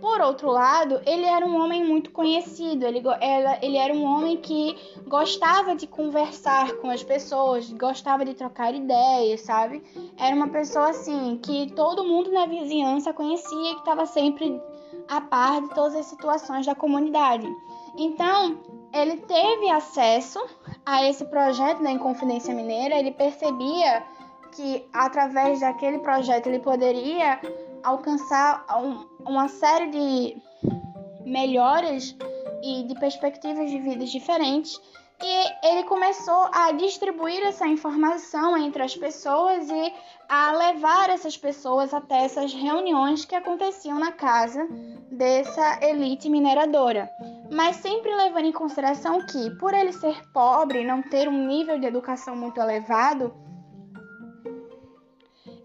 Por 0.01 0.19
outro 0.19 0.49
lado, 0.49 0.99
ele 1.05 1.25
era 1.25 1.45
um 1.45 1.63
homem 1.63 1.85
muito 1.85 2.09
conhecido, 2.09 2.87
ele, 2.87 3.03
ele 3.61 3.77
era 3.77 3.93
um 3.93 4.03
homem 4.03 4.35
que 4.37 4.75
gostava 5.07 5.75
de 5.75 5.85
conversar 5.85 6.73
com 6.77 6.89
as 6.89 7.03
pessoas, 7.03 7.71
gostava 7.71 8.25
de 8.25 8.33
trocar 8.33 8.73
ideias, 8.73 9.41
sabe? 9.41 9.83
Era 10.17 10.35
uma 10.35 10.47
pessoa 10.47 10.89
assim 10.89 11.37
que 11.37 11.71
todo 11.73 12.03
mundo 12.03 12.31
na 12.31 12.47
vizinhança 12.47 13.13
conhecia 13.13 13.75
que 13.75 13.79
estava 13.79 14.07
sempre 14.07 14.59
a 15.07 15.21
par 15.21 15.61
de 15.61 15.69
todas 15.75 15.95
as 15.95 16.07
situações 16.07 16.65
da 16.65 16.73
comunidade. 16.73 17.47
Então, 17.95 18.57
ele 18.91 19.17
teve 19.17 19.69
acesso 19.69 20.43
a 20.83 21.07
esse 21.07 21.25
projeto 21.25 21.83
da 21.83 21.91
Inconfidência 21.91 22.55
Mineira, 22.55 22.97
ele 22.97 23.11
percebia 23.11 24.03
que 24.51 24.83
através 24.91 25.59
daquele 25.59 25.99
projeto 25.99 26.47
ele 26.47 26.59
poderia 26.59 27.39
alcançar 27.83 28.65
uma 29.25 29.47
série 29.47 29.89
de 29.89 30.37
melhoras 31.25 32.15
e 32.63 32.83
de 32.83 32.95
perspectivas 32.99 33.69
de 33.69 33.79
vidas 33.79 34.09
diferentes. 34.09 34.79
E 35.23 35.67
ele 35.67 35.83
começou 35.83 36.49
a 36.51 36.71
distribuir 36.71 37.43
essa 37.43 37.67
informação 37.67 38.57
entre 38.57 38.81
as 38.81 38.95
pessoas 38.95 39.69
e 39.69 39.93
a 40.27 40.51
levar 40.51 41.11
essas 41.11 41.37
pessoas 41.37 41.93
até 41.93 42.25
essas 42.25 42.51
reuniões 42.53 43.23
que 43.23 43.35
aconteciam 43.35 43.99
na 43.99 44.11
casa 44.11 44.67
dessa 45.11 45.79
elite 45.85 46.27
mineradora. 46.27 47.07
Mas 47.51 47.75
sempre 47.75 48.15
levando 48.15 48.45
em 48.45 48.51
consideração 48.51 49.23
que, 49.27 49.51
por 49.59 49.75
ele 49.75 49.93
ser 49.93 50.27
pobre, 50.31 50.83
não 50.83 51.03
ter 51.03 51.27
um 51.27 51.45
nível 51.45 51.77
de 51.77 51.85
educação 51.85 52.35
muito 52.35 52.59
elevado, 52.59 53.31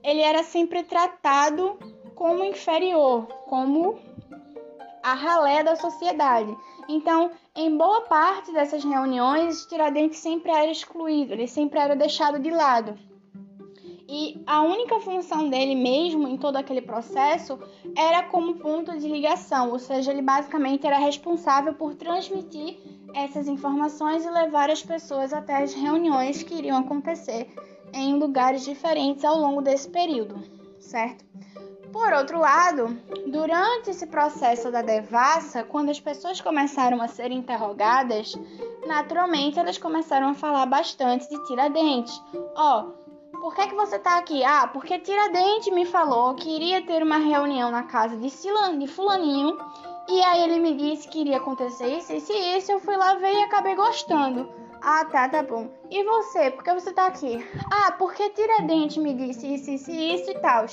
ele 0.04 0.20
era 0.20 0.42
sempre 0.42 0.82
tratado 0.82 1.78
como 2.16 2.42
inferior, 2.42 3.26
como 3.46 4.00
a 5.02 5.14
ralé 5.14 5.62
da 5.62 5.76
sociedade. 5.76 6.56
Então, 6.88 7.30
em 7.54 7.76
boa 7.76 8.00
parte 8.02 8.52
dessas 8.52 8.82
reuniões, 8.82 9.64
Tiradentes 9.66 10.18
sempre 10.18 10.50
era 10.50 10.70
excluído, 10.70 11.32
ele 11.32 11.46
sempre 11.46 11.78
era 11.78 11.94
deixado 11.94 12.40
de 12.40 12.50
lado. 12.50 12.98
E 14.08 14.42
a 14.46 14.62
única 14.62 14.98
função 15.00 15.50
dele 15.50 15.74
mesmo 15.74 16.26
em 16.26 16.36
todo 16.36 16.56
aquele 16.56 16.80
processo 16.80 17.58
era 17.96 18.22
como 18.22 18.54
ponto 18.56 18.96
de 18.98 19.08
ligação, 19.08 19.70
ou 19.70 19.78
seja, 19.78 20.12
ele 20.12 20.22
basicamente 20.22 20.86
era 20.86 20.98
responsável 20.98 21.74
por 21.74 21.94
transmitir 21.94 22.78
essas 23.14 23.48
informações 23.48 24.24
e 24.24 24.30
levar 24.30 24.70
as 24.70 24.82
pessoas 24.82 25.32
até 25.32 25.62
as 25.62 25.74
reuniões 25.74 26.42
que 26.42 26.54
iriam 26.54 26.78
acontecer 26.78 27.48
em 27.92 28.14
lugares 28.14 28.64
diferentes 28.64 29.24
ao 29.24 29.38
longo 29.38 29.60
desse 29.60 29.88
período, 29.88 30.36
certo? 30.78 31.24
Por 31.93 32.12
outro 32.12 32.39
lado, 32.39 32.99
durante 33.26 33.91
esse 33.91 34.07
processo 34.07 34.70
da 34.70 34.82
devassa, 34.82 35.64
quando 35.64 35.91
as 35.91 36.01
pessoas 36.01 36.41
começaram 36.41 37.01
a 37.01 37.09
ser 37.09 37.30
interrogadas, 37.30 38.34
naturalmente 38.87 39.59
elas 39.59 39.78
começaram 39.78 40.28
a 40.28 40.34
falar 40.34 40.66
bastante 40.66 41.28
de 41.28 41.45
Tiradentes. 41.47 42.20
Ó, 42.57 42.84
oh, 42.84 43.39
por 43.39 43.55
que, 43.55 43.68
que 43.68 43.74
você 43.74 43.99
tá 43.99 44.18
aqui? 44.18 44.45
Ah, 44.45 44.68
porque 44.72 44.99
Tiradentes 44.99 45.72
me 45.72 45.87
falou 45.87 46.34
que 46.34 46.49
iria 46.49 46.82
ter 46.82 47.03
uma 47.03 47.18
reunião 47.18 47.70
na 47.70 47.84
casa 47.84 48.16
de, 48.16 48.30
Silan, 48.30 48.78
de 48.78 48.87
Fulaninho 48.87 49.57
e 50.09 50.22
aí 50.22 50.45
ele 50.45 50.61
me 50.61 50.74
disse 50.74 51.09
que 51.09 51.20
iria 51.20 51.39
acontecer 51.39 51.87
isso, 51.89 52.12
isso 52.12 52.32
isso. 52.32 52.72
Eu 52.72 52.80
fui 52.80 52.97
lá 52.97 53.14
ver 53.14 53.32
e 53.32 53.43
acabei 53.43 53.74
gostando. 53.74 54.49
Ah, 54.80 55.05
tá, 55.05 55.28
tá 55.28 55.43
bom. 55.43 55.68
E 55.91 56.05
você? 56.05 56.51
Por 56.51 56.62
que 56.62 56.72
você 56.72 56.93
tá 56.93 57.07
aqui? 57.07 57.45
Ah, 57.72 57.93
porque 57.93 58.30
Tiradentes 58.30 58.99
me 58.99 59.14
disse 59.14 59.55
isso, 59.55 59.70
isso, 59.70 59.91
isso 59.91 60.30
e 60.30 60.39
tal. 60.39 60.66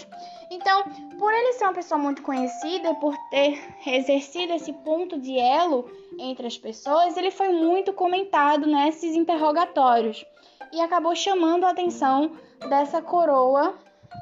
Então, 0.54 0.84
por 1.18 1.34
ele 1.34 1.54
ser 1.54 1.64
uma 1.64 1.74
pessoa 1.74 2.00
muito 2.00 2.22
conhecida 2.22 2.94
por 2.94 3.18
ter 3.32 3.60
exercido 3.88 4.54
esse 4.54 4.72
ponto 4.72 5.20
de 5.20 5.36
elo 5.36 5.90
entre 6.20 6.46
as 6.46 6.56
pessoas, 6.56 7.18
ele 7.18 7.32
foi 7.32 7.50
muito 7.50 7.92
comentado 7.92 8.68
nesses 8.68 9.16
interrogatórios 9.16 10.24
e 10.72 10.80
acabou 10.80 11.16
chamando 11.16 11.64
a 11.64 11.72
atenção 11.72 12.38
dessa 12.70 13.02
coroa 13.02 13.74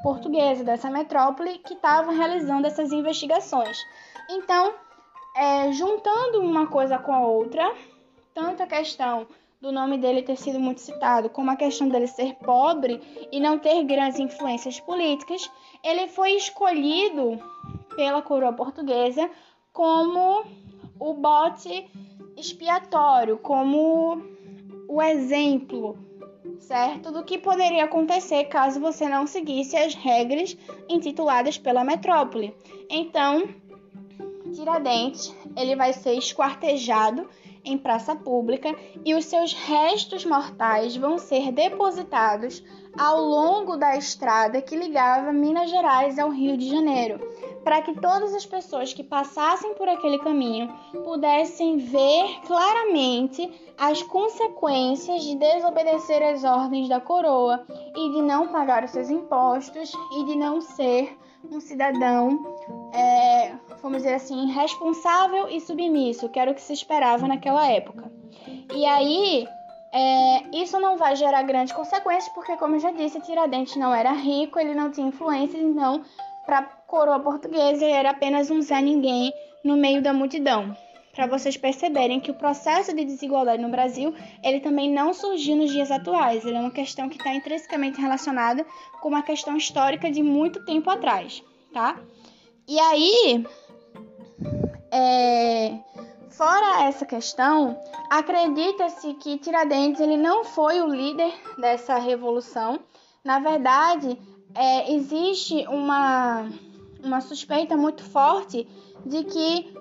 portuguesa, 0.02 0.64
dessa 0.64 0.88
metrópole 0.88 1.58
que 1.58 1.74
estava 1.74 2.10
realizando 2.12 2.66
essas 2.66 2.92
investigações. 2.92 3.76
Então, 4.30 4.72
é, 5.36 5.70
juntando 5.70 6.40
uma 6.40 6.66
coisa 6.66 6.98
com 6.98 7.12
a 7.12 7.26
outra, 7.26 7.74
tanto 8.32 8.62
a 8.62 8.66
questão 8.66 9.26
do 9.62 9.70
nome 9.70 9.96
dele 9.96 10.22
ter 10.22 10.36
sido 10.36 10.58
muito 10.58 10.80
citado, 10.80 11.30
como 11.30 11.52
a 11.52 11.56
questão 11.56 11.88
dele 11.88 12.08
ser 12.08 12.34
pobre 12.34 13.00
e 13.30 13.38
não 13.38 13.60
ter 13.60 13.84
grandes 13.84 14.18
influências 14.18 14.80
políticas, 14.80 15.48
ele 15.84 16.08
foi 16.08 16.32
escolhido 16.32 17.40
pela 17.94 18.20
coroa 18.20 18.52
portuguesa 18.52 19.30
como 19.72 20.44
o 20.98 21.14
bote 21.14 21.88
expiatório, 22.36 23.38
como 23.38 24.20
o 24.88 25.00
exemplo, 25.00 25.96
certo, 26.58 27.12
do 27.12 27.24
que 27.24 27.38
poderia 27.38 27.84
acontecer 27.84 28.46
caso 28.46 28.80
você 28.80 29.08
não 29.08 29.28
seguisse 29.28 29.76
as 29.76 29.94
regras 29.94 30.56
intituladas 30.88 31.56
pela 31.56 31.84
metrópole. 31.84 32.52
Então, 32.90 33.48
Tiradentes, 34.52 35.32
ele 35.56 35.76
vai 35.76 35.92
ser 35.92 36.14
esquartejado 36.14 37.28
em 37.64 37.78
praça 37.78 38.14
pública 38.14 38.74
e 39.04 39.14
os 39.14 39.24
seus 39.24 39.52
restos 39.52 40.24
mortais 40.24 40.96
vão 40.96 41.18
ser 41.18 41.52
depositados 41.52 42.62
ao 42.98 43.22
longo 43.22 43.76
da 43.76 43.96
estrada 43.96 44.60
que 44.60 44.76
ligava 44.76 45.32
Minas 45.32 45.70
Gerais 45.70 46.18
ao 46.18 46.30
Rio 46.30 46.56
de 46.56 46.68
Janeiro, 46.68 47.18
para 47.64 47.80
que 47.80 47.98
todas 47.98 48.34
as 48.34 48.44
pessoas 48.44 48.92
que 48.92 49.02
passassem 49.02 49.74
por 49.74 49.88
aquele 49.88 50.18
caminho 50.18 50.68
pudessem 51.04 51.78
ver 51.78 52.40
claramente 52.46 53.50
as 53.78 54.02
consequências 54.02 55.22
de 55.22 55.36
desobedecer 55.36 56.22
às 56.22 56.44
ordens 56.44 56.88
da 56.88 57.00
coroa 57.00 57.64
e 57.96 58.10
de 58.12 58.22
não 58.22 58.48
pagar 58.48 58.84
os 58.84 58.90
seus 58.90 59.08
impostos 59.08 59.92
e 60.12 60.24
de 60.24 60.36
não 60.36 60.60
ser 60.60 61.16
um 61.50 61.60
cidadão, 61.60 62.56
é, 62.94 63.52
vamos 63.82 63.98
dizer 63.98 64.14
assim, 64.14 64.46
responsável 64.52 65.48
e 65.48 65.60
submisso, 65.60 66.28
que 66.28 66.38
era 66.38 66.50
o 66.50 66.54
que 66.54 66.62
se 66.62 66.72
esperava 66.72 67.26
naquela 67.26 67.66
época. 67.66 68.10
E 68.74 68.86
aí, 68.86 69.46
é, 69.92 70.56
isso 70.56 70.78
não 70.78 70.96
vai 70.96 71.16
gerar 71.16 71.42
grandes 71.42 71.74
consequências, 71.74 72.32
porque, 72.32 72.56
como 72.56 72.76
eu 72.76 72.80
já 72.80 72.92
disse, 72.92 73.20
Tiradentes 73.20 73.76
não 73.76 73.92
era 73.92 74.12
rico, 74.12 74.58
ele 74.58 74.74
não 74.74 74.90
tinha 74.90 75.08
influência, 75.08 75.58
então, 75.58 76.02
para 76.46 76.60
a 76.60 76.62
coroa 76.62 77.20
portuguesa, 77.20 77.84
ele 77.84 77.92
era 77.92 78.10
apenas 78.10 78.50
um 78.50 78.62
Zé 78.62 78.80
Ninguém 78.80 79.32
no 79.64 79.76
meio 79.76 80.00
da 80.00 80.12
multidão. 80.12 80.76
Para 81.12 81.26
vocês 81.26 81.58
perceberem 81.58 82.20
que 82.20 82.30
o 82.30 82.34
processo 82.34 82.94
de 82.94 83.04
desigualdade 83.04 83.62
no 83.62 83.68
Brasil, 83.68 84.14
ele 84.42 84.60
também 84.60 84.90
não 84.90 85.12
surgiu 85.12 85.56
nos 85.56 85.70
dias 85.70 85.90
atuais, 85.90 86.44
ele 86.44 86.56
é 86.56 86.60
uma 86.60 86.70
questão 86.70 87.08
que 87.08 87.18
está 87.18 87.34
intrinsecamente 87.34 88.00
relacionada 88.00 88.64
com 89.02 89.08
uma 89.08 89.22
questão 89.22 89.54
histórica 89.54 90.10
de 90.10 90.22
muito 90.22 90.64
tempo 90.64 90.88
atrás, 90.88 91.42
tá? 91.70 92.00
E 92.66 92.78
aí, 92.80 93.44
é, 94.92 95.78
fora 96.30 96.84
essa 96.84 97.06
questão, 97.06 97.78
acredita-se 98.10 99.14
que 99.14 99.38
Tiradentes 99.38 100.00
ele 100.00 100.18
não 100.18 100.44
foi 100.44 100.82
o 100.82 100.86
líder 100.86 101.32
dessa 101.56 101.96
revolução. 101.96 102.78
Na 103.24 103.38
verdade, 103.38 104.18
é, 104.54 104.92
existe 104.92 105.66
uma, 105.66 106.46
uma 107.02 107.22
suspeita 107.22 107.74
muito 107.74 108.04
forte 108.04 108.68
de 109.06 109.24
que 109.24 109.74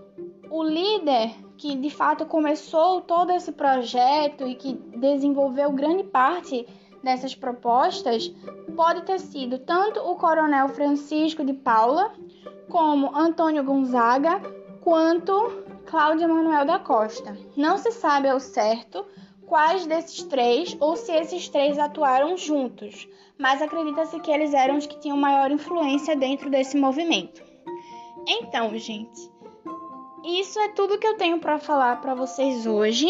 o 0.49 0.63
líder 0.63 1.35
que 1.57 1.75
de 1.75 1.89
fato 1.89 2.25
começou 2.25 3.01
todo 3.01 3.31
esse 3.31 3.51
projeto 3.51 4.47
e 4.47 4.55
que 4.55 4.73
desenvolveu 4.97 5.71
grande 5.71 6.03
parte 6.03 6.65
dessas 7.03 7.35
propostas 7.35 8.33
pode 8.75 9.03
ter 9.03 9.19
sido 9.19 9.59
tanto 9.59 9.99
o 9.99 10.15
coronel 10.15 10.69
Francisco 10.69 11.43
de 11.43 11.53
Paula, 11.53 12.13
como 12.69 13.15
Antônio 13.15 13.63
Gonzaga, 13.63 14.41
quanto 14.81 15.63
Cláudio 15.85 16.27
Manuel 16.27 16.65
da 16.65 16.79
Costa. 16.79 17.37
Não 17.55 17.77
se 17.77 17.91
sabe 17.91 18.27
ao 18.27 18.39
certo 18.39 19.05
quais 19.45 19.85
desses 19.85 20.23
três 20.23 20.75
ou 20.79 20.95
se 20.95 21.11
esses 21.11 21.47
três 21.47 21.77
atuaram 21.77 22.35
juntos, 22.35 23.07
mas 23.37 23.61
acredita-se 23.61 24.19
que 24.19 24.31
eles 24.31 24.53
eram 24.53 24.77
os 24.77 24.87
que 24.87 24.99
tinham 24.99 25.17
maior 25.17 25.51
influência 25.51 26.15
dentro 26.15 26.49
desse 26.49 26.77
movimento. 26.77 27.43
Então, 28.27 28.77
gente, 28.77 29.29
isso 30.23 30.59
é 30.59 30.69
tudo 30.69 30.97
que 30.97 31.07
eu 31.07 31.17
tenho 31.17 31.39
para 31.39 31.59
falar 31.59 32.01
para 32.01 32.13
vocês 32.13 32.65
hoje. 32.65 33.07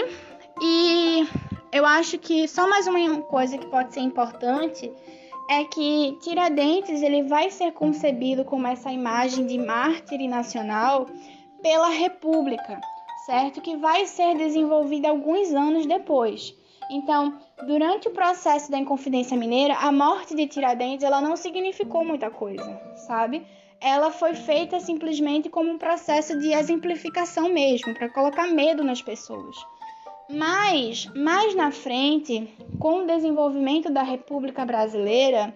E 0.62 1.28
eu 1.72 1.86
acho 1.86 2.18
que 2.18 2.48
só 2.48 2.68
mais 2.70 2.88
uma 2.88 3.22
coisa 3.22 3.58
que 3.58 3.68
pode 3.68 3.94
ser 3.94 4.02
importante 4.02 4.92
é 5.50 5.64
que 5.66 6.18
Tiradentes 6.22 7.02
ele 7.02 7.24
vai 7.24 7.50
ser 7.50 7.74
concebido 7.74 8.46
como 8.46 8.68
essa 8.68 8.92
imagem 8.92 9.46
de 9.46 9.58
mártir 9.58 10.28
nacional 10.30 11.08
pela 11.62 11.90
República, 11.90 12.80
certo? 13.26 13.62
Que 13.62 13.78
vai 13.78 14.06
ser 14.06 14.36
desenvolvida 14.38 15.10
alguns 15.10 15.54
anos 15.54 15.86
depois. 15.86 16.56
Então, 16.90 17.38
durante 17.66 18.08
o 18.08 18.12
processo 18.12 18.70
da 18.70 18.78
Inconfidência 18.78 19.38
Mineira, 19.38 19.76
a 19.76 19.92
morte 19.92 20.36
de 20.36 20.46
Tiradentes 20.48 21.06
ela 21.06 21.22
não 21.22 21.38
significou 21.38 22.04
muita 22.04 22.30
coisa, 22.30 22.82
sabe? 22.96 23.46
Ela 23.80 24.12
foi 24.12 24.36
feita 24.36 24.80
simplesmente 24.80 25.50
como 25.50 25.72
um 25.72 25.78
processo 25.78 26.38
de 26.38 26.52
exemplificação 26.52 27.50
mesmo, 27.50 27.94
para 27.94 28.10
colocar 28.10 28.48
medo 28.48 28.84
nas 28.84 29.02
pessoas. 29.02 29.56
Mas, 30.30 31.06
mais 31.16 31.56
na 31.56 31.72
frente, 31.72 32.54
com 32.80 33.04
o 33.04 33.08
desenvolvimento 33.08 33.90
da 33.90 34.04
República 34.04 34.66
Brasileira, 34.66 35.54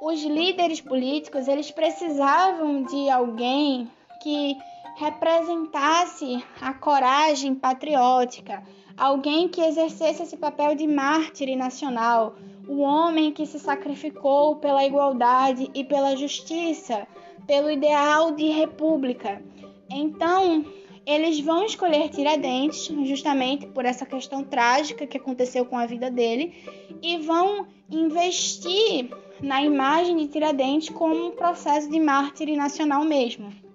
os 0.00 0.22
líderes 0.22 0.80
políticos 0.80 1.48
eles 1.48 1.70
precisavam 1.70 2.82
de 2.84 3.10
alguém 3.10 3.90
que 4.22 4.56
representasse 4.98 6.44
a 6.60 6.74
coragem 6.74 7.54
patriótica, 7.54 8.64
alguém 8.96 9.48
que 9.48 9.60
exercesse 9.60 10.24
esse 10.24 10.36
papel 10.36 10.74
de 10.74 10.88
mártir 10.88 11.56
nacional, 11.56 12.34
o 12.66 12.80
homem 12.80 13.30
que 13.30 13.46
se 13.46 13.60
sacrificou 13.60 14.56
pela 14.56 14.84
igualdade 14.84 15.70
e 15.72 15.84
pela 15.84 16.16
justiça, 16.16 17.06
pelo 17.46 17.70
ideal 17.70 18.32
de 18.32 18.48
república. 18.48 19.40
Então, 19.88 20.66
eles 21.06 21.38
vão 21.38 21.64
escolher 21.64 22.08
Tiradentes, 22.08 22.86
justamente 23.06 23.68
por 23.68 23.84
essa 23.84 24.04
questão 24.04 24.42
trágica 24.42 25.06
que 25.06 25.16
aconteceu 25.16 25.64
com 25.64 25.78
a 25.78 25.86
vida 25.86 26.10
dele, 26.10 26.52
e 27.00 27.18
vão 27.18 27.68
investir 27.88 29.08
na 29.40 29.62
imagem 29.62 30.16
de 30.16 30.26
Tiradentes 30.26 30.88
como 30.88 31.28
um 31.28 31.30
processo 31.30 31.88
de 31.88 32.00
mártir 32.00 32.56
nacional 32.56 33.04
mesmo. 33.04 33.67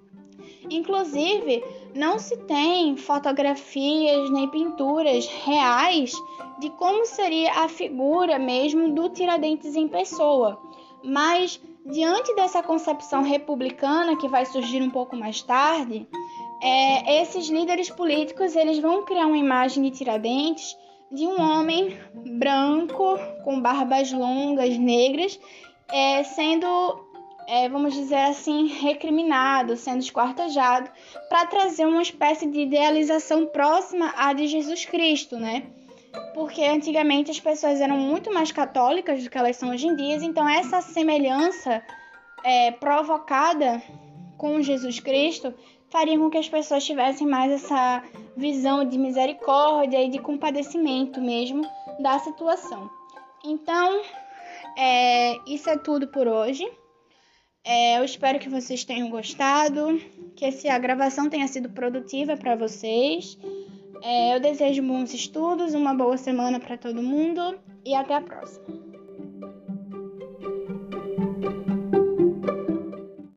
Inclusive, 0.69 1.63
não 1.93 2.17
se 2.17 2.37
tem 2.37 2.95
fotografias 2.95 4.29
nem 4.29 4.47
pinturas 4.49 5.27
reais 5.27 6.13
de 6.59 6.69
como 6.71 7.05
seria 7.05 7.51
a 7.63 7.67
figura 7.67 8.39
mesmo 8.39 8.93
do 8.93 9.09
Tiradentes 9.09 9.75
em 9.75 9.87
pessoa, 9.87 10.59
mas 11.03 11.59
diante 11.85 12.33
dessa 12.35 12.63
concepção 12.63 13.21
republicana 13.21 14.15
que 14.15 14.27
vai 14.27 14.45
surgir 14.45 14.81
um 14.81 14.89
pouco 14.89 15.15
mais 15.15 15.41
tarde, 15.41 16.07
é, 16.61 17.21
esses 17.21 17.49
líderes 17.49 17.89
políticos 17.89 18.55
eles 18.55 18.79
vão 18.79 19.03
criar 19.03 19.27
uma 19.27 19.37
imagem 19.37 19.83
de 19.83 19.91
Tiradentes 19.91 20.77
de 21.11 21.27
um 21.27 21.39
homem 21.39 21.97
branco 22.39 23.19
com 23.43 23.61
barbas 23.61 24.11
longas 24.11 24.77
negras, 24.77 25.39
é, 25.91 26.23
sendo 26.23 26.67
é, 27.47 27.67
vamos 27.69 27.93
dizer 27.93 28.29
assim, 28.29 28.67
recriminado, 28.67 29.75
sendo 29.75 29.99
esquartejado, 29.99 30.89
para 31.29 31.45
trazer 31.45 31.85
uma 31.85 32.01
espécie 32.01 32.47
de 32.47 32.61
idealização 32.61 33.45
próxima 33.45 34.13
à 34.17 34.33
de 34.33 34.47
Jesus 34.47 34.85
Cristo, 34.85 35.37
né? 35.37 35.63
Porque 36.33 36.63
antigamente 36.63 37.31
as 37.31 37.39
pessoas 37.39 37.81
eram 37.81 37.97
muito 37.97 38.33
mais 38.33 38.51
católicas 38.51 39.23
do 39.23 39.29
que 39.29 39.37
elas 39.37 39.55
são 39.55 39.69
hoje 39.69 39.87
em 39.87 39.95
dia, 39.95 40.15
então 40.17 40.47
essa 40.47 40.81
semelhança 40.81 41.83
é, 42.43 42.71
provocada 42.71 43.81
com 44.37 44.61
Jesus 44.61 44.99
Cristo 44.99 45.53
faria 45.89 46.17
com 46.17 46.29
que 46.29 46.37
as 46.37 46.49
pessoas 46.49 46.83
tivessem 46.83 47.27
mais 47.27 47.51
essa 47.51 48.03
visão 48.35 48.83
de 48.83 48.97
misericórdia 48.97 50.03
e 50.03 50.09
de 50.09 50.17
compadecimento 50.17 51.21
mesmo 51.21 51.61
da 51.99 52.17
situação. 52.17 52.89
Então, 53.45 54.01
é, 54.75 55.37
isso 55.45 55.69
é 55.69 55.77
tudo 55.77 56.07
por 56.07 56.27
hoje. 56.27 56.67
É, 57.65 57.97
eu 57.97 58.03
espero 58.03 58.39
que 58.39 58.49
vocês 58.49 58.83
tenham 58.83 59.09
gostado, 59.09 59.99
que 60.35 60.43
essa 60.43 60.77
gravação 60.77 61.29
tenha 61.29 61.47
sido 61.47 61.69
produtiva 61.69 62.35
para 62.35 62.55
vocês. 62.55 63.37
É, 64.01 64.35
eu 64.35 64.39
desejo 64.41 64.83
bons 64.83 65.13
estudos, 65.13 65.73
uma 65.73 65.93
boa 65.93 66.17
semana 66.17 66.59
para 66.59 66.77
todo 66.77 67.01
mundo 67.01 67.57
e 67.85 67.95
até 67.95 68.15
a 68.15 68.21
próxima. 68.21 68.92